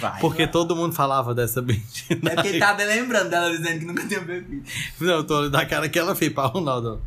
Vai. 0.00 0.20
Porque 0.20 0.46
todo 0.46 0.76
mundo 0.76 0.94
falava 0.94 1.34
dessa 1.34 1.62
bendita. 1.62 2.14
É 2.30 2.34
porque 2.34 2.48
ele 2.48 2.58
tava 2.58 2.82
lembrando 2.84 3.30
dela 3.30 3.50
dizendo 3.50 3.78
que 3.80 3.84
nunca 3.84 4.06
tinha 4.06 4.20
bebido. 4.20 4.62
Não, 5.00 5.14
eu 5.14 5.24
tô 5.24 5.48
da 5.48 5.64
cara 5.64 5.88
que 5.88 5.98
ela 5.98 6.14
fez 6.14 6.32
pra 6.32 6.46
Ronaldo. 6.46 7.02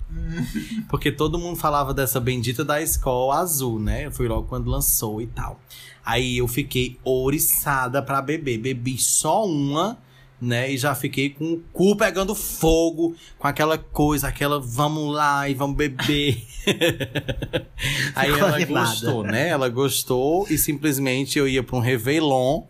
Porque 0.89 1.11
todo 1.11 1.37
mundo 1.39 1.55
falava 1.57 1.93
dessa 1.93 2.19
bendita 2.19 2.63
da 2.63 2.81
escola 2.81 3.39
azul, 3.39 3.79
né? 3.79 4.09
Foi 4.11 4.27
logo 4.27 4.47
quando 4.47 4.69
lançou 4.69 5.21
e 5.21 5.27
tal. 5.27 5.59
Aí 6.05 6.37
eu 6.37 6.47
fiquei 6.47 6.99
ouriçada 7.03 8.01
pra 8.01 8.21
beber. 8.21 8.57
Bebi 8.57 8.97
só 8.97 9.45
uma, 9.45 9.97
né? 10.41 10.71
E 10.71 10.77
já 10.77 10.93
fiquei 10.93 11.29
com 11.29 11.53
o 11.53 11.59
cu 11.71 11.95
pegando 11.95 12.35
fogo, 12.35 13.15
com 13.39 13.47
aquela 13.47 13.77
coisa, 13.77 14.27
aquela 14.27 14.59
vamos 14.59 15.13
lá 15.13 15.47
e 15.49 15.53
vamos 15.53 15.75
beber. 15.75 16.43
Aí 18.15 18.31
Ficou 18.31 18.47
ela 18.47 18.55
animada. 18.55 18.89
gostou, 18.89 19.23
né? 19.23 19.49
Ela 19.49 19.69
gostou 19.69 20.45
e 20.49 20.57
simplesmente 20.57 21.37
eu 21.39 21.47
ia 21.47 21.63
pra 21.63 21.75
um 21.75 21.79
Réveillon, 21.79 22.63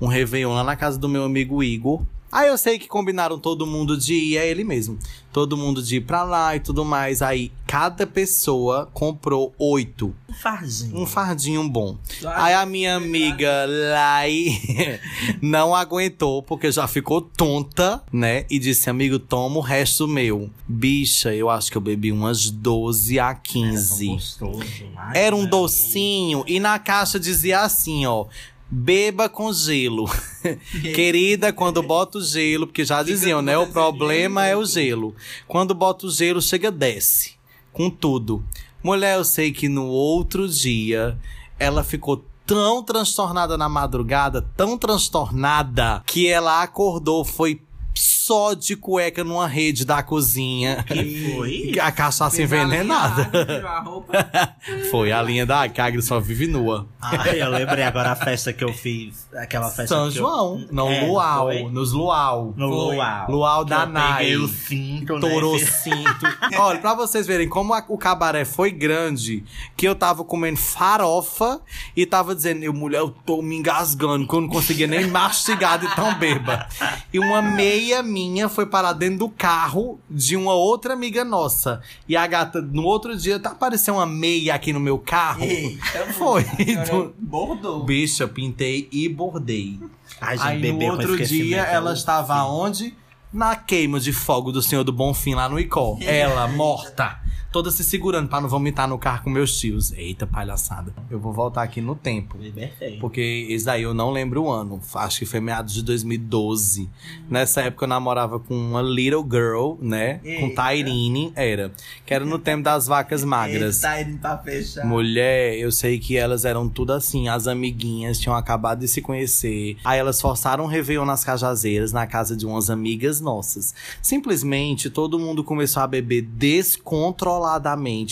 um 0.00 0.06
Réveillon 0.06 0.54
lá 0.54 0.64
na 0.64 0.76
casa 0.76 0.98
do 0.98 1.08
meu 1.08 1.24
amigo 1.24 1.62
Igor. 1.62 2.02
Aí 2.36 2.48
eu 2.48 2.58
sei 2.58 2.78
que 2.78 2.86
combinaram 2.86 3.38
todo 3.38 3.66
mundo 3.66 3.96
de 3.96 4.12
ir, 4.12 4.36
é 4.36 4.46
ele 4.46 4.62
mesmo. 4.62 4.98
Todo 5.32 5.56
mundo 5.56 5.82
de 5.82 5.96
ir 5.96 6.00
pra 6.02 6.22
lá 6.22 6.54
e 6.54 6.60
tudo 6.60 6.84
mais. 6.84 7.22
Aí 7.22 7.50
cada 7.66 8.06
pessoa 8.06 8.90
comprou 8.92 9.54
oito. 9.58 10.14
Um 10.28 10.34
farzinho. 10.34 10.98
Um 11.00 11.06
fardinho 11.06 11.66
bom. 11.66 11.96
Aí 12.26 12.52
a 12.52 12.66
minha 12.66 12.94
amiga 12.94 13.64
Lai 13.66 14.48
não 15.40 15.74
aguentou, 15.74 16.42
porque 16.42 16.70
já 16.70 16.86
ficou 16.86 17.22
tonta, 17.22 18.02
né? 18.12 18.44
E 18.50 18.58
disse, 18.58 18.90
amigo, 18.90 19.18
toma 19.18 19.56
o 19.56 19.62
resto 19.62 20.06
meu. 20.06 20.50
Bicha, 20.68 21.34
eu 21.34 21.48
acho 21.48 21.70
que 21.70 21.78
eu 21.78 21.82
bebi 21.82 22.12
umas 22.12 22.50
12 22.50 23.18
a 23.18 23.34
15. 23.34 24.08
Gostoso. 24.08 24.62
Ai, 24.94 25.24
Era 25.24 25.34
um 25.34 25.44
que 25.44 25.50
docinho 25.50 26.44
e 26.46 26.60
na 26.60 26.78
caixa 26.78 27.18
dizia 27.18 27.60
assim, 27.60 28.04
ó. 28.04 28.26
Beba 28.68 29.28
com 29.28 29.52
gelo. 29.52 30.10
Querida, 30.94 31.52
quando 31.52 31.82
bota 31.82 32.18
o 32.18 32.22
gelo, 32.22 32.66
porque 32.66 32.84
já 32.84 33.02
diziam, 33.02 33.40
né? 33.40 33.56
O 33.56 33.68
problema 33.68 34.42
isso. 34.42 34.50
é 34.50 34.56
o 34.56 34.64
gelo. 34.64 35.14
Quando 35.46 35.74
bota 35.74 36.06
o 36.06 36.10
gelo, 36.10 36.42
chega 36.42 36.70
desce. 36.70 37.34
Com 37.72 37.88
tudo. 37.88 38.44
Mulher, 38.82 39.16
eu 39.16 39.24
sei 39.24 39.52
que 39.52 39.68
no 39.68 39.86
outro 39.86 40.48
dia 40.48 41.18
ela 41.58 41.84
ficou 41.84 42.24
tão 42.46 42.82
transtornada 42.82 43.58
na 43.58 43.68
madrugada, 43.68 44.40
tão 44.56 44.78
transtornada, 44.78 46.02
que 46.06 46.28
ela 46.28 46.62
acordou, 46.62 47.24
foi 47.24 47.60
só 48.00 48.54
de 48.54 48.76
cueca 48.76 49.22
numa 49.24 49.46
rede 49.46 49.84
da 49.84 50.02
cozinha. 50.02 50.82
Que 50.84 51.32
foi? 51.34 51.72
A 51.80 51.90
cachaça 51.92 52.36
Fez 52.36 52.50
envenenada. 52.50 53.30
A 53.68 53.80
roupa. 53.80 54.12
Foi 54.90 55.12
a 55.12 55.22
linha 55.22 55.46
da 55.46 55.68
Cagre 55.68 56.02
só 56.02 56.18
vive 56.18 56.46
nua. 56.46 56.88
Ai, 57.00 57.40
eu 57.40 57.48
lembrei 57.50 57.84
agora 57.84 58.10
a 58.12 58.16
festa 58.16 58.52
que 58.52 58.64
eu 58.64 58.72
fiz. 58.72 59.28
Aquela 59.34 59.68
festa 59.68 59.86
São 59.94 60.10
que 60.10 60.18
eu- 60.18 60.22
João, 60.22 60.66
não 60.72 60.90
É, 60.90 61.06
Luau, 61.06 61.46
foi? 61.46 61.62
nos 61.70 61.92
Luau. 61.92 62.52
No 62.56 62.68
Foi. 62.68 62.96
Luau. 62.96 63.30
Luau 63.30 63.64
Que 63.64 63.70
da 63.70 63.82
eu 63.82 63.86
Nai. 63.88 64.36
o 64.36 64.48
cinto, 64.48 65.14
né? 65.14 65.20
Torou 65.20 65.58
cinto. 65.58 66.26
Olha, 66.58 66.78
pra 66.80 66.94
vocês 66.94 67.26
verem 67.26 67.48
como 67.48 67.74
a- 67.74 67.84
o 67.88 67.96
cabaré 67.96 68.44
foi 68.44 68.70
grande, 68.72 69.44
que 69.76 69.86
eu 69.86 69.94
tava 69.94 70.24
comendo 70.24 70.58
farofa 70.58 71.60
e 71.96 72.04
tava 72.04 72.34
dizendo, 72.34 72.64
eu, 72.64 72.72
mulher, 72.72 72.98
eu 72.98 73.10
tô 73.24 73.40
me 73.42 73.56
engasgando, 73.56 74.26
que 74.26 74.34
eu 74.34 74.40
não 74.40 74.48
conseguia 74.48 74.86
nem 74.86 75.06
mastigar 75.06 75.78
de 75.78 75.94
tão 75.94 76.14
beba. 76.18 76.66
E 77.12 77.18
uma 77.20 77.40
meia 77.40 77.85
minha 78.02 78.48
foi 78.48 78.66
parar 78.66 78.92
dentro 78.92 79.18
do 79.20 79.28
carro 79.28 79.98
de 80.10 80.36
uma 80.36 80.54
outra 80.54 80.92
amiga 80.94 81.24
nossa. 81.24 81.80
E 82.08 82.16
a 82.16 82.26
gata, 82.26 82.60
no 82.60 82.82
outro 82.84 83.16
dia, 83.16 83.38
tá 83.38 83.50
aparecendo 83.50 83.96
uma 83.96 84.06
meia 84.06 84.54
aqui 84.54 84.72
no 84.72 84.80
meu 84.80 84.98
carro. 84.98 85.42
Eita, 85.44 86.06
Foi. 86.18 86.44
senhora 86.44 87.12
Bordou. 87.18 87.84
Bicha, 87.84 88.26
pintei 88.28 88.88
e 88.92 89.08
bordei. 89.08 89.78
Ai, 90.20 90.36
gente, 90.38 90.46
Aí 90.46 90.56
no 90.56 90.62
bebeu 90.62 90.88
com 90.96 91.02
outro 91.02 91.24
dia 91.24 91.58
eu- 91.58 91.64
ela 91.64 91.92
estava 91.92 92.42
onde? 92.44 92.94
Na 93.32 93.54
queima 93.56 94.00
de 94.00 94.12
fogo 94.12 94.50
do 94.52 94.62
Senhor 94.62 94.82
do 94.84 94.92
Bonfim 94.92 95.34
lá 95.34 95.48
no 95.48 95.58
Icó. 95.60 95.98
Ela, 96.02 96.46
morta. 96.48 97.20
Toda 97.56 97.70
se 97.70 97.82
segurando 97.82 98.28
pra 98.28 98.38
não 98.38 98.50
vomitar 98.50 98.86
no 98.86 98.98
carro 98.98 99.24
com 99.24 99.30
meus 99.30 99.58
tios. 99.58 99.90
Eita, 99.92 100.26
palhaçada. 100.26 100.92
Eu 101.10 101.18
vou 101.18 101.32
voltar 101.32 101.62
aqui 101.62 101.80
no 101.80 101.94
tempo. 101.94 102.36
Libertei. 102.36 102.98
Porque 102.98 103.46
esse 103.48 103.64
daí 103.64 103.82
eu 103.82 103.94
não 103.94 104.10
lembro 104.10 104.42
o 104.42 104.50
ano. 104.50 104.78
Acho 104.94 105.20
que 105.20 105.24
foi 105.24 105.40
meados 105.40 105.72
de 105.72 105.82
2012. 105.82 106.90
Nessa 107.30 107.62
época 107.62 107.86
eu 107.86 107.88
namorava 107.88 108.38
com 108.38 108.54
uma 108.54 108.82
little 108.82 109.26
girl, 109.26 109.76
né? 109.80 110.18
Com 110.18 110.28
Eita. 110.28 110.54
Tairine, 110.54 111.32
era. 111.34 111.72
Que 112.04 112.12
era 112.12 112.26
no 112.26 112.38
tempo 112.38 112.62
das 112.62 112.86
vacas 112.86 113.24
magras. 113.24 113.82
Ele 113.82 113.94
tá 113.94 114.02
indo 114.02 114.18
pra 114.18 114.36
fechar. 114.36 114.84
Mulher, 114.84 115.58
eu 115.58 115.72
sei 115.72 115.98
que 115.98 116.14
elas 116.14 116.44
eram 116.44 116.68
tudo 116.68 116.92
assim, 116.92 117.26
as 117.26 117.46
amiguinhas 117.46 118.20
tinham 118.20 118.36
acabado 118.36 118.80
de 118.80 118.88
se 118.88 119.00
conhecer. 119.00 119.78
Aí 119.82 119.98
elas 119.98 120.20
forçaram 120.20 120.64
um 120.64 120.66
Réveillon 120.66 121.06
nas 121.06 121.24
Cajazeiras, 121.24 121.90
na 121.90 122.06
casa 122.06 122.36
de 122.36 122.44
umas 122.44 122.68
amigas 122.68 123.18
nossas. 123.18 123.74
Simplesmente 124.02 124.90
todo 124.90 125.18
mundo 125.18 125.42
começou 125.42 125.82
a 125.82 125.86
beber 125.86 126.20
descontroladamente, 126.20 127.45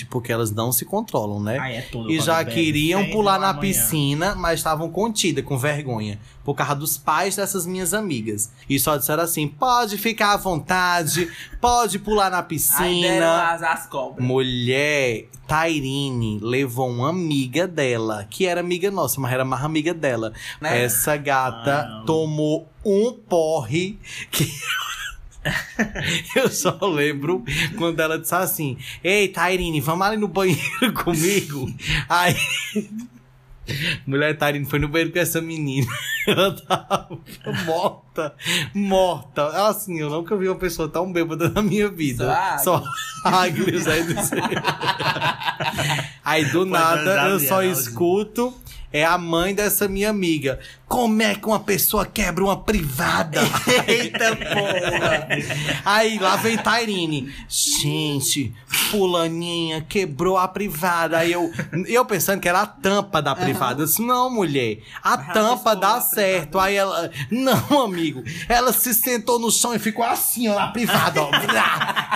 porque 0.06 0.32
elas 0.32 0.50
não 0.50 0.70
se 0.72 0.84
controlam, 0.84 1.40
né? 1.40 1.58
Ai, 1.58 1.76
é 1.76 1.80
tudo 1.82 2.10
E 2.10 2.20
já 2.20 2.44
queriam 2.44 3.10
pular 3.10 3.38
na 3.38 3.52
piscina, 3.54 4.34
mas 4.34 4.60
estavam 4.60 4.90
contidas, 4.90 5.44
com 5.44 5.58
vergonha. 5.58 6.18
Por 6.44 6.54
causa 6.54 6.74
dos 6.74 6.98
pais 6.98 7.36
dessas 7.36 7.64
minhas 7.66 7.94
amigas. 7.94 8.50
E 8.68 8.78
só 8.78 8.96
disseram 8.96 9.22
assim: 9.22 9.48
pode 9.48 9.96
ficar 9.96 10.34
à 10.34 10.36
vontade, 10.36 11.30
pode 11.60 11.98
pular 11.98 12.30
na 12.30 12.42
piscina. 12.42 13.50
as, 13.52 13.62
as 13.62 13.86
cobras. 13.86 14.24
Mulher, 14.26 15.26
Tairine 15.46 16.38
levou 16.42 16.88
uma 16.90 17.10
amiga 17.10 17.66
dela, 17.66 18.26
que 18.28 18.46
era 18.46 18.60
amiga 18.60 18.90
nossa, 18.90 19.20
mas 19.20 19.32
era 19.32 19.44
mais 19.44 19.64
amiga 19.64 19.94
dela. 19.94 20.32
Né? 20.60 20.84
Essa 20.84 21.16
gata 21.16 21.80
Ah, 21.80 22.02
tomou 22.06 22.68
um 22.84 23.12
porre 23.12 23.98
que. 24.30 24.46
Eu 26.34 26.48
só 26.50 26.78
lembro 26.82 27.44
quando 27.76 28.00
ela 28.00 28.18
disse 28.18 28.34
assim: 28.34 28.76
Ei, 29.02 29.28
Tairine, 29.28 29.80
vamos 29.80 30.06
ali 30.06 30.16
no 30.16 30.28
banheiro 30.28 30.92
comigo. 31.04 31.72
Aí. 32.08 32.36
Mulher 34.06 34.36
Tairine 34.36 34.66
foi 34.66 34.78
no 34.78 34.88
banheiro 34.88 35.10
com 35.10 35.18
essa 35.18 35.40
menina. 35.40 35.86
Ela 36.28 36.52
tava 36.52 37.18
morta, 37.64 38.34
morta. 38.74 39.68
Assim, 39.68 40.00
eu 40.00 40.10
nunca 40.10 40.36
vi 40.36 40.48
uma 40.48 40.58
pessoa 40.58 40.86
tão 40.86 41.10
bêbada 41.10 41.48
na 41.48 41.62
minha 41.62 41.88
vida. 41.88 42.26
Só 42.58 42.82
aí 43.24 43.52
do 43.52 44.22
céu. 44.22 44.38
Aí 46.22 46.44
do 46.46 46.66
nada 46.66 47.28
eu 47.28 47.40
só 47.40 47.62
escuto. 47.62 48.54
É 48.94 49.04
a 49.04 49.18
mãe 49.18 49.52
dessa 49.52 49.88
minha 49.88 50.08
amiga. 50.08 50.60
Como 50.86 51.20
é 51.20 51.34
que 51.34 51.48
uma 51.48 51.58
pessoa 51.58 52.06
quebra 52.06 52.44
uma 52.44 52.62
privada? 52.62 53.40
Eita 53.88 54.36
porra! 54.36 55.28
Aí 55.84 56.16
lá 56.20 56.36
vem 56.36 56.56
Tairine. 56.56 57.34
Gente, 57.48 58.54
fulaninha 58.68 59.80
quebrou 59.80 60.38
a 60.38 60.46
privada. 60.46 61.18
Aí 61.18 61.32
eu, 61.32 61.50
eu 61.88 62.04
pensando 62.04 62.40
que 62.40 62.48
era 62.48 62.60
a 62.60 62.66
tampa 62.66 63.20
da 63.20 63.34
privada. 63.34 63.82
Eu 63.82 63.86
disse, 63.86 64.00
não, 64.00 64.30
mulher, 64.30 64.78
a 65.02 65.18
tampa 65.18 65.74
dá 65.74 66.00
certo. 66.00 66.60
Aí 66.60 66.76
ela, 66.76 67.10
não, 67.28 67.82
amigo. 67.82 68.22
Ela 68.48 68.72
se 68.72 68.94
sentou 68.94 69.40
no 69.40 69.50
chão 69.50 69.74
e 69.74 69.80
ficou 69.80 70.04
assim, 70.04 70.46
ó, 70.46 70.54
na 70.54 70.68
privada, 70.68 71.20
ó. 71.20 71.30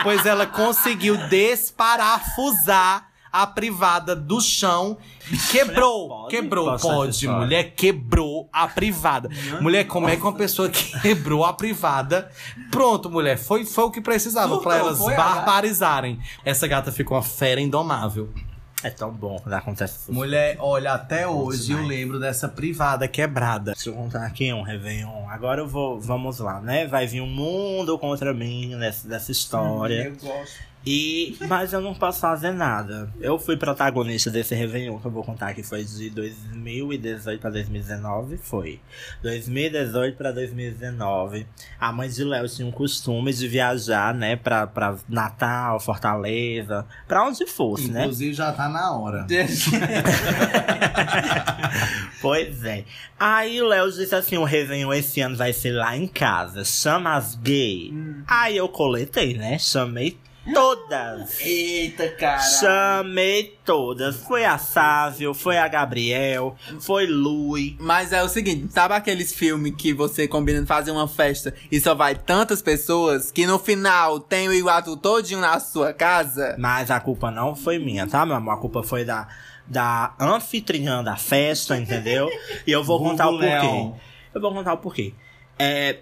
Pois 0.04 0.24
ela 0.24 0.46
conseguiu 0.46 1.16
desparafusar 1.28 3.07
a 3.32 3.46
privada 3.46 4.14
do 4.14 4.40
chão. 4.40 4.96
Quebrou, 5.50 6.08
Pode 6.08 6.30
quebrou, 6.30 6.78
pode, 6.78 7.28
mulher 7.28 7.72
quebrou 7.74 8.48
a 8.52 8.66
privada. 8.66 9.28
Mulher, 9.60 9.84
como 9.84 10.08
é 10.08 10.16
que 10.16 10.22
uma 10.22 10.32
pessoa 10.32 10.70
quebrou 11.02 11.44
a 11.44 11.52
privada? 11.52 12.30
Pronto, 12.70 13.10
mulher, 13.10 13.36
foi, 13.36 13.64
foi 13.64 13.84
o 13.84 13.90
que 13.90 14.00
precisava 14.00 14.58
pra 14.60 14.76
elas 14.76 14.98
barbarizarem. 14.98 16.18
Essa 16.44 16.66
gata 16.66 16.90
ficou 16.90 17.16
uma 17.16 17.22
fera 17.22 17.60
indomável. 17.60 18.32
É 18.82 18.90
tão 18.90 19.10
bom 19.10 19.40
quando 19.40 19.54
acontece 19.54 20.02
isso. 20.02 20.12
Mulher, 20.12 20.56
olha, 20.60 20.92
até 20.92 21.26
hoje 21.26 21.72
eu 21.72 21.82
lembro 21.82 22.20
dessa 22.20 22.48
privada 22.48 23.08
quebrada. 23.08 23.72
Deixa 23.72 23.90
eu 23.90 23.94
contar 23.94 24.24
aqui 24.24 24.52
um 24.52 24.62
Réveillon. 24.62 25.28
Agora 25.28 25.62
eu 25.62 25.66
vou, 25.66 26.00
vamos 26.00 26.38
lá, 26.38 26.60
né? 26.60 26.86
Vai 26.86 27.04
vir 27.04 27.20
um 27.20 27.26
mundo 27.26 27.98
contra 27.98 28.32
mim 28.32 28.76
nessa, 28.76 29.08
dessa 29.08 29.32
história. 29.32 30.04
Eu 30.04 30.12
gosto. 30.12 30.68
E, 30.90 31.36
mas 31.46 31.74
eu 31.74 31.82
não 31.82 31.92
posso 31.92 32.18
fazer 32.18 32.50
nada. 32.50 33.12
Eu 33.20 33.38
fui 33.38 33.58
protagonista 33.58 34.30
desse 34.30 34.54
Réveillon 34.54 34.98
que 34.98 35.04
eu 35.04 35.10
vou 35.10 35.22
contar 35.22 35.52
que 35.52 35.62
foi 35.62 35.84
de 35.84 36.08
2018 36.08 37.38
pra 37.38 37.50
2019. 37.50 38.38
Foi. 38.38 38.80
2018 39.22 40.16
pra 40.16 40.32
2019. 40.32 41.46
A 41.78 41.92
mãe 41.92 42.08
de 42.08 42.24
Léo 42.24 42.48
tinha 42.48 42.66
um 42.66 42.70
costume 42.70 43.34
de 43.34 43.46
viajar, 43.46 44.14
né? 44.14 44.34
Pra, 44.36 44.66
pra 44.66 44.96
Natal, 45.06 45.78
Fortaleza, 45.78 46.86
pra 47.06 47.22
onde 47.22 47.46
fosse, 47.46 47.90
né? 47.90 48.04
Inclusive 48.04 48.32
já 48.32 48.50
tá 48.50 48.66
na 48.66 48.90
hora. 48.96 49.26
Pois 52.20 52.64
é. 52.64 52.84
Aí 53.18 53.62
o 53.62 53.66
Léo 53.68 53.92
disse 53.92 54.12
assim: 54.12 54.36
o 54.38 54.44
Réveillon 54.44 54.92
esse 54.92 55.20
ano 55.20 55.36
vai 55.36 55.52
ser 55.52 55.70
lá 55.70 55.96
em 55.96 56.08
casa. 56.08 56.64
Chama 56.64 57.14
as 57.14 57.36
gay. 57.36 57.92
Aí 58.26 58.56
eu 58.56 58.68
coletei, 58.68 59.34
né? 59.34 59.56
Chamei 59.56 60.18
todas. 60.52 61.40
Eita, 61.40 62.08
cara. 62.10 62.38
Chamei 62.40 63.58
todas. 63.64 64.16
Foi 64.16 64.44
a 64.44 64.58
Sávio, 64.58 65.34
foi 65.34 65.56
a 65.58 65.68
Gabriel, 65.68 66.56
foi 66.80 67.06
Lui. 67.06 67.76
Mas 67.80 68.12
é 68.12 68.22
o 68.22 68.28
seguinte, 68.28 68.72
sabe 68.72 68.94
aqueles 68.94 69.32
filmes 69.32 69.74
que 69.76 69.92
você 69.92 70.26
combina 70.28 70.60
de 70.60 70.66
fazer 70.66 70.90
uma 70.90 71.08
festa 71.08 71.54
e 71.70 71.80
só 71.80 71.94
vai 71.94 72.14
tantas 72.14 72.62
pessoas 72.62 73.30
que 73.30 73.46
no 73.46 73.58
final 73.58 74.20
tem 74.20 74.48
o 74.48 74.52
iguatu 74.52 74.96
todinho 74.96 75.40
na 75.40 75.60
sua 75.60 75.92
casa? 75.92 76.56
Mas 76.58 76.90
a 76.90 77.00
culpa 77.00 77.30
não 77.30 77.54
foi 77.54 77.78
minha, 77.78 78.06
tá, 78.06 78.24
meu 78.24 78.36
amor? 78.36 78.54
A 78.54 78.56
culpa 78.56 78.82
foi 78.82 79.04
da, 79.04 79.28
da 79.66 80.14
anfitriã 80.18 81.02
da 81.02 81.16
festa, 81.16 81.76
entendeu? 81.76 82.28
E 82.66 82.72
eu 82.72 82.82
vou 82.82 82.98
contar 82.98 83.28
o 83.28 83.38
porquê. 83.38 83.92
Eu 84.34 84.40
vou 84.40 84.52
contar 84.52 84.72
o 84.74 84.78
porquê. 84.78 85.14
É, 85.58 85.98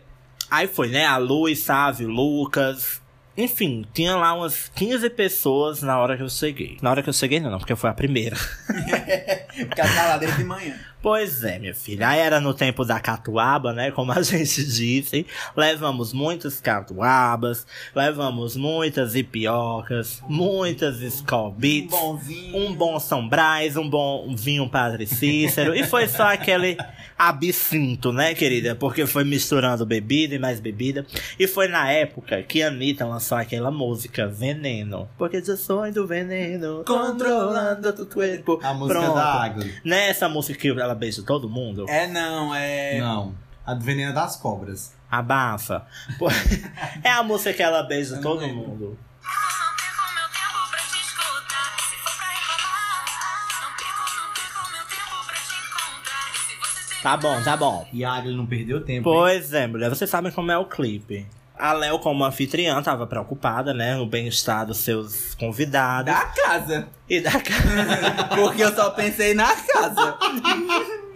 aí 0.50 0.66
foi, 0.66 0.88
né? 0.88 1.06
A 1.06 1.16
Lu, 1.16 1.54
Sávio, 1.56 2.08
Lucas. 2.08 3.00
Enfim, 3.36 3.84
tinha 3.92 4.16
lá 4.16 4.32
umas 4.32 4.70
15 4.74 5.10
pessoas 5.10 5.82
na 5.82 5.98
hora 5.98 6.16
que 6.16 6.22
eu 6.22 6.28
cheguei. 6.28 6.78
Na 6.80 6.90
hora 6.90 7.02
que 7.02 7.08
eu 7.08 7.12
cheguei, 7.12 7.38
não, 7.38 7.58
porque 7.58 7.76
foi 7.76 7.90
a 7.90 7.94
primeira. 7.94 8.36
Ficar 9.52 9.94
lá 9.94 10.16
desde 10.16 10.38
de 10.38 10.44
manhã. 10.44 10.74
Pois 11.06 11.44
é, 11.44 11.56
minha 11.60 11.72
filha. 11.72 12.08
Aí 12.08 12.18
era 12.18 12.40
no 12.40 12.52
tempo 12.52 12.84
da 12.84 12.98
catuaba, 12.98 13.72
né? 13.72 13.92
Como 13.92 14.10
a 14.10 14.20
gente 14.26 14.64
disse. 14.64 15.24
Levamos 15.56 16.12
muitas 16.12 16.60
catuabas, 16.60 17.64
levamos 17.94 18.56
muitas 18.56 19.14
ipiocas, 19.14 20.20
muitas 20.28 21.00
escobites. 21.00 21.94
Um 21.96 22.00
bom 22.00 22.16
vinho. 22.16 22.56
Um 22.56 22.74
bom 22.74 22.98
São 22.98 23.28
Brás, 23.28 23.76
um 23.76 23.88
bom 23.88 24.34
vinho 24.34 24.68
Padre 24.68 25.06
Cícero. 25.06 25.76
e 25.76 25.84
foi 25.84 26.08
só 26.08 26.24
aquele 26.24 26.76
absinto, 27.16 28.12
né, 28.12 28.34
querida? 28.34 28.74
Porque 28.74 29.06
foi 29.06 29.22
misturando 29.22 29.86
bebida 29.86 30.34
e 30.34 30.40
mais 30.40 30.58
bebida. 30.58 31.06
E 31.38 31.46
foi 31.46 31.68
na 31.68 31.88
época 31.88 32.42
que 32.42 32.64
a 32.64 32.66
Anitta 32.66 33.06
lançou 33.06 33.38
aquela 33.38 33.70
música 33.70 34.26
Veneno. 34.26 35.08
Porque 35.16 35.36
eu 35.36 35.56
sou 35.56 35.88
do 35.92 36.04
veneno, 36.04 36.82
controlando 36.84 37.92
tu 37.92 38.06
corpo. 38.06 38.58
A 38.60 38.74
música 38.74 38.98
Pronto. 39.00 39.14
da 39.14 39.44
Agli. 39.44 39.72
Nessa 39.84 40.28
música 40.28 40.58
que 40.58 40.68
ela 40.68 40.95
beija 40.96 41.22
todo 41.22 41.48
mundo, 41.48 41.86
É 41.88 42.06
não, 42.08 42.52
é. 42.54 42.98
Não. 42.98 43.34
A 43.64 43.74
do 43.74 43.84
veneno 43.84 44.12
das 44.14 44.36
cobras. 44.36 44.92
abafa. 45.10 45.86
É 47.04 47.10
a 47.10 47.22
música 47.22 47.52
que 47.52 47.62
ela 47.62 47.82
beija 47.84 48.16
Eu 48.16 48.20
todo 48.22 48.40
lembro. 48.40 48.56
mundo. 48.68 48.98
Tá 57.02 57.16
bom, 57.16 57.40
tá 57.42 57.56
bom. 57.56 57.86
E 57.92 58.04
a 58.04 58.12
Agli 58.14 58.34
não 58.34 58.46
perdeu 58.46 58.80
tempo. 58.80 59.08
hein? 59.08 59.14
Pois 59.14 59.52
é, 59.52 59.66
mulher, 59.66 59.88
vocês 59.88 60.10
sabem 60.10 60.32
como 60.32 60.50
é 60.50 60.58
o 60.58 60.64
clipe. 60.64 61.26
A 61.56 61.72
Léo, 61.72 61.98
como 62.00 62.24
anfitriã, 62.24 62.82
tava 62.82 63.06
preocupada, 63.06 63.72
né? 63.72 63.94
No 63.96 64.06
bem-estar 64.06 64.66
dos 64.66 64.78
seus 64.78 65.34
convidados. 65.38 66.12
Da 66.12 66.20
casa. 66.26 66.88
E 67.08 67.20
da 67.20 67.30
casa. 67.30 68.24
Porque 68.34 68.62
eu 68.64 68.74
só 68.74 68.90
pensei 68.90 69.32
na 69.34 69.54
casa. 69.54 70.16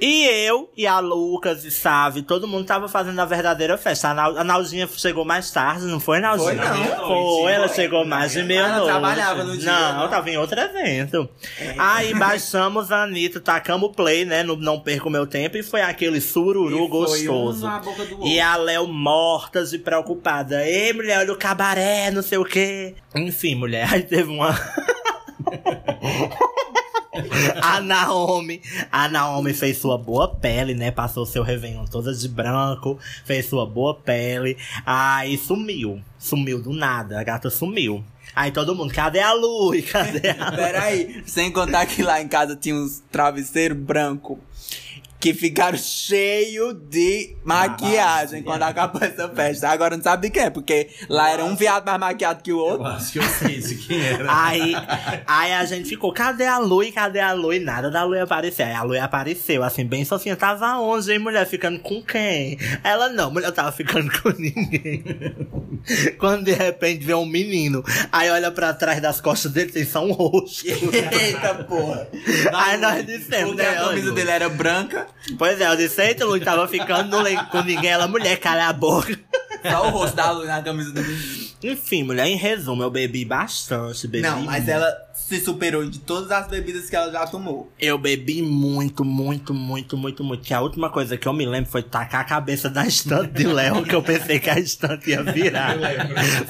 E 0.01 0.25
eu, 0.47 0.71
e 0.75 0.87
a 0.87 0.99
Lucas, 0.99 1.62
e 1.64 1.71
Save, 1.71 2.23
todo 2.23 2.49
mundo 2.49 2.64
tava 2.64 2.89
fazendo 2.89 3.21
a 3.21 3.25
verdadeira 3.27 3.77
festa. 3.77 4.09
A, 4.09 4.14
Nau- 4.14 4.39
a 4.39 4.43
Naldinha 4.45 4.89
chegou 4.97 5.27
mais 5.27 5.51
tarde, 5.51 5.85
não 5.85 6.01
foi, 6.01 6.21
Naldinha? 6.21 6.55
Foi, 6.57 6.87
não. 6.97 7.07
Foi, 7.07 7.53
ela 7.53 7.68
chegou 7.68 8.07
mais 8.07 8.33
de 8.33 8.43
meia-noite. 8.43 8.87
trabalhava 8.87 9.45
no 9.45 9.55
dia, 9.59 9.71
Não, 9.71 9.99
não? 9.99 10.09
tava 10.09 10.31
em 10.31 10.39
outro 10.39 10.59
evento. 10.59 11.29
Aí 11.77 12.14
baixamos 12.14 12.91
a 12.91 13.03
Anitta, 13.03 13.41
tacamos 13.41 13.95
play, 13.95 14.25
né? 14.25 14.43
No 14.43 14.57
Não 14.57 14.81
Perco 14.81 15.11
Meu 15.11 15.27
Tempo, 15.27 15.59
e 15.59 15.62
foi 15.62 15.83
aquele 15.83 16.18
sururu 16.21 16.77
E 16.77 16.79
foi 16.79 16.89
gostoso. 16.89 17.66
um 17.66 17.68
na 17.68 17.79
boca 17.81 18.05
do 18.07 18.27
E 18.27 18.41
a 18.41 18.57
Léo 18.57 18.87
morta 18.87 19.62
e 19.71 19.79
preocupada. 19.79 20.66
Ei, 20.66 20.95
mulher, 20.95 21.18
olha 21.18 21.33
o 21.35 21.37
cabaré, 21.37 22.11
não 22.11 22.23
sei 22.23 22.39
o 22.39 22.45
quê. 22.45 22.95
Enfim, 23.14 23.55
mulher, 23.55 23.87
aí 23.93 24.03
teve 24.11 24.31
uma. 24.31 24.51
A 27.63 27.81
Naomi, 27.81 28.63
a 28.91 29.09
Naomi 29.09 29.53
fez 29.53 29.79
sua 29.79 29.99
boa 29.99 30.29
pele, 30.29 30.75
né? 30.75 30.91
Passou 30.91 31.27
seu 31.27 31.43
Réveillon 31.43 31.85
toda 31.85 32.15
de 32.15 32.29
branco, 32.29 32.99
fez 33.25 33.47
sua 33.47 33.67
boa 33.67 33.95
pele. 33.95 34.57
Aí 34.87 35.37
sumiu, 35.37 36.01
sumiu 36.19 36.63
do 36.63 36.73
nada, 36.73 37.21
a 37.21 37.25
gata 37.25 37.51
sumiu. 37.51 38.05
Aí 38.35 38.53
todo 38.53 38.75
mundo, 38.75 38.93
cadê 38.95 39.21
a 39.21 39.33
Lu? 39.33 39.73
Cadê 39.91 40.31
a? 40.31 40.53
Peraí, 40.53 41.23
sem 41.27 41.51
contar 41.51 41.85
que 41.87 42.03
lá 42.03 42.23
em 42.23 42.29
casa 42.29 42.57
tinha 42.57 42.75
uns 42.75 43.03
travesseiros 43.11 43.77
brancos 43.77 44.39
que 45.21 45.35
ficaram 45.35 45.77
cheios 45.77 46.75
de 46.89 47.37
maquiagem 47.45 48.43
quando 48.43 48.62
acabou 48.62 49.03
essa 49.03 49.29
festa. 49.29 49.68
Agora 49.68 49.95
não 49.97 50.03
sabe 50.03 50.29
de 50.29 50.33
quê, 50.33 50.51
porque 50.51 50.89
lá 51.11 51.31
era 51.31 51.45
um 51.45 51.55
viado 51.55 51.85
mais 51.85 52.01
maquiado 52.01 52.43
que 52.43 52.51
o 52.53 52.57
Eu 52.59 52.64
outro. 52.64 52.87
acho 52.87 53.12
que 53.12 53.18
eu 53.18 53.23
sei 53.25 53.59
de 53.61 53.75
quem 53.77 54.01
era. 54.03 54.25
Aí, 54.27 54.75
aí 55.27 55.53
a 55.53 55.64
gente 55.66 55.91
ficou, 55.91 56.11
cadê 56.12 56.47
a 56.47 56.57
Lu? 56.57 56.83
E 56.83 56.91
cadê 56.91 57.21
a 57.21 57.33
Lu? 57.35 57.53
E 57.53 57.61
nada 57.61 57.91
da 57.91 58.03
Lu 58.03 58.18
aparecer. 58.18 58.62
Aí 58.62 58.73
a 58.75 58.83
Lu 58.83 58.99
apareceu, 58.99 59.62
assim, 59.62 59.85
bem 59.85 60.05
sozinha. 60.07 60.35
Tava 60.37 60.79
onde, 60.79 61.12
hein, 61.12 61.18
mulher? 61.18 61.47
Ficando 61.47 61.79
com 61.81 62.03
quem? 62.03 62.59
Ela 62.83 63.11
não, 63.11 63.31
mulher 63.31 63.53
tava 63.53 63.73
ficando 63.73 64.11
com 64.23 64.31
ninguém. 64.31 65.05
Quando 66.18 66.45
de 66.45 66.53
repente 66.53 67.05
vê 67.05 67.14
um 67.14 67.27
menino, 67.27 67.85
aí 68.11 68.31
olha 68.31 68.51
pra 68.51 68.73
trás 68.73 69.01
das 69.03 69.21
costas 69.21 69.53
dele, 69.53 69.71
tem 69.71 69.85
só 69.85 70.05
um 70.05 70.12
rosto. 70.12 70.64
Eita 70.66 71.55
porra. 71.64 72.09
aí 72.55 72.77
nós 72.79 73.05
dissemos, 73.05 73.51
Porque 73.55 73.62
né? 73.62 73.77
a 73.79 73.85
camisa 73.89 74.09
Lu? 74.09 74.14
dele 74.14 74.31
era 74.31 74.49
branca, 74.49 75.07
Pois 75.39 75.61
é, 75.61 75.67
eu 75.69 75.77
disse, 75.77 76.03
eita, 76.03 76.25
Lu, 76.25 76.41
tava 76.41 76.67
ficando 76.69 77.17
com 77.51 77.63
ninguém. 77.63 77.91
Ela, 77.91 78.09
mulher, 78.09 78.39
cala 78.39 78.69
a 78.69 78.73
boca. 78.73 79.19
só 79.63 79.87
o 79.89 79.91
rosto 79.91 80.17
da 80.17 80.31
luz 80.31 80.49
na 80.49 80.63
camisa 80.63 80.93
do 80.93 81.03
menino. 81.03 81.51
Enfim, 81.63 82.03
mulher, 82.03 82.27
em 82.27 82.37
resumo, 82.37 82.83
eu 82.83 82.91
bebi 82.91 83.25
bastante, 83.25 84.09
bebi 84.09 84.23
Não, 84.27 84.43
mas 84.43 84.65
muito. 84.65 84.71
ela 84.71 85.10
se 85.29 85.41
superou 85.41 85.89
de 85.89 86.01
todas 86.01 86.31
as 86.31 86.49
bebidas 86.49 86.91
que 86.91 86.97
ela 86.97 87.11
já 87.12 87.27
tomou. 87.27 87.71
Eu 87.79 87.97
bebi 87.99 88.43
muito, 88.43 89.05
muito, 89.05 89.55
muito, 89.55 89.97
muito, 89.97 90.25
muito. 90.25 90.43
Que 90.43 90.53
a 90.53 90.61
última 90.61 90.91
coisa 90.91 91.16
que 91.16 91.29
eu 91.29 91.33
me 91.33 91.47
lembro 91.47 91.71
foi 91.71 91.83
tacar 91.83 92.23
a 92.23 92.25
cabeça 92.25 92.68
da 92.68 92.87
estante 92.87 93.33
de 93.33 93.47
Léo, 93.47 93.85
que 93.85 93.95
eu 93.95 94.03
pensei 94.03 94.41
que 94.41 94.51
a 94.51 94.59
estante 94.59 95.11
ia 95.11 95.23
virar. 95.23 95.77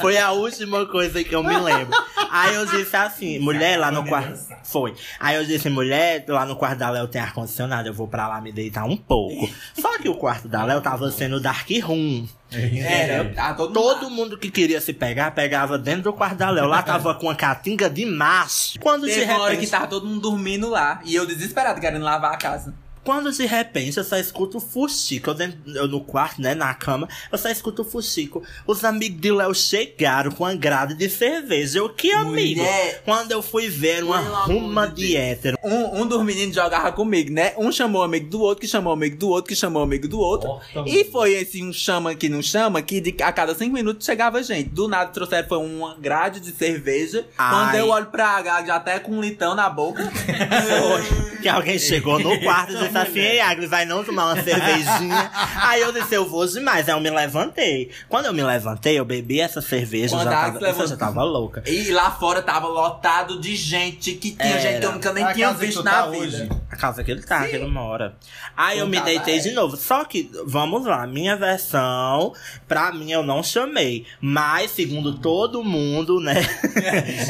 Foi 0.00 0.16
a 0.16 0.32
última 0.32 0.86
coisa 0.86 1.22
que 1.22 1.34
eu 1.34 1.42
me 1.42 1.58
lembro. 1.58 1.96
Aí 2.30 2.54
eu 2.54 2.64
disse 2.64 2.96
assim, 2.96 3.38
mulher, 3.38 3.78
lá 3.78 3.90
no 3.90 4.06
quarto. 4.06 4.38
Foi. 4.64 4.94
Aí 5.18 5.36
eu 5.36 5.44
disse, 5.44 5.68
mulher, 5.68 6.24
lá 6.28 6.46
no 6.46 6.56
quarto 6.56 6.78
da 6.78 6.90
Léo 6.90 7.08
tem 7.08 7.20
ar-condicionado, 7.20 7.88
eu 7.88 7.94
vou 7.94 8.08
pra 8.08 8.28
lá 8.28 8.40
me 8.40 8.52
deitar 8.52 8.84
um 8.84 8.96
pouco. 8.96 9.50
Só 9.78 9.98
que 9.98 10.08
o 10.08 10.14
quarto 10.14 10.48
da 10.48 10.64
Léo 10.64 10.80
tava 10.80 11.10
sendo 11.10 11.40
dark 11.40 11.68
room. 11.82 12.26
Era, 12.52 13.32
tá 13.32 13.54
todo, 13.54 13.72
Todo 13.72 14.10
mundo 14.10 14.36
que 14.36 14.50
queria 14.50 14.80
se 14.80 14.92
pegar, 14.92 15.30
pegava 15.32 15.78
dentro 15.78 16.02
do 16.02 16.12
quarto 16.12 16.36
da 16.36 16.50
Léo. 16.50 16.66
Lá 16.66 16.82
tava 16.82 17.14
com 17.14 17.26
uma 17.26 17.34
catinga 17.34 17.88
de 17.88 18.04
macho. 18.04 18.59
Quando 18.80 19.06
de 19.06 19.14
Teve 19.14 19.24
uma 19.24 19.40
hora 19.40 19.50
que 19.54 19.60
repente. 19.60 19.70
tava 19.70 19.86
todo 19.86 20.06
mundo 20.06 20.20
dormindo 20.20 20.68
lá. 20.68 21.00
E 21.04 21.14
eu 21.14 21.26
desesperado, 21.26 21.80
querendo 21.80 22.04
lavar 22.04 22.34
a 22.34 22.36
casa. 22.36 22.74
Quando 23.04 23.32
de 23.32 23.46
repente 23.46 23.98
eu 23.98 24.04
só 24.04 24.16
escuto 24.16 24.58
o 24.58 24.60
fuxico, 24.60 25.30
eu, 25.30 25.34
dentro, 25.34 25.58
eu 25.66 25.88
no 25.88 26.00
quarto, 26.00 26.40
né, 26.40 26.54
na 26.54 26.72
cama, 26.74 27.08
eu 27.30 27.38
só 27.38 27.48
escuto 27.48 27.82
o 27.82 27.84
fuxico. 27.84 28.42
Os 28.66 28.84
amigos 28.84 29.20
de 29.20 29.32
Léo 29.32 29.54
chegaram 29.54 30.30
com 30.30 30.44
uma 30.44 30.54
grade 30.54 30.94
de 30.94 31.08
cerveja. 31.08 31.78
Eu, 31.78 31.88
que 31.88 32.12
amigo? 32.12 32.60
Mulher. 32.60 33.02
Quando 33.04 33.32
eu 33.32 33.42
fui 33.42 33.68
ver 33.68 34.04
uma 34.04 34.22
Pelo 34.22 34.60
ruma 34.60 34.86
de 34.86 35.00
de 35.00 35.16
hétero. 35.16 35.56
Um, 35.64 36.02
um 36.02 36.06
dos 36.06 36.22
meninos 36.22 36.54
jogava 36.54 36.92
comigo, 36.92 37.32
né? 37.32 37.54
Um 37.56 37.72
chamou 37.72 38.02
o 38.02 38.04
amigo 38.04 38.28
do 38.28 38.40
outro, 38.40 38.60
que 38.60 38.68
chamou 38.68 38.92
o 38.92 38.94
amigo 38.94 39.16
do 39.16 39.28
outro, 39.28 39.48
que 39.48 39.56
chamou 39.56 39.80
o 39.80 39.84
amigo 39.84 40.06
do 40.06 40.18
outro. 40.18 40.60
E 40.86 41.04
foi 41.04 41.32
esse 41.32 41.62
um 41.62 41.72
chama 41.72 42.14
que 42.14 42.28
não 42.28 42.42
chama, 42.42 42.82
que 42.82 43.00
de, 43.00 43.14
a 43.22 43.32
cada 43.32 43.54
cinco 43.54 43.74
minutos 43.74 44.04
chegava 44.04 44.42
gente. 44.42 44.68
Do 44.68 44.86
nada 44.86 45.10
trouxeram 45.10 45.48
foi 45.48 45.58
uma 45.58 45.96
grade 45.96 46.40
de 46.40 46.52
cerveja. 46.52 47.26
Ai. 47.36 47.50
Quando 47.50 47.74
eu 47.76 47.88
olho 47.88 48.06
pra 48.06 48.28
H, 48.36 48.66
já 48.66 48.76
até 48.76 48.98
com 48.98 49.12
um 49.12 49.20
litão 49.20 49.54
na 49.54 49.68
boca. 49.68 50.02
Foi. 50.10 51.39
Que 51.40 51.48
alguém 51.48 51.78
chegou 51.78 52.18
no 52.18 52.38
quarto 52.42 52.72
e 52.72 52.76
disse 52.76 52.96
assim: 52.98 53.18
Ei, 53.18 53.40
Agnes, 53.40 53.70
vai 53.70 53.84
não 53.84 54.04
tomar 54.04 54.26
uma 54.34 54.42
cervejinha? 54.42 55.30
Aí 55.56 55.80
eu 55.80 55.92
disse: 55.92 56.14
Eu 56.14 56.28
vou 56.28 56.46
demais. 56.46 56.88
Aí 56.88 56.94
eu 56.94 57.00
me 57.00 57.10
levantei. 57.10 57.90
Quando 58.08 58.26
eu 58.26 58.32
me 58.32 58.42
levantei, 58.42 58.98
eu 58.98 59.04
bebi 59.04 59.40
essa 59.40 59.60
cerveja. 59.60 60.16
Quando 60.16 60.24
já 60.24 60.30
a 60.30 60.52
tava, 60.52 60.66
eu 60.66 60.86
já 60.86 60.96
tava 60.96 61.22
louca. 61.22 61.62
E 61.66 61.90
lá 61.90 62.10
fora 62.10 62.42
tava 62.42 62.66
lotado 62.66 63.40
de 63.40 63.56
gente 63.56 64.12
que 64.12 64.32
tinha 64.32 64.48
Era. 64.48 64.60
gente 64.60 64.80
que 64.80 64.86
eu 64.86 64.92
nunca 64.92 65.12
nem 65.12 65.24
A 65.24 65.34
tinha 65.34 65.52
visto 65.52 65.78
tu 65.78 65.84
na 65.84 65.90
tá 65.90 66.06
vida. 66.10 66.24
hoje. 66.24 66.48
A 66.70 66.76
casa 66.76 67.02
que 67.04 67.10
ele 67.10 67.22
tá, 67.22 67.46
que 67.46 67.56
ele 67.56 67.66
mora. 67.66 68.14
Aí 68.56 68.78
eu 68.78 68.86
me 68.86 69.00
deitei 69.00 69.36
é. 69.36 69.38
de 69.40 69.52
novo. 69.52 69.76
Só 69.76 70.04
que, 70.04 70.30
vamos 70.46 70.84
lá, 70.84 71.06
minha 71.06 71.36
versão, 71.36 72.32
pra 72.68 72.92
mim 72.92 73.10
eu 73.10 73.22
não 73.22 73.42
chamei. 73.42 74.04
Mas, 74.20 74.70
segundo 74.72 75.18
todo 75.18 75.64
mundo, 75.64 76.20
né? 76.20 76.34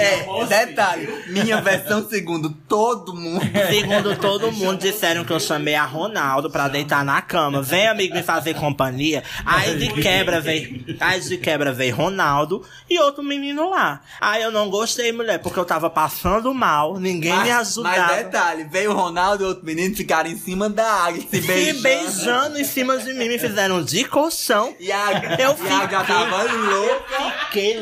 É, 0.00 0.46
detalhe, 0.46 1.08
minha 1.28 1.60
versão 1.60 2.08
segundo 2.08 2.50
todo 2.68 3.14
mundo. 3.14 3.40
segundo 3.70 3.99
todo 4.16 4.50
mundo, 4.52 4.78
disseram 4.78 5.24
que 5.24 5.32
eu 5.32 5.40
chamei 5.40 5.74
a 5.74 5.84
Ronaldo 5.84 6.50
pra 6.50 6.68
deitar 6.68 7.04
na 7.04 7.20
cama. 7.22 7.62
Vem, 7.62 7.88
amigo, 7.88 8.14
me 8.14 8.22
fazer 8.22 8.54
companhia. 8.54 9.22
Aí 9.44 9.76
de 9.78 9.88
quebra 10.00 10.40
veio. 10.40 10.84
Aí 11.00 11.20
de 11.20 11.36
quebra 11.38 11.72
veio 11.72 11.94
Ronaldo 11.94 12.64
e 12.88 12.98
outro 12.98 13.22
menino 13.22 13.70
lá. 13.70 14.00
Aí 14.20 14.42
eu 14.42 14.50
não 14.50 14.68
gostei, 14.70 15.12
mulher, 15.12 15.38
porque 15.38 15.58
eu 15.58 15.64
tava 15.64 15.88
passando 15.90 16.52
mal, 16.54 16.98
ninguém 16.98 17.32
me 17.32 17.38
Mas, 17.38 17.50
ajudava. 17.70 17.96
mas 18.06 18.16
detalhe, 18.24 18.64
veio 18.64 18.92
o 18.92 18.94
Ronaldo 18.94 19.44
e 19.44 19.46
outro 19.46 19.64
menino 19.64 19.94
ficaram 19.94 20.30
em 20.30 20.36
cima 20.36 20.68
da 20.68 20.86
água, 21.04 21.20
se 21.20 21.40
Se 21.40 21.46
beijando. 21.46 21.82
beijando 21.82 22.58
em 22.58 22.64
cima 22.64 22.96
de 22.98 23.12
mim, 23.14 23.28
me 23.28 23.38
fizeram 23.38 23.82
de 23.82 24.04
colchão. 24.04 24.74
E 24.80 24.90
a, 24.90 25.36
Eu 25.38 25.56
e 25.64 25.68
a 25.72 25.86
já 25.88 26.04
tava 26.04 26.42
louca. 26.44 27.32
Fiquei 27.46 27.80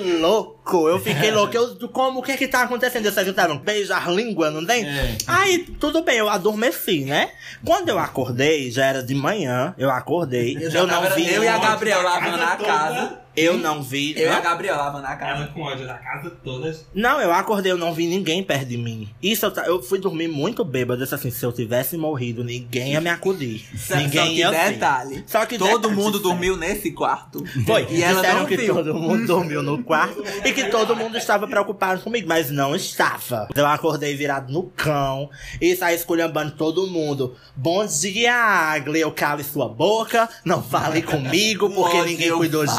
louco, 0.69 0.89
eu 0.89 0.99
fiquei 1.01 1.31
louco. 1.31 1.57
Eu, 1.57 1.89
como, 1.89 2.21
o 2.21 2.23
que 2.23 2.37
que 2.37 2.47
tá 2.47 2.63
acontecendo? 2.63 3.07
Eles 3.07 3.17
ajudaram 3.17 3.59
beijar 3.59 4.11
língua, 4.11 4.51
não 4.51 4.65
tem? 4.65 4.87
Aí, 5.27 5.59
tudo 5.81 6.03
bem, 6.03 6.19
eu 6.19 6.29
adormeci, 6.29 7.05
né? 7.05 7.31
Quando 7.65 7.89
eu 7.89 7.99
acordei, 7.99 8.71
já 8.71 8.85
era 8.87 9.03
de 9.03 9.15
manhã, 9.15 9.75
eu 9.79 9.91
acordei, 9.91 10.57
eu, 10.61 10.71
já 10.71 10.87
não 10.87 11.03
vi... 11.15 11.33
Eu 11.33 11.43
e 11.43 11.49
a 11.49 11.57
ódio 11.57 11.69
Gabriel 11.69 12.03
da 12.03 12.09
lavando 12.11 12.39
casa 12.39 12.45
a 12.45 12.57
toda. 12.57 12.69
casa. 12.69 13.19
Eu 13.39 13.59
não 13.59 13.83
vi... 13.83 14.13
Eu 14.17 14.27
e 14.27 14.29
a 14.29 14.39
Hã? 14.39 14.43
Gabriel 14.43 14.77
lavando 14.77 15.07
a 15.07 15.15
casa. 15.17 15.43
Ela 15.43 15.47
com 15.49 15.63
ódio 15.63 15.87
da 15.87 15.95
casa 15.95 16.31
toda. 16.43 16.77
Não, 16.95 17.21
eu 17.21 17.33
acordei, 17.33 17.71
eu 17.73 17.79
não 17.79 17.93
vi 17.93 18.07
ninguém 18.07 18.43
perto 18.43 18.67
de 18.67 18.77
mim. 18.77 19.09
Isso, 19.23 19.47
eu, 19.47 19.53
eu 19.65 19.83
fui 19.83 19.99
dormir 19.99 20.29
muito 20.29 20.65
bêbado, 20.65 21.01
disse 21.03 21.15
assim, 21.15 21.31
se 21.31 21.45
eu 21.45 21.53
tivesse 21.53 21.97
morrido, 21.97 22.43
ninguém 22.45 22.93
ia 22.93 23.01
me 23.01 23.11
acudir. 23.11 23.65
Só- 23.79 23.97
ninguém 23.97 24.21
só 24.21 24.27
que 24.29 24.35
ia 24.39 24.51
ver. 24.51 24.73
detalhe, 24.73 25.25
Só 25.27 25.47
que 25.47 25.59
todo 25.59 25.79
detalhe, 25.79 25.95
mundo 25.95 26.13
disseram- 26.19 26.31
dormiu 26.31 26.57
nesse 26.57 26.91
quarto. 26.93 27.45
Foi, 27.67 27.87
E 27.91 28.03
ela 28.03 28.21
disseram 28.21 28.41
não 28.41 28.47
que 28.47 28.57
viu. 28.57 28.75
todo 28.75 28.95
mundo 28.95 29.27
dormiu 29.27 29.63
no 29.63 29.83
quarto 29.83 30.23
e 30.45 30.53
que 30.53 30.65
todo 30.65 30.97
mundo 30.97 31.17
estava 31.17 31.47
preocupado 31.47 32.01
comigo, 32.03 32.27
mas 32.29 32.51
não 32.51 32.75
estava. 32.75 33.49
Eu 33.55 33.67
acordei 33.67 34.15
virado 34.15 34.53
no 34.53 34.65
cão 34.65 35.29
e 35.61 35.75
saí 35.77 35.95
esculhambando 35.95 36.53
todo 36.53 36.87
mundo. 36.87 37.37
Bom 37.57 37.85
dia, 37.87 38.35
Agli, 38.35 39.01
eu 39.01 39.13
cale 39.13 39.43
sua 39.45 39.69
boca, 39.69 40.29
não 40.45 40.63
fale 40.63 41.03
comigo 41.03 41.71
porque 41.71 42.03
ninguém 42.03 42.31
cuidou 42.33 42.65
de 42.67 42.73
mim. 42.73 42.79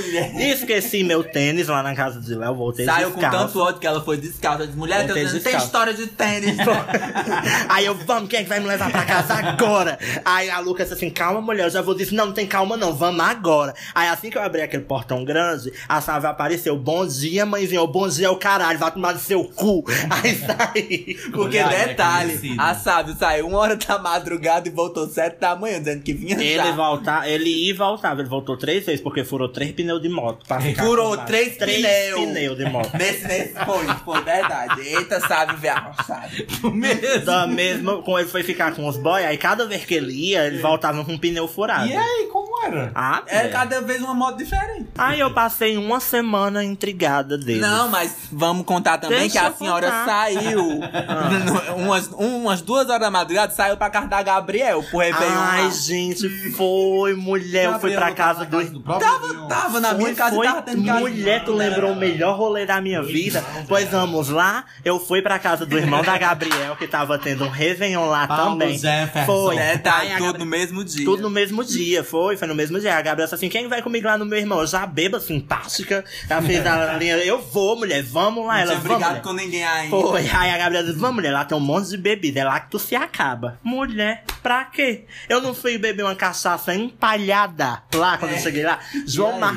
Mulher. 0.00 0.34
Esqueci 0.40 1.04
meu 1.04 1.22
tênis 1.24 1.68
lá 1.68 1.82
na 1.82 1.94
casa 1.94 2.20
de 2.20 2.34
Léo, 2.34 2.54
voltei 2.54 2.84
Saiu 2.84 3.10
com 3.10 3.20
descalço. 3.20 3.46
tanto 3.46 3.60
ódio 3.60 3.80
que 3.80 3.86
ela 3.86 4.00
foi 4.02 4.16
descalça. 4.16 4.62
Eu 4.62 4.66
disse, 4.66 4.78
mulher, 4.78 5.06
teu- 5.06 5.16
não 5.16 5.40
tem 5.40 5.56
história 5.56 5.94
de 5.94 6.06
tênis. 6.06 6.56
Aí 7.68 7.86
eu, 7.86 7.94
vamos, 7.94 8.28
quem 8.28 8.40
é 8.40 8.42
que 8.42 8.48
vai 8.48 8.60
me 8.60 8.66
levar 8.66 8.90
pra 8.90 9.04
casa 9.04 9.34
agora? 9.34 9.98
Aí 10.24 10.50
a 10.50 10.58
Lucas 10.58 10.88
disse 10.88 10.94
assim, 11.04 11.10
calma, 11.12 11.40
mulher, 11.40 11.64
eu 11.66 11.70
já 11.70 11.82
vou 11.82 11.94
dizer, 11.94 12.14
não, 12.14 12.26
não 12.26 12.32
tem 12.32 12.46
calma 12.46 12.76
não, 12.76 12.92
vamos 12.94 13.20
agora. 13.24 13.74
Aí 13.94 14.08
assim 14.08 14.30
que 14.30 14.38
eu 14.38 14.42
abri 14.42 14.62
aquele 14.62 14.82
portão 14.84 15.24
grande, 15.24 15.72
a 15.88 16.00
Sávia 16.00 16.30
apareceu, 16.30 16.76
bom 16.76 17.06
dia, 17.06 17.44
mãezinha, 17.46 17.82
o 17.82 17.86
bom 17.86 18.08
dia 18.08 18.26
é 18.26 18.30
o 18.30 18.36
caralho, 18.36 18.78
vai 18.78 18.90
tomar 18.90 19.14
no 19.14 19.20
seu 19.20 19.44
cu. 19.44 19.84
Aí 20.10 20.36
saí. 20.36 21.16
Porque 21.32 21.58
Olha, 21.58 21.74
é 21.74 21.88
detalhe, 21.88 22.38
conhecido. 22.38 22.60
a 22.60 22.74
Sábio 22.74 23.14
saiu 23.18 23.48
uma 23.48 23.58
hora 23.58 23.76
da 23.76 23.98
madrugada 23.98 24.68
e 24.68 24.70
voltou 24.70 25.06
sete 25.08 25.38
da 25.40 25.54
manhã, 25.56 25.78
dizendo 25.78 26.02
que 26.02 26.12
vinha 26.12 26.36
Ele 26.40 26.56
já. 26.56 26.72
voltar, 26.72 27.28
ele 27.28 27.48
ia 27.50 27.70
e 27.70 27.72
voltava, 27.72 28.20
ele 28.20 28.28
voltou 28.28 28.56
três 28.56 28.84
vezes, 28.84 29.00
porque 29.00 29.24
furou 29.24 29.48
três 29.48 29.72
pneus 29.82 30.00
de 30.02 30.08
moto. 30.08 30.46
pra 30.46 30.60
ficar 30.60 30.84
Furou 30.84 31.16
com 31.16 31.24
três 31.24 31.56
três 31.56 31.84
pneu. 31.84 32.26
pneus 32.28 32.56
de 32.58 32.64
moto. 32.66 32.90
Nesse, 32.96 33.26
nesse 33.26 33.54
foi, 33.64 33.86
foi 34.04 34.20
verdade. 34.22 34.80
Eita, 34.80 35.20
Sábio, 35.20 35.56
velho 35.58 35.76
arrochado. 35.76 36.32
Da 37.24 37.46
mesma, 37.46 38.02
com 38.02 38.18
ele 38.18 38.28
foi 38.28 38.42
ficar 38.42 38.74
com 38.74 38.86
os 38.86 38.96
boys, 38.96 39.24
aí 39.24 39.36
cada 39.36 39.66
vez 39.66 39.84
que 39.84 39.94
ele 39.94 40.12
ia, 40.12 40.46
ele 40.46 40.58
voltava 40.58 41.04
com 41.04 41.12
um 41.12 41.18
pneu 41.18 41.46
furado. 41.48 41.86
E 41.88 41.96
aí, 41.96 42.28
como 42.32 42.64
era? 42.64 42.90
Ah, 42.94 43.22
É 43.26 43.46
é. 43.46 43.48
cada 43.48 43.80
vez 43.80 44.00
uma 44.00 44.14
moto 44.14 44.36
diferente. 44.38 44.88
Aí 44.96 45.20
eu 45.20 45.32
passei 45.32 45.76
uma 45.76 46.00
semana 46.00 46.62
intrigada 46.64 47.36
dele. 47.36 47.60
Não, 47.60 47.88
mas 47.88 48.14
vamos 48.30 48.64
contar 48.64 48.98
também 48.98 49.20
Deixa 49.20 49.40
que 49.40 49.46
a 49.46 49.52
senhora 49.52 49.86
contar. 49.90 50.04
saiu 50.06 50.80
umas, 51.76 52.08
umas 52.08 52.60
duas 52.62 52.88
horas 52.88 53.00
da 53.00 53.10
madrugada, 53.10 53.52
saiu 53.52 53.76
pra 53.76 53.90
casa 53.90 54.06
da 54.06 54.22
Gabriel 54.22 54.82
pro 54.84 54.98
Réveillon. 54.98 55.34
Ai, 55.36 55.70
gente, 55.72 56.28
foi, 56.52 57.14
mulher. 57.14 57.66
Eu 57.66 57.78
fui 57.80 57.92
pra 57.94 58.12
casa 58.12 58.44
do. 58.44 58.62
Tava, 58.82 59.48
tava 59.48 59.61
na 59.80 59.94
minha 59.94 60.14
casa 60.14 60.34
foi. 60.36 60.46
e 60.46 60.48
tava 60.48 60.62
tendo 60.62 60.84
casa. 60.84 61.00
Mulher, 61.00 61.44
tu 61.44 61.52
lembrou 61.52 61.92
o 61.92 61.96
melhor 61.96 62.36
rolê 62.36 62.66
da 62.66 62.80
minha 62.80 63.02
vida? 63.02 63.44
Pois 63.68 63.88
vamos 63.88 64.28
lá. 64.28 64.64
Eu 64.84 64.98
fui 65.00 65.20
pra 65.22 65.38
casa 65.38 65.64
do 65.66 65.76
irmão 65.78 66.02
da 66.02 66.16
Gabriel, 66.18 66.76
que 66.76 66.86
tava 66.86 67.18
tendo 67.18 67.44
um 67.44 67.48
Réveillon 67.48 68.06
lá 68.06 68.26
Paulo 68.26 68.52
também. 68.52 68.78
Jefferson. 68.78 69.26
Foi. 69.26 69.56
Detalhe, 69.56 70.06
Aí 70.08 70.12
a 70.12 70.16
tudo 70.16 70.24
Gabriel- 70.26 70.44
no 70.44 70.50
mesmo 70.50 70.84
dia. 70.84 71.04
Tudo 71.04 71.22
no 71.22 71.30
mesmo 71.30 71.64
dia, 71.64 72.02
foi, 72.04 72.36
foi 72.36 72.48
no 72.48 72.54
mesmo 72.54 72.78
dia. 72.80 72.92
A 72.96 73.02
Gabriela 73.02 73.24
disse 73.24 73.34
assim: 73.34 73.48
quem 73.48 73.68
vai 73.68 73.82
comigo 73.82 74.06
lá 74.06 74.16
no 74.18 74.24
meu 74.24 74.38
irmão? 74.38 74.60
Eu 74.60 74.66
já 74.66 74.86
beba 74.86 75.20
simpática. 75.20 76.04
Ela 76.28 76.42
fez 76.42 76.66
a 76.66 76.94
linha, 76.98 77.16
eu 77.18 77.40
vou, 77.40 77.76
mulher, 77.76 78.02
vamos 78.02 78.46
lá. 78.46 78.54
Não 78.54 78.60
Ela, 78.60 78.70
tinha 78.72 78.80
vamos. 78.80 78.98
brigado 78.98 79.20
com 79.22 79.32
ninguém 79.32 79.64
ainda. 79.64 79.90
Foi. 79.90 80.20
Aí 80.32 80.50
a 80.50 80.58
Gabriela 80.58 80.86
disse: 80.86 80.98
Vamos, 80.98 81.16
mulher, 81.16 81.32
lá 81.32 81.44
tem 81.44 81.56
um 81.56 81.60
monte 81.60 81.88
de 81.88 81.96
bebida. 81.96 82.40
É 82.40 82.44
lá 82.44 82.60
que 82.60 82.70
tu 82.70 82.78
se 82.78 82.94
acaba. 82.96 83.58
Mulher, 83.62 84.24
pra 84.42 84.64
quê? 84.64 85.04
Eu 85.28 85.40
não 85.40 85.54
fui 85.54 85.78
beber 85.78 86.02
uma 86.04 86.14
cachaça 86.14 86.74
empalhada 86.74 87.82
lá 87.94 88.16
quando 88.18 88.32
eu 88.32 88.38
cheguei 88.38 88.62
lá. 88.64 88.78
João 89.06 89.38
Marcos, 89.38 89.51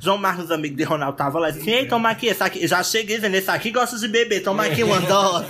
João 0.00 0.18
Marcos, 0.18 0.50
amigo 0.50 0.76
de 0.76 0.84
Ronaldo, 0.84 1.16
tava 1.16 1.38
lá 1.38 1.50
e 1.50 1.52
disse: 1.52 1.70
Ei, 1.70 1.86
toma 1.86 2.10
aqui, 2.10 2.26
esse 2.26 2.42
aqui. 2.42 2.66
Já 2.66 2.82
cheguei 2.82 3.16
dizendo: 3.16 3.34
Esse 3.34 3.50
aqui 3.50 3.70
gosta 3.70 3.98
de 3.98 4.08
beber, 4.08 4.42
toma 4.42 4.64
aqui 4.64 4.82
uma 4.82 5.00
dose. 5.00 5.46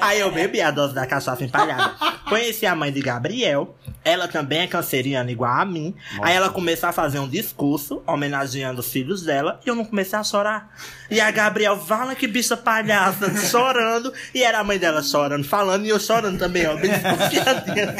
Aí 0.00 0.20
eu 0.20 0.30
bebi 0.30 0.60
a 0.60 0.70
dose 0.70 0.94
da 0.94 1.06
cachaça 1.06 1.44
empalhada. 1.44 1.94
Conheci 2.28 2.66
a 2.66 2.74
mãe 2.74 2.92
de 2.92 3.00
Gabriel. 3.00 3.76
Ela 4.02 4.26
também 4.26 4.60
é 4.60 4.66
canceriana 4.66 5.30
igual 5.30 5.52
a 5.52 5.64
mim. 5.64 5.94
Aí 6.22 6.34
ela 6.34 6.48
começou 6.48 6.88
a 6.88 6.92
fazer 6.92 7.18
um 7.18 7.28
discurso 7.28 8.02
homenageando 8.06 8.80
os 8.80 8.90
filhos 8.90 9.22
dela 9.22 9.60
e 9.64 9.68
eu 9.68 9.74
não 9.74 9.84
comecei 9.84 10.18
a 10.18 10.24
chorar. 10.24 10.74
E 11.10 11.20
a 11.20 11.30
Gabriel, 11.30 11.76
fala 11.76 12.14
que 12.14 12.26
bicha 12.26 12.56
palhaça, 12.56 13.34
chorando. 13.50 14.12
E 14.34 14.42
era 14.42 14.60
a 14.60 14.64
mãe 14.64 14.78
dela 14.78 15.02
chorando, 15.02 15.44
falando, 15.44 15.84
e 15.84 15.90
eu 15.90 16.00
chorando 16.00 16.38
também, 16.38 16.66
ó, 16.66 16.76
bem 16.76 16.90
desconfiadinha. 16.90 17.94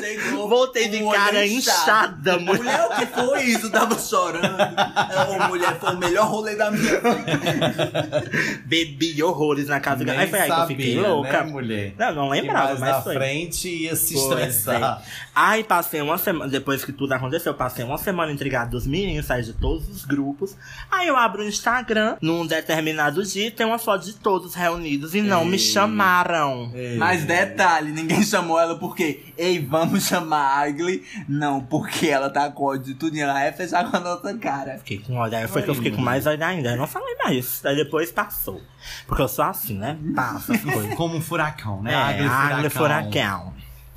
Chegou 0.00 0.48
Voltei 0.48 0.88
de 0.88 1.02
cara 1.10 1.46
inchada, 1.46 2.38
mulher. 2.38 2.58
Mulher, 2.58 2.86
o 2.86 2.96
que 2.96 3.06
foi 3.06 3.42
isso? 3.44 3.70
Tava 3.70 3.98
chorando. 3.98 4.31
Ô, 4.38 5.48
mulher, 5.48 5.78
foi 5.78 5.94
o 5.94 5.98
melhor 5.98 6.28
rolê 6.28 6.56
da 6.56 6.70
minha 6.70 6.82
vida. 7.00 8.24
Bebi 8.66 9.22
horrores 9.22 9.68
na 9.68 9.80
casa 9.80 10.04
dela. 10.04 10.20
Aí 10.20 10.24
Nem 10.26 10.30
foi 10.30 10.40
aí 10.40 10.50
que 10.50 10.60
eu 10.60 10.66
fiquei 10.66 10.94
sabia, 10.94 11.08
louca. 11.08 11.44
Né, 11.44 11.50
mulher? 11.50 11.94
Não, 11.98 12.14
não 12.14 12.28
lembrava, 12.28 12.68
mais 12.68 12.80
mas 12.80 12.90
na 12.90 13.02
foi. 13.02 13.14
frente 13.14 13.68
ia 13.68 13.96
se 13.96 14.14
Pois 14.14 14.24
estressar. 14.24 15.02
Aí 15.34 15.64
passei 15.64 16.00
uma 16.00 16.18
semana, 16.18 16.50
depois 16.50 16.84
que 16.84 16.92
tudo 16.92 17.12
aconteceu, 17.12 17.52
eu 17.52 17.56
passei 17.56 17.84
uma 17.84 17.98
semana 17.98 18.30
intrigado 18.32 18.70
dos 18.72 18.86
meninos, 18.86 19.26
saí 19.26 19.42
de 19.42 19.52
todos 19.54 19.88
os 19.88 20.04
grupos. 20.04 20.56
Aí 20.90 21.08
eu 21.08 21.16
abro 21.16 21.42
o 21.42 21.46
Instagram, 21.48 22.16
num 22.20 22.46
determinado 22.46 23.22
dia, 23.24 23.50
tem 23.50 23.66
uma 23.66 23.78
foto 23.78 24.04
de 24.04 24.14
todos 24.14 24.54
reunidos 24.54 25.14
e 25.14 25.22
não 25.22 25.44
me 25.44 25.58
chamaram. 25.58 26.70
Mas 26.98 27.24
detalhe, 27.24 27.92
ninguém 27.92 28.22
chamou 28.22 28.58
ela 28.60 28.76
porque, 28.78 29.20
ei, 29.36 29.58
vamos 29.58 30.06
chamar 30.06 30.42
a 30.42 30.60
Agli. 30.62 31.02
Não, 31.28 31.60
porque 31.60 32.08
ela 32.08 32.28
tá 32.30 32.50
com 32.50 32.64
ódio 32.64 32.92
de 32.92 32.94
tudo 32.94 33.16
e 33.16 33.20
ela 33.20 33.32
vai 33.34 33.52
fechar 33.52 33.90
com 33.90 33.96
a 33.96 34.00
nossa 34.00 34.21
cara. 34.38 34.78
Fiquei 34.78 34.98
com 34.98 35.16
ódio, 35.16 35.38
aí 35.38 35.48
foi 35.48 35.62
que 35.62 35.70
eu 35.70 35.74
fiquei 35.74 35.92
com 35.92 36.00
mais 36.00 36.26
ódio 36.26 36.44
ainda. 36.44 36.70
Eu 36.70 36.76
não 36.76 36.86
falei 36.86 37.14
mais. 37.16 37.64
Aí 37.64 37.76
depois 37.76 38.10
passou. 38.10 38.60
Porque 39.06 39.22
eu 39.22 39.28
sou 39.28 39.44
assim, 39.44 39.78
né? 39.78 39.98
Passa 40.14 40.54
as 40.54 40.62
coisas. 40.62 40.94
Como 40.94 41.16
um 41.16 41.20
furacão, 41.20 41.82
né? 41.82 41.92
É, 41.92 41.96
Agri 41.96 42.26
Agri 42.26 42.70
Furacão. 42.70 43.52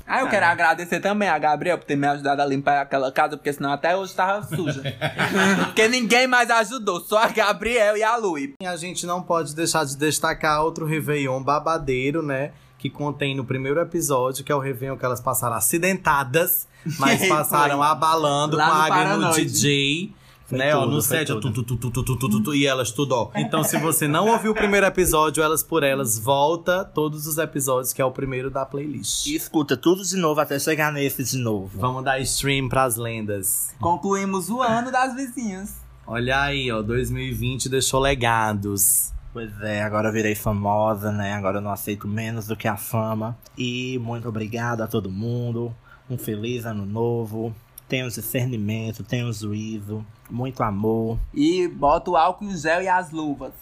Ah, 0.08 0.20
eu 0.20 0.28
quero 0.28 0.46
agradecer 0.46 1.00
também 1.00 1.28
a 1.28 1.36
Gabriel 1.36 1.76
por 1.78 1.84
ter 1.84 1.96
me 1.96 2.06
ajudado 2.06 2.40
a 2.40 2.46
limpar 2.46 2.80
aquela 2.80 3.10
casa, 3.10 3.36
porque 3.36 3.52
senão 3.52 3.72
até 3.72 3.96
hoje 3.96 4.14
tava 4.14 4.46
suja. 4.46 4.80
porque 5.66 5.88
ninguém 5.88 6.28
mais 6.28 6.48
ajudou, 6.48 7.00
só 7.00 7.24
a 7.24 7.28
Gabriel 7.28 7.96
e 7.96 8.04
a 8.04 8.16
Lui. 8.16 8.54
E 8.60 8.66
a 8.66 8.76
gente 8.76 9.04
não 9.04 9.20
pode 9.20 9.52
deixar 9.56 9.84
de 9.84 9.96
destacar 9.96 10.62
outro 10.62 10.86
Réveillon 10.86 11.42
babadeiro, 11.42 12.22
né? 12.22 12.52
Que 12.86 12.90
contém 12.90 13.34
no 13.34 13.44
primeiro 13.44 13.80
episódio, 13.80 14.44
que 14.44 14.52
é 14.52 14.54
o 14.54 14.60
Réveillon 14.60 14.96
que 14.96 15.04
elas 15.04 15.20
passaram 15.20 15.56
acidentadas, 15.56 16.68
mas 17.00 17.26
passaram 17.28 17.82
abalando 17.82 18.56
Lá 18.56 18.66
com 18.66 18.74
no 18.74 18.80
a 18.80 18.84
no 18.84 18.88
Paranoide. 18.88 19.44
DJ. 19.44 20.12
Foi 20.46 20.56
né, 20.56 20.72
ó, 20.76 20.82
tudo, 20.82 20.94
no 20.94 21.02
foi 21.02 21.16
set, 21.18 21.32
ó, 21.32 21.40
tudo. 21.40 21.64
tu, 21.64 21.64
tu, 21.64 21.76
tu, 21.90 21.90
tu, 21.90 22.16
tu, 22.16 22.28
tu, 22.28 22.42
tu, 22.44 22.54
e 22.54 22.64
elas 22.64 22.92
tudo, 22.92 23.10
ó. 23.10 23.30
Então, 23.34 23.64
se 23.64 23.76
você 23.80 24.06
não 24.06 24.28
ouviu 24.28 24.52
o 24.52 24.54
primeiro 24.54 24.86
episódio, 24.86 25.42
Elas 25.42 25.64
por 25.64 25.82
Elas, 25.82 26.16
volta 26.16 26.84
todos 26.84 27.26
os 27.26 27.38
episódios, 27.38 27.92
que 27.92 28.00
é 28.00 28.04
o 28.04 28.12
primeiro 28.12 28.50
da 28.50 28.64
playlist. 28.64 29.26
E 29.26 29.34
escuta 29.34 29.76
tudo 29.76 30.04
de 30.04 30.16
novo 30.16 30.40
até 30.40 30.56
chegar 30.60 30.92
nesse 30.92 31.24
de 31.24 31.38
novo. 31.38 31.76
Vamos 31.76 32.04
dar 32.04 32.20
stream 32.20 32.68
pras 32.68 32.94
lendas. 32.94 33.74
Concluímos 33.80 34.48
o 34.48 34.62
ano 34.62 34.92
das 34.92 35.12
vizinhas. 35.16 35.74
Olha 36.06 36.40
aí, 36.40 36.70
ó, 36.70 36.82
2020 36.82 37.68
deixou 37.68 37.98
legados. 37.98 39.10
Pois 39.36 39.60
é, 39.60 39.82
agora 39.82 40.10
virei 40.10 40.34
famosa, 40.34 41.12
né? 41.12 41.34
Agora 41.34 41.58
eu 41.58 41.60
não 41.60 41.70
aceito 41.70 42.08
menos 42.08 42.46
do 42.46 42.56
que 42.56 42.66
a 42.66 42.74
fama. 42.74 43.36
E 43.54 43.98
muito 43.98 44.26
obrigado 44.26 44.80
a 44.80 44.86
todo 44.86 45.10
mundo. 45.10 45.76
Um 46.08 46.16
feliz 46.16 46.64
ano 46.64 46.86
novo. 46.86 47.54
Tenham 47.86 48.08
discernimento, 48.08 49.04
tenham 49.04 49.30
juízo, 49.30 50.02
muito 50.30 50.62
amor. 50.62 51.18
E 51.34 51.68
bota 51.68 52.12
o 52.12 52.16
álcool 52.16 52.46
em 52.46 52.56
gel 52.56 52.80
e 52.80 52.88
as 52.88 53.10
luvas. 53.10 53.52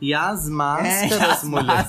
E 0.00 0.14
as 0.14 0.46
É, 0.48 0.50
máscaras, 0.50 1.22
as 1.30 1.44
mulher. 1.44 1.88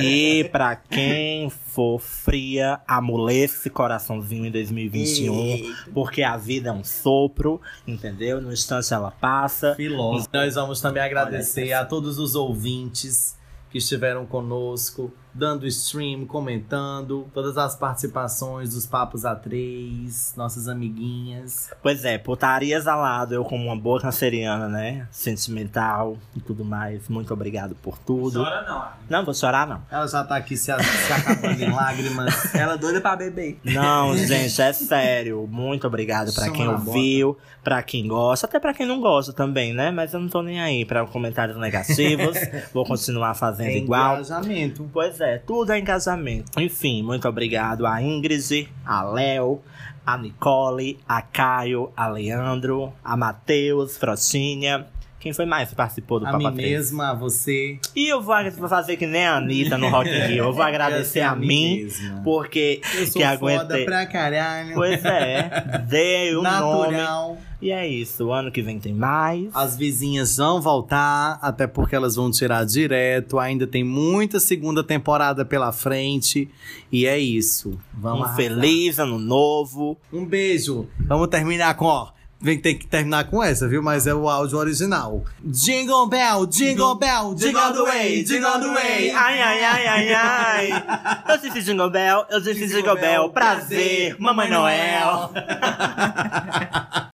E 0.00 0.48
pra 0.50 0.74
quem 0.76 1.50
for 1.50 1.98
fria, 1.98 2.80
amolece 2.86 3.56
esse 3.58 3.70
coraçãozinho 3.70 4.46
em 4.46 4.50
2021. 4.50 5.34
Eita. 5.34 5.90
Porque 5.92 6.22
a 6.22 6.36
vida 6.36 6.70
é 6.70 6.72
um 6.72 6.84
sopro, 6.84 7.60
entendeu? 7.86 8.40
No 8.40 8.52
instante 8.52 8.92
ela 8.92 9.10
passa. 9.10 9.74
Filoso. 9.74 10.28
Nós 10.32 10.54
vamos 10.54 10.80
também 10.80 11.02
agradecer 11.02 11.72
a 11.72 11.84
todos 11.84 12.18
os 12.18 12.34
ouvintes 12.34 13.36
que 13.70 13.78
estiveram 13.78 14.26
conosco, 14.26 15.12
dando 15.34 15.66
stream, 15.66 16.26
comentando, 16.26 17.26
todas 17.32 17.56
as 17.56 17.74
participações 17.74 18.74
dos 18.74 18.86
Papos 18.86 19.22
A3, 19.22 20.36
nossas 20.36 20.68
amiguinhas. 20.68 21.70
Pois 21.82 22.04
é, 22.04 22.18
putarias 22.18 22.86
ao 22.86 23.00
lado, 23.00 23.34
eu 23.34 23.44
como 23.44 23.64
uma 23.66 23.76
boa 23.76 24.00
canceriana, 24.00 24.68
né? 24.68 25.06
Sentimental 25.10 26.16
e 26.36 26.40
tudo 26.40 26.64
mais. 26.64 27.08
Muito 27.08 27.32
obrigado 27.32 27.74
por 27.82 27.98
tudo. 27.98 28.42
Chora 28.44 28.62
não. 28.62 28.82
Não, 29.08 29.24
vou 29.24 29.34
chorar 29.34 29.66
não. 29.66 29.82
Ela 29.90 30.06
já 30.06 30.24
tá 30.24 30.36
aqui 30.36 30.56
se, 30.56 30.72
se 30.72 31.12
acabando 31.12 31.60
em 31.62 31.70
lágrimas. 31.70 32.54
Ela 32.54 32.76
doida 32.76 33.00
pra 33.00 33.16
beber. 33.16 33.58
Não, 33.64 34.16
gente, 34.16 34.60
é 34.60 34.72
sério. 34.72 35.46
Muito 35.50 35.86
obrigado 35.86 36.32
pra 36.34 36.44
Chama 36.44 36.56
quem 36.56 36.68
ouviu, 36.68 37.36
pra 37.62 37.82
quem 37.82 38.06
gosta, 38.06 38.46
até 38.46 38.58
pra 38.60 38.72
quem 38.74 38.86
não 38.86 39.00
gosta 39.00 39.32
também, 39.32 39.72
né? 39.72 39.90
Mas 39.90 40.12
eu 40.14 40.20
não 40.20 40.28
tô 40.28 40.42
nem 40.42 40.60
aí 40.60 40.84
pra 40.84 41.06
comentários 41.06 41.56
negativos. 41.58 42.36
Vou 42.72 42.84
continuar 42.84 43.34
fazendo 43.34 43.68
É 43.70 43.76
igual. 43.78 44.14
engajamento. 44.14 44.88
Pois 44.92 45.20
é, 45.20 45.21
tudo 45.38 45.72
é 45.72 45.78
engajamento. 45.78 46.60
Enfim, 46.60 47.02
muito 47.02 47.28
obrigado 47.28 47.86
a 47.86 48.02
Ingrid, 48.02 48.68
a 48.84 49.02
Léo, 49.04 49.60
a 50.04 50.18
Nicole, 50.18 50.98
a 51.08 51.22
Caio, 51.22 51.92
a 51.96 52.08
Leandro, 52.08 52.92
a 53.04 53.16
Matheus, 53.16 53.96
Frotinha. 53.96 54.86
Quem 55.22 55.32
foi 55.32 55.46
mais 55.46 55.68
que 55.68 55.76
participou 55.76 56.18
do 56.18 56.26
A 56.26 56.32
Papa 56.32 56.50
mim 56.50 56.56
3? 56.56 56.70
mesma, 56.70 57.10
a 57.10 57.14
você. 57.14 57.78
E 57.94 58.08
eu 58.08 58.20
vou 58.20 58.34
fazer 58.68 58.96
que 58.96 59.06
nem 59.06 59.24
a 59.24 59.36
Anitta 59.36 59.78
no 59.78 59.88
Rock 59.88 60.10
in 60.10 60.20
Rio. 60.26 60.44
Eu 60.46 60.52
vou 60.52 60.62
agradecer 60.66 61.20
a 61.20 61.36
mim, 61.36 61.84
mesma. 61.84 62.20
porque 62.24 62.80
Eu 62.92 63.06
sou 63.06 63.22
que 63.22 63.36
foda 63.38 63.56
aguentei. 63.60 63.84
pra 63.84 64.04
caralho. 64.04 64.74
Pois 64.74 65.04
é, 65.04 65.78
dei 65.88 66.34
o 66.34 66.42
nome. 66.42 66.96
Natural. 66.96 67.38
E 67.60 67.70
é 67.70 67.86
isso, 67.86 68.24
o 68.26 68.32
ano 68.32 68.50
que 68.50 68.60
vem 68.60 68.80
tem 68.80 68.92
mais. 68.92 69.48
As 69.54 69.76
vizinhas 69.76 70.36
vão 70.36 70.60
voltar, 70.60 71.38
até 71.40 71.64
porque 71.68 71.94
elas 71.94 72.16
vão 72.16 72.28
tirar 72.28 72.66
direto. 72.66 73.38
Ainda 73.38 73.68
tem 73.68 73.84
muita 73.84 74.40
segunda 74.40 74.82
temporada 74.82 75.44
pela 75.44 75.70
frente. 75.70 76.50
E 76.90 77.06
é 77.06 77.16
isso. 77.16 77.78
Vamos 77.94 78.18
Um 78.18 78.24
arrasar. 78.24 78.36
feliz 78.36 78.98
ano 78.98 79.16
novo. 79.16 79.96
Um 80.12 80.24
beijo. 80.26 80.88
Vamos 81.06 81.28
terminar 81.28 81.74
com, 81.76 81.84
ó. 81.84 82.08
Vem 82.42 82.58
tem 82.58 82.76
que 82.76 82.88
terminar 82.88 83.24
com 83.30 83.40
essa, 83.40 83.68
viu? 83.68 83.80
Mas 83.80 84.04
é 84.08 84.12
o 84.12 84.28
áudio 84.28 84.58
original. 84.58 85.24
Jingle 85.44 86.08
Bell, 86.08 86.44
Jingle 86.46 86.96
Bell, 86.96 87.34
Jingle 87.36 87.60
all 87.60 87.72
the 87.72 87.82
way, 87.82 88.24
Jingle 88.24 88.48
all 88.48 88.60
the 88.60 88.66
way. 88.66 89.10
Ai, 89.12 89.40
ai, 89.40 89.64
ai, 89.64 89.86
ai, 89.86 90.12
ai. 90.12 90.84
Eu 91.28 91.38
disse 91.38 91.62
Jingle 91.62 91.88
Bell, 91.88 92.26
eu 92.28 92.40
disse 92.40 92.66
Jingle 92.66 92.96
Bell. 92.96 93.30
Prazer, 93.30 94.16
Mamãe 94.18 94.50
Noel. 94.50 95.30